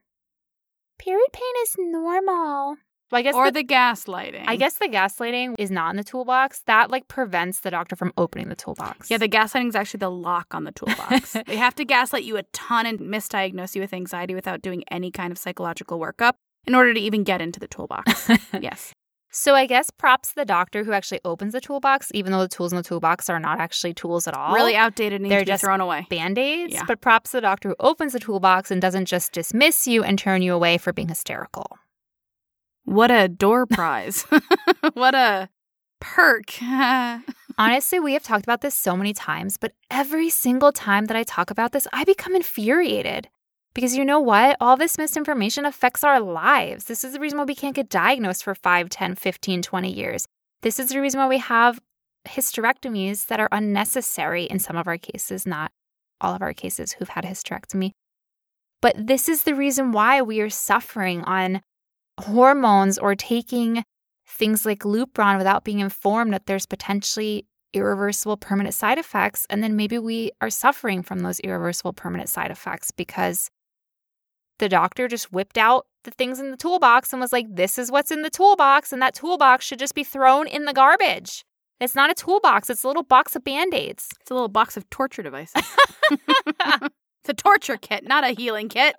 [0.98, 2.76] period pain is normal.
[3.10, 4.44] Well, I guess or the, the gaslighting.
[4.46, 6.60] I guess the gaslighting is not in the toolbox.
[6.66, 9.10] That like prevents the doctor from opening the toolbox.
[9.10, 11.36] Yeah, the gaslighting is actually the lock on the toolbox.
[11.46, 15.10] they have to gaslight you a ton and misdiagnose you with anxiety without doing any
[15.10, 16.34] kind of psychological workup
[16.66, 18.28] in order to even get into the toolbox.
[18.60, 18.92] yes.
[19.30, 22.48] So I guess props to the doctor who actually opens the toolbox, even though the
[22.48, 24.54] tools in the toolbox are not actually tools at all.
[24.54, 26.06] Really outdated and They're just thrown away.
[26.08, 26.72] band-aids.
[26.72, 26.84] Yeah.
[26.86, 30.18] But props to the doctor who opens the toolbox and doesn't just dismiss you and
[30.18, 31.78] turn you away for being hysterical.
[32.88, 34.24] What a door prize.
[34.94, 35.50] what a
[36.00, 36.54] perk.
[37.58, 41.22] Honestly, we have talked about this so many times, but every single time that I
[41.22, 43.28] talk about this, I become infuriated.
[43.74, 44.56] Because you know what?
[44.58, 46.84] All this misinformation affects our lives.
[46.84, 50.26] This is the reason why we can't get diagnosed for 5, 10, 15, 20 years.
[50.62, 51.80] This is the reason why we have
[52.26, 55.72] hysterectomies that are unnecessary in some of our cases, not
[56.22, 57.90] all of our cases who've had a hysterectomy.
[58.80, 61.60] But this is the reason why we are suffering on
[62.18, 63.84] hormones or taking
[64.26, 69.46] things like Lupron without being informed that there's potentially irreversible permanent side effects.
[69.50, 73.50] And then maybe we are suffering from those irreversible permanent side effects because
[74.58, 77.90] the doctor just whipped out the things in the toolbox and was like, this is
[77.90, 78.92] what's in the toolbox.
[78.92, 81.44] And that toolbox should just be thrown in the garbage.
[81.80, 84.08] It's not a toolbox, it's a little box of band aids.
[84.20, 85.62] It's a little box of torture devices.
[86.10, 88.96] it's a torture kit, not a healing kit.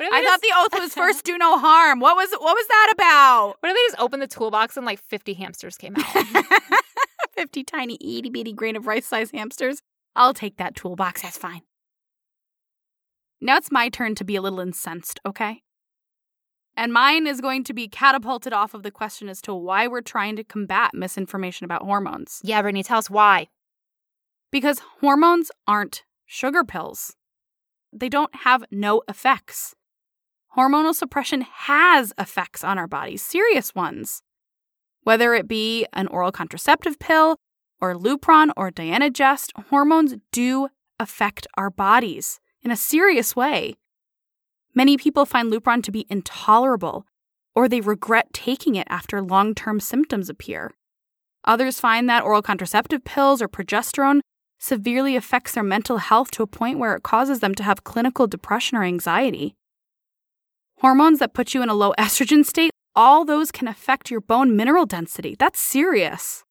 [0.00, 2.00] I thought the oath was first do no harm.
[2.00, 3.56] What was what was that about?
[3.60, 6.26] What if they just opened the toolbox and like 50 hamsters came out?
[7.34, 9.82] 50 tiny itty bitty grain of rice sized hamsters.
[10.16, 11.22] I'll take that toolbox.
[11.22, 11.62] That's fine.
[13.40, 15.62] Now it's my turn to be a little incensed, okay?
[16.76, 20.00] And mine is going to be catapulted off of the question as to why we're
[20.02, 22.40] trying to combat misinformation about hormones.
[22.42, 23.48] yeah, Brittany, tell us why.
[24.50, 27.16] Because hormones aren't sugar pills,
[27.92, 29.74] they don't have no effects.
[30.56, 34.22] Hormonal suppression has effects on our bodies, serious ones.
[35.02, 37.36] Whether it be an oral contraceptive pill
[37.80, 40.68] or Lupron or Dienogest, hormones do
[40.98, 43.76] affect our bodies in a serious way.
[44.74, 47.06] Many people find Lupron to be intolerable
[47.54, 50.72] or they regret taking it after long term symptoms appear.
[51.44, 54.20] Others find that oral contraceptive pills or progesterone
[54.58, 58.26] severely affects their mental health to a point where it causes them to have clinical
[58.26, 59.56] depression or anxiety.
[60.80, 64.56] Hormones that put you in a low estrogen state, all those can affect your bone
[64.56, 65.36] mineral density.
[65.38, 66.42] That's serious.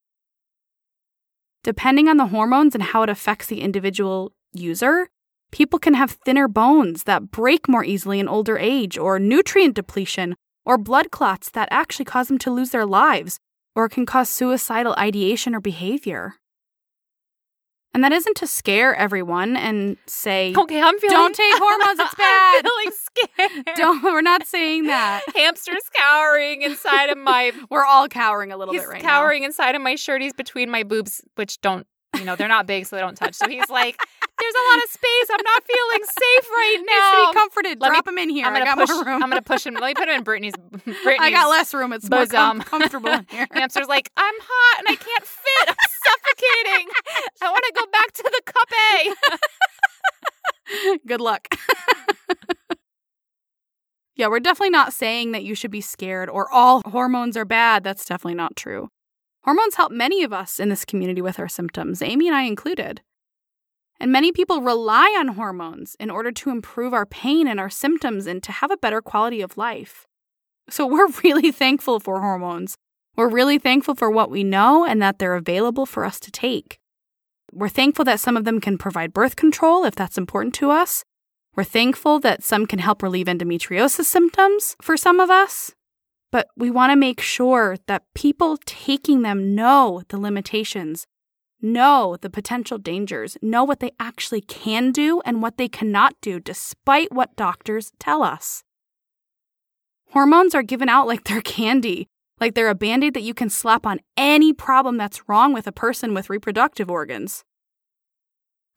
[1.64, 5.10] Depending on the hormones and how it affects the individual user,
[5.52, 10.36] people can have thinner bones that break more easily in older age, or nutrient depletion,
[10.64, 13.40] or blood clots that actually cause them to lose their lives,
[13.76, 16.36] or can cause suicidal ideation or behavior.
[17.94, 21.16] And that isn't to scare everyone and say, Okay, I'm feeling.
[21.16, 22.62] don't take hormones, it's bad.
[22.66, 23.76] I'm feeling scared.
[23.76, 25.24] Don't, we're not saying that.
[25.36, 27.52] Hamsters cowering inside of my.
[27.72, 29.10] We're all cowering a little he's bit right now.
[29.10, 30.22] cowering inside of my shirt.
[30.22, 31.88] He's between my boobs, which don't,
[32.18, 33.36] you know, they're not big, so they don't touch.
[33.36, 33.96] So he's like,
[34.40, 35.28] "There's a lot of space.
[35.32, 36.94] I'm not feeling safe right now.
[36.94, 37.82] Needs to be comforted.
[37.82, 38.46] Let me- Drop him in here.
[38.46, 38.90] I'm gonna I got push.
[38.90, 39.24] more room.
[39.24, 39.76] I'm gonna push him.
[39.76, 40.54] Let me put him in Brittany's.
[40.56, 41.94] Brittany's I got less room.
[41.94, 43.48] It's more com- comfortable in here.
[43.54, 45.70] Hamster's like, I'm hot and I can't fit.
[45.70, 45.76] I'm
[46.08, 46.88] suffocating.
[47.42, 48.70] I want to go back to the cup
[50.94, 50.98] A.
[51.08, 51.48] Good luck.
[54.16, 57.84] yeah, we're definitely not saying that you should be scared or all hormones are bad.
[57.84, 58.90] That's definitely not true.
[59.44, 63.02] Hormones help many of us in this community with our symptoms, Amy and I included.
[64.00, 68.28] And many people rely on hormones in order to improve our pain and our symptoms
[68.28, 70.06] and to have a better quality of life.
[70.70, 72.76] So we're really thankful for hormones.
[73.16, 76.80] We're really thankful for what we know and that they're available for us to take.
[77.52, 81.04] We're thankful that some of them can provide birth control if that's important to us.
[81.56, 85.74] We're thankful that some can help relieve endometriosis symptoms for some of us.
[86.32, 91.08] But we want to make sure that people taking them know the limitations,
[91.62, 96.40] know the potential dangers, know what they actually can do and what they cannot do,
[96.40, 98.64] despite what doctors tell us.
[100.12, 102.08] Hormones are given out like they're candy,
[102.40, 105.68] like they're a band aid that you can slap on any problem that's wrong with
[105.68, 107.44] a person with reproductive organs.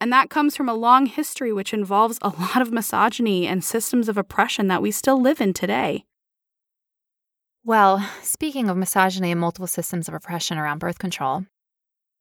[0.00, 4.08] And that comes from a long history which involves a lot of misogyny and systems
[4.08, 6.04] of oppression that we still live in today.
[7.64, 11.44] Well, speaking of misogyny and multiple systems of oppression around birth control,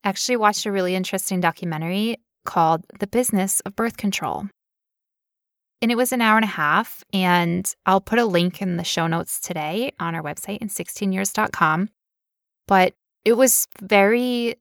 [0.03, 4.45] I actually watched a really interesting documentary called The Business of Birth Control.
[5.81, 8.83] And it was an hour and a half, and I'll put a link in the
[8.83, 11.89] show notes today on our website in 16years.com.
[12.67, 12.93] But
[13.25, 14.57] it was very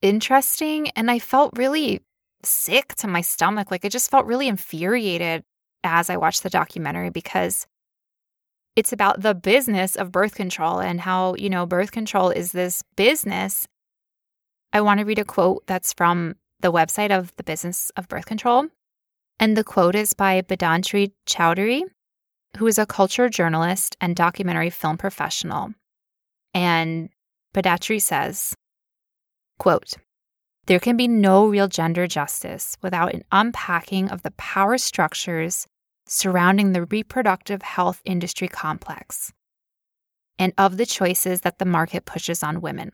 [0.00, 2.02] interesting, and I felt really
[2.44, 3.72] sick to my stomach.
[3.72, 5.42] Like I just felt really infuriated
[5.82, 7.66] as I watched the documentary because
[8.80, 12.82] it's about the business of birth control and how, you know, birth control is this
[12.96, 13.68] business.
[14.72, 18.24] I want to read a quote that's from the website of the business of birth
[18.24, 18.68] control.
[19.38, 21.82] And the quote is by Bedatri Chowdhury,
[22.56, 25.74] who is a culture journalist and documentary film professional.
[26.54, 27.10] And
[27.54, 28.54] Bedatri says,
[29.58, 29.92] quote,
[30.68, 35.66] there can be no real gender justice without an unpacking of the power structures
[36.12, 39.32] surrounding the reproductive health industry complex
[40.40, 42.90] and of the choices that the market pushes on women.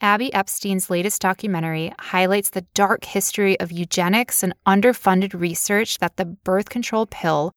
[0.00, 6.24] Abby Epstein's latest documentary highlights the dark history of eugenics and underfunded research that the
[6.24, 7.52] birth control pill,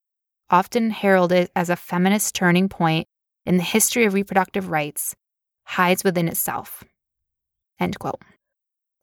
[0.52, 3.08] often heralded as a feminist turning point
[3.48, 5.16] in the history of reproductive rights,
[5.64, 6.84] hides within itself.
[7.80, 8.22] End quote.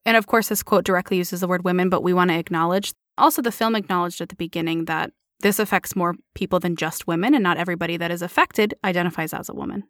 [0.04, 2.92] And of course, this quote directly uses the word women, but we want to acknowledge
[3.18, 7.34] also the film acknowledged at the beginning that this affects more people than just women,
[7.34, 9.84] and not everybody that is affected identifies as a woman.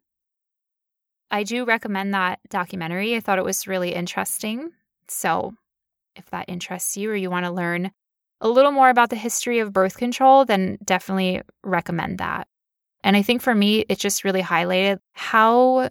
[1.30, 3.14] I do recommend that documentary.
[3.14, 4.70] I thought it was really interesting.
[5.08, 5.54] So,
[6.16, 7.90] if that interests you or you want to learn
[8.40, 12.46] a little more about the history of birth control, then definitely recommend that.
[13.04, 15.88] And I think for me, it just really highlighted how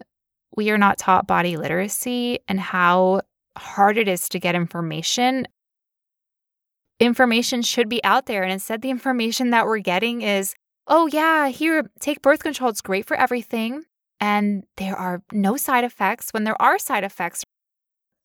[0.55, 3.21] we are not taught body literacy and how
[3.57, 5.47] hard it is to get information.
[6.99, 8.43] Information should be out there.
[8.43, 10.55] And instead, the information that we're getting is,
[10.87, 12.69] oh, yeah, here, take birth control.
[12.69, 13.83] It's great for everything.
[14.19, 17.43] And there are no side effects when there are side effects.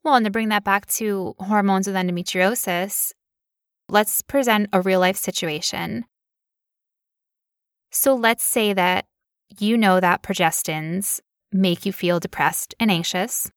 [0.05, 3.13] Well, and to bring that back to hormones with endometriosis,
[3.89, 6.07] let's present a real life situation.
[7.91, 9.05] So let's say that
[9.59, 11.21] you know that progestins
[11.53, 13.51] make you feel depressed and anxious.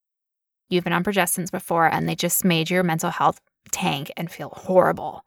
[0.70, 3.40] You've been on progestins before and they just made your mental health
[3.72, 5.24] tank and feel horrible.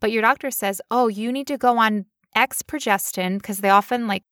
[0.00, 4.06] But your doctor says, oh, you need to go on X progestin because they often,
[4.06, 4.22] like,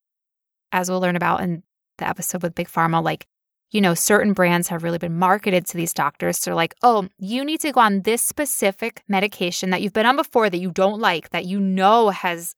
[0.73, 1.63] as we'll learn about in
[1.99, 3.27] the episode with Big Pharma, like,
[3.71, 6.39] you know, certain brands have really been marketed to these doctors.
[6.39, 10.17] So, like, oh, you need to go on this specific medication that you've been on
[10.17, 12.55] before that you don't like, that you know has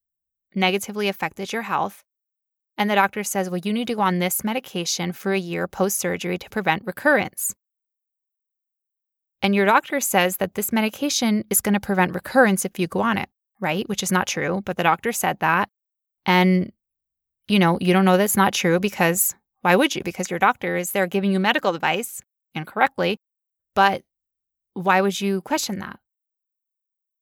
[0.54, 2.04] negatively affected your health.
[2.78, 5.66] And the doctor says, well, you need to go on this medication for a year
[5.66, 7.54] post surgery to prevent recurrence.
[9.42, 13.00] And your doctor says that this medication is going to prevent recurrence if you go
[13.00, 13.88] on it, right?
[13.88, 15.70] Which is not true, but the doctor said that.
[16.26, 16.72] And,
[17.48, 20.02] you know, you don't know that's not true because why would you?
[20.02, 22.20] Because your doctor is there giving you medical advice
[22.54, 23.18] incorrectly.
[23.74, 24.02] But
[24.74, 25.98] why would you question that?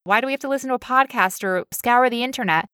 [0.04, 2.68] Why do we have to listen to a podcast or scour the internet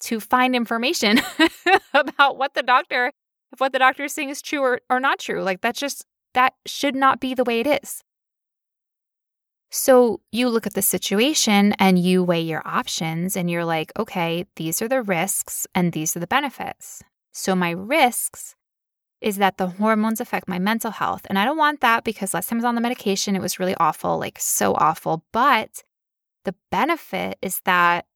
[0.00, 1.20] to find information
[1.94, 3.12] about what the doctor,
[3.52, 5.42] if what the doctor is saying is true or, or not true.
[5.42, 6.04] Like that's just,
[6.34, 8.02] that should not be the way it is.
[9.70, 14.44] So you look at the situation and you weigh your options and you're like, okay,
[14.56, 17.02] these are the risks and these are the benefits.
[17.32, 18.56] So my risks
[19.20, 21.24] is that the hormones affect my mental health.
[21.28, 23.60] And I don't want that because last time I was on the medication, it was
[23.60, 25.24] really awful, like so awful.
[25.32, 25.84] But
[26.44, 28.06] the benefit is that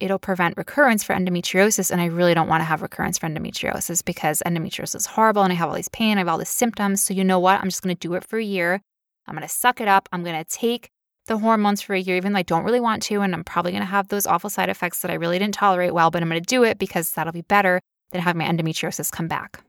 [0.00, 1.90] it'll prevent recurrence for endometriosis.
[1.90, 5.52] And I really don't want to have recurrence for endometriosis because endometriosis is horrible and
[5.52, 7.02] I have all these pain, I have all these symptoms.
[7.02, 7.60] So, you know what?
[7.60, 8.80] I'm just going to do it for a year.
[9.26, 10.08] I'm going to suck it up.
[10.12, 10.90] I'm going to take
[11.26, 13.20] the hormones for a year, even though I don't really want to.
[13.20, 15.94] And I'm probably going to have those awful side effects that I really didn't tolerate
[15.94, 17.80] well, but I'm going to do it because that'll be better
[18.10, 19.62] than having my endometriosis come back.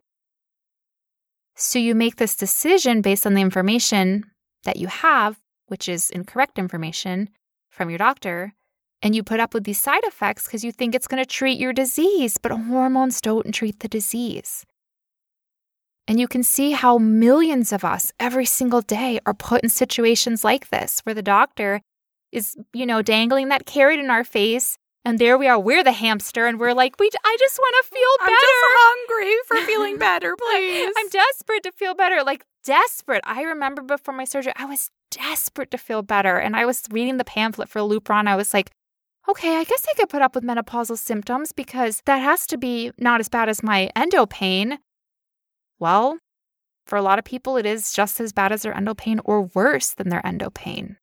[1.56, 4.26] So, you make this decision based on the information
[4.64, 7.30] that you have, which is incorrect information
[7.70, 8.54] from your doctor
[9.04, 11.60] and you put up with these side effects because you think it's going to treat
[11.60, 14.66] your disease, but hormones don't treat the disease.
[16.08, 20.44] And you can see how millions of us every single day are put in situations
[20.44, 21.82] like this where the doctor
[22.32, 24.78] is, you know, dangling that carrot in our face.
[25.06, 27.90] And there we are, we're the hamster, and we're like, we, I just want to
[27.90, 28.32] feel better.
[28.32, 30.94] I'm just hungry for feeling better, please.
[30.98, 33.22] I'm desperate to feel better, like desperate.
[33.26, 36.38] I remember before my surgery, I was desperate to feel better.
[36.38, 38.28] And I was reading the pamphlet for Lupron.
[38.28, 38.72] I was like,
[39.28, 42.92] okay, I guess I could put up with menopausal symptoms because that has to be
[42.98, 44.80] not as bad as my endo pain.
[45.80, 46.18] Well,
[46.86, 49.44] for a lot of people, it is just as bad as their endo pain or
[49.44, 50.98] worse than their endo pain.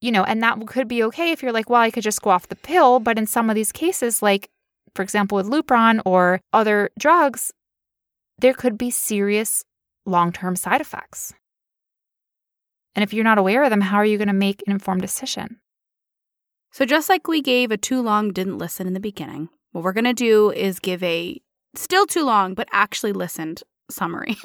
[0.00, 2.30] You know, and that could be okay if you're like, well, I could just go
[2.30, 2.98] off the pill.
[2.98, 4.48] But in some of these cases, like,
[4.94, 7.52] for example, with Lupron or other drugs,
[8.38, 9.64] there could be serious
[10.04, 11.32] long term side effects.
[12.94, 15.02] And if you're not aware of them, how are you going to make an informed
[15.02, 15.58] decision?
[16.72, 19.92] So, just like we gave a too long didn't listen in the beginning, what we're
[19.92, 21.40] going to do is give a
[21.74, 24.36] still too long, but actually listened summary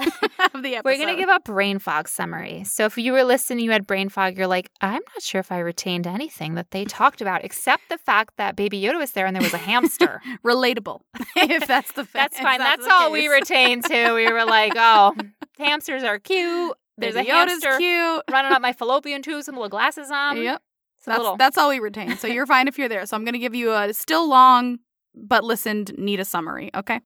[0.53, 0.81] of the episode.
[0.85, 2.63] We're going to give a brain fog summary.
[2.65, 5.51] So, if you were listening, you had brain fog, you're like, I'm not sure if
[5.51, 9.25] I retained anything that they talked about, except the fact that Baby Yoda was there
[9.25, 10.21] and there was a hamster.
[10.45, 11.01] Relatable,
[11.35, 12.33] if that's the fact.
[12.33, 12.59] That's fine.
[12.59, 13.13] That's, that's all case.
[13.13, 14.13] we retained too.
[14.13, 15.15] We were like, oh,
[15.57, 16.75] hamsters are cute.
[16.97, 18.23] There's Baby a hamster cute.
[18.31, 20.37] running up my fallopian tubes with little glasses on.
[20.37, 20.61] Yep.
[21.05, 22.19] That's, that's all we retained.
[22.19, 23.05] So you're fine if you're there.
[23.05, 24.79] So I'm going to give you a still long,
[25.15, 26.69] but listened, need a summary.
[26.75, 26.99] Okay.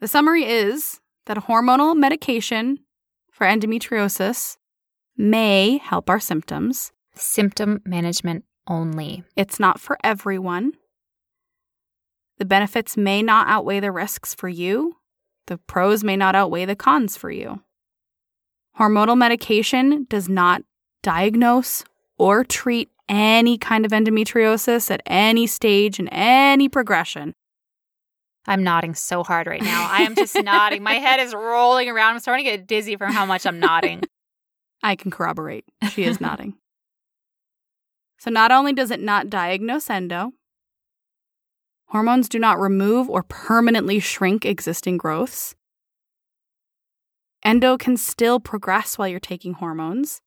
[0.00, 2.78] The summary is that hormonal medication
[3.32, 4.56] for endometriosis
[5.16, 6.92] may help our symptoms.
[7.14, 9.24] Symptom management only.
[9.34, 10.72] It's not for everyone.
[12.38, 14.96] The benefits may not outweigh the risks for you.
[15.48, 17.62] The pros may not outweigh the cons for you.
[18.78, 20.62] Hormonal medication does not
[21.02, 21.82] diagnose
[22.16, 27.34] or treat any kind of endometriosis at any stage and any progression.
[28.48, 29.88] I'm nodding so hard right now.
[29.90, 30.82] I am just nodding.
[30.82, 32.14] My head is rolling around.
[32.14, 34.02] I'm starting to get dizzy from how much I'm nodding.
[34.82, 35.64] I can corroborate.
[35.92, 36.54] She is nodding.
[38.18, 40.32] So, not only does it not diagnose endo,
[41.88, 45.54] hormones do not remove or permanently shrink existing growths.
[47.44, 50.20] Endo can still progress while you're taking hormones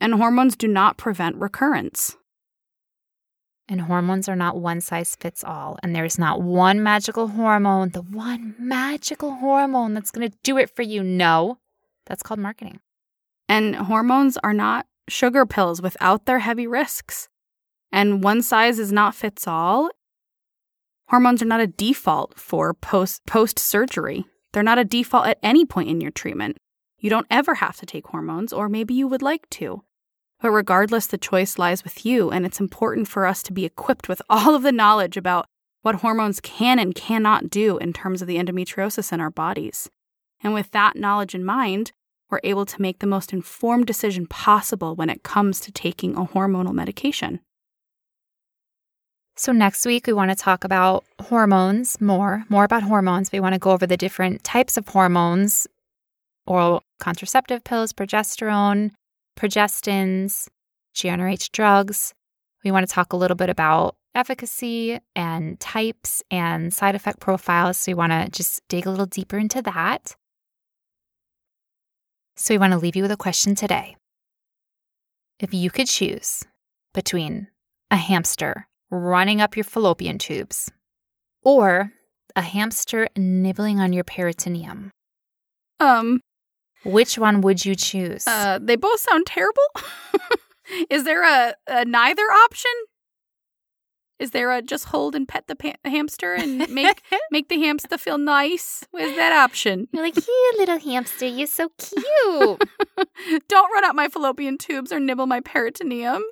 [0.00, 2.16] and hormones do not prevent recurrence.
[3.68, 5.78] And hormones are not one size fits all.
[5.82, 10.74] And there's not one magical hormone, the one magical hormone that's going to do it
[10.74, 11.02] for you.
[11.02, 11.58] No,
[12.06, 12.80] that's called marketing.
[13.48, 17.28] And hormones are not sugar pills without their heavy risks.
[17.92, 19.90] And one size is not fits all.
[21.08, 24.26] Hormones are not a default for post post surgery.
[24.52, 26.58] They're not a default at any point in your treatment.
[26.98, 29.84] You don't ever have to take hormones, or maybe you would like to.
[30.40, 34.08] But regardless, the choice lies with you, and it's important for us to be equipped
[34.08, 35.46] with all of the knowledge about
[35.82, 39.88] what hormones can and cannot do in terms of the endometriosis in our bodies.
[40.42, 41.92] And with that knowledge in mind,
[42.30, 46.26] we're able to make the most informed decision possible when it comes to taking a
[46.26, 47.40] hormonal medication.
[49.36, 53.30] So, next week, we want to talk about hormones more, more about hormones.
[53.30, 55.66] We want to go over the different types of hormones
[56.46, 58.90] oral contraceptive pills, progesterone,
[59.38, 60.48] progestins,
[60.94, 62.12] GnRH drugs.
[62.64, 67.78] We want to talk a little bit about efficacy and types and side effect profiles.
[67.78, 70.16] So we want to just dig a little deeper into that.
[72.36, 73.96] So we want to leave you with a question today.
[75.38, 76.42] If you could choose
[76.94, 77.48] between
[77.90, 80.70] a hamster running up your fallopian tubes
[81.42, 81.92] or
[82.34, 84.90] a hamster nibbling on your peritoneum,
[85.80, 86.20] Um,
[86.84, 88.26] which one would you choose?
[88.26, 89.62] uh, they both sound terrible.
[90.90, 92.70] Is there a, a neither option?
[94.18, 97.96] Is there a just hold and pet the pa- hamster and make make the hamster
[97.96, 98.84] feel nice?
[98.90, 99.86] Where's that option?
[99.92, 102.62] You're like, here, little hamster, you're so cute.
[103.48, 106.22] Don't run up my fallopian tubes or nibble my peritoneum.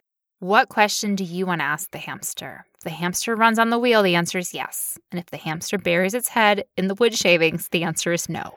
[0.40, 2.66] what question do you want to ask the hamster?
[2.77, 4.98] If the hamster runs on the wheel, the answer is yes.
[5.12, 8.56] And if the hamster buries its head in the wood shavings, the answer is no.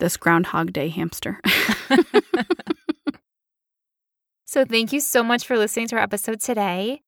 [0.00, 1.40] This Groundhog Day hamster.
[4.50, 7.02] So thank you so much for listening to our episode today.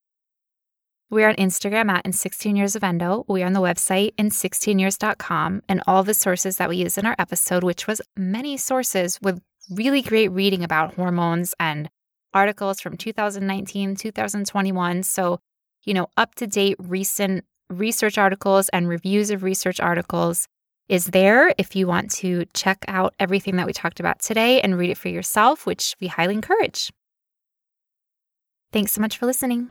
[1.10, 3.24] We are on Instagram at in 16 years of endo.
[3.26, 7.04] We are on the website in 16years.com and all the sources that we used in
[7.04, 11.90] our episode, which was many sources with really great reading about hormones and
[12.32, 15.02] articles from 2019, 2021.
[15.02, 15.40] So,
[15.84, 20.46] you know, up to date recent research articles and reviews of research articles
[20.88, 24.78] is there if you want to check out everything that we talked about today and
[24.78, 26.92] read it for yourself, which we highly encourage.
[28.72, 29.70] Thanks so much for listening.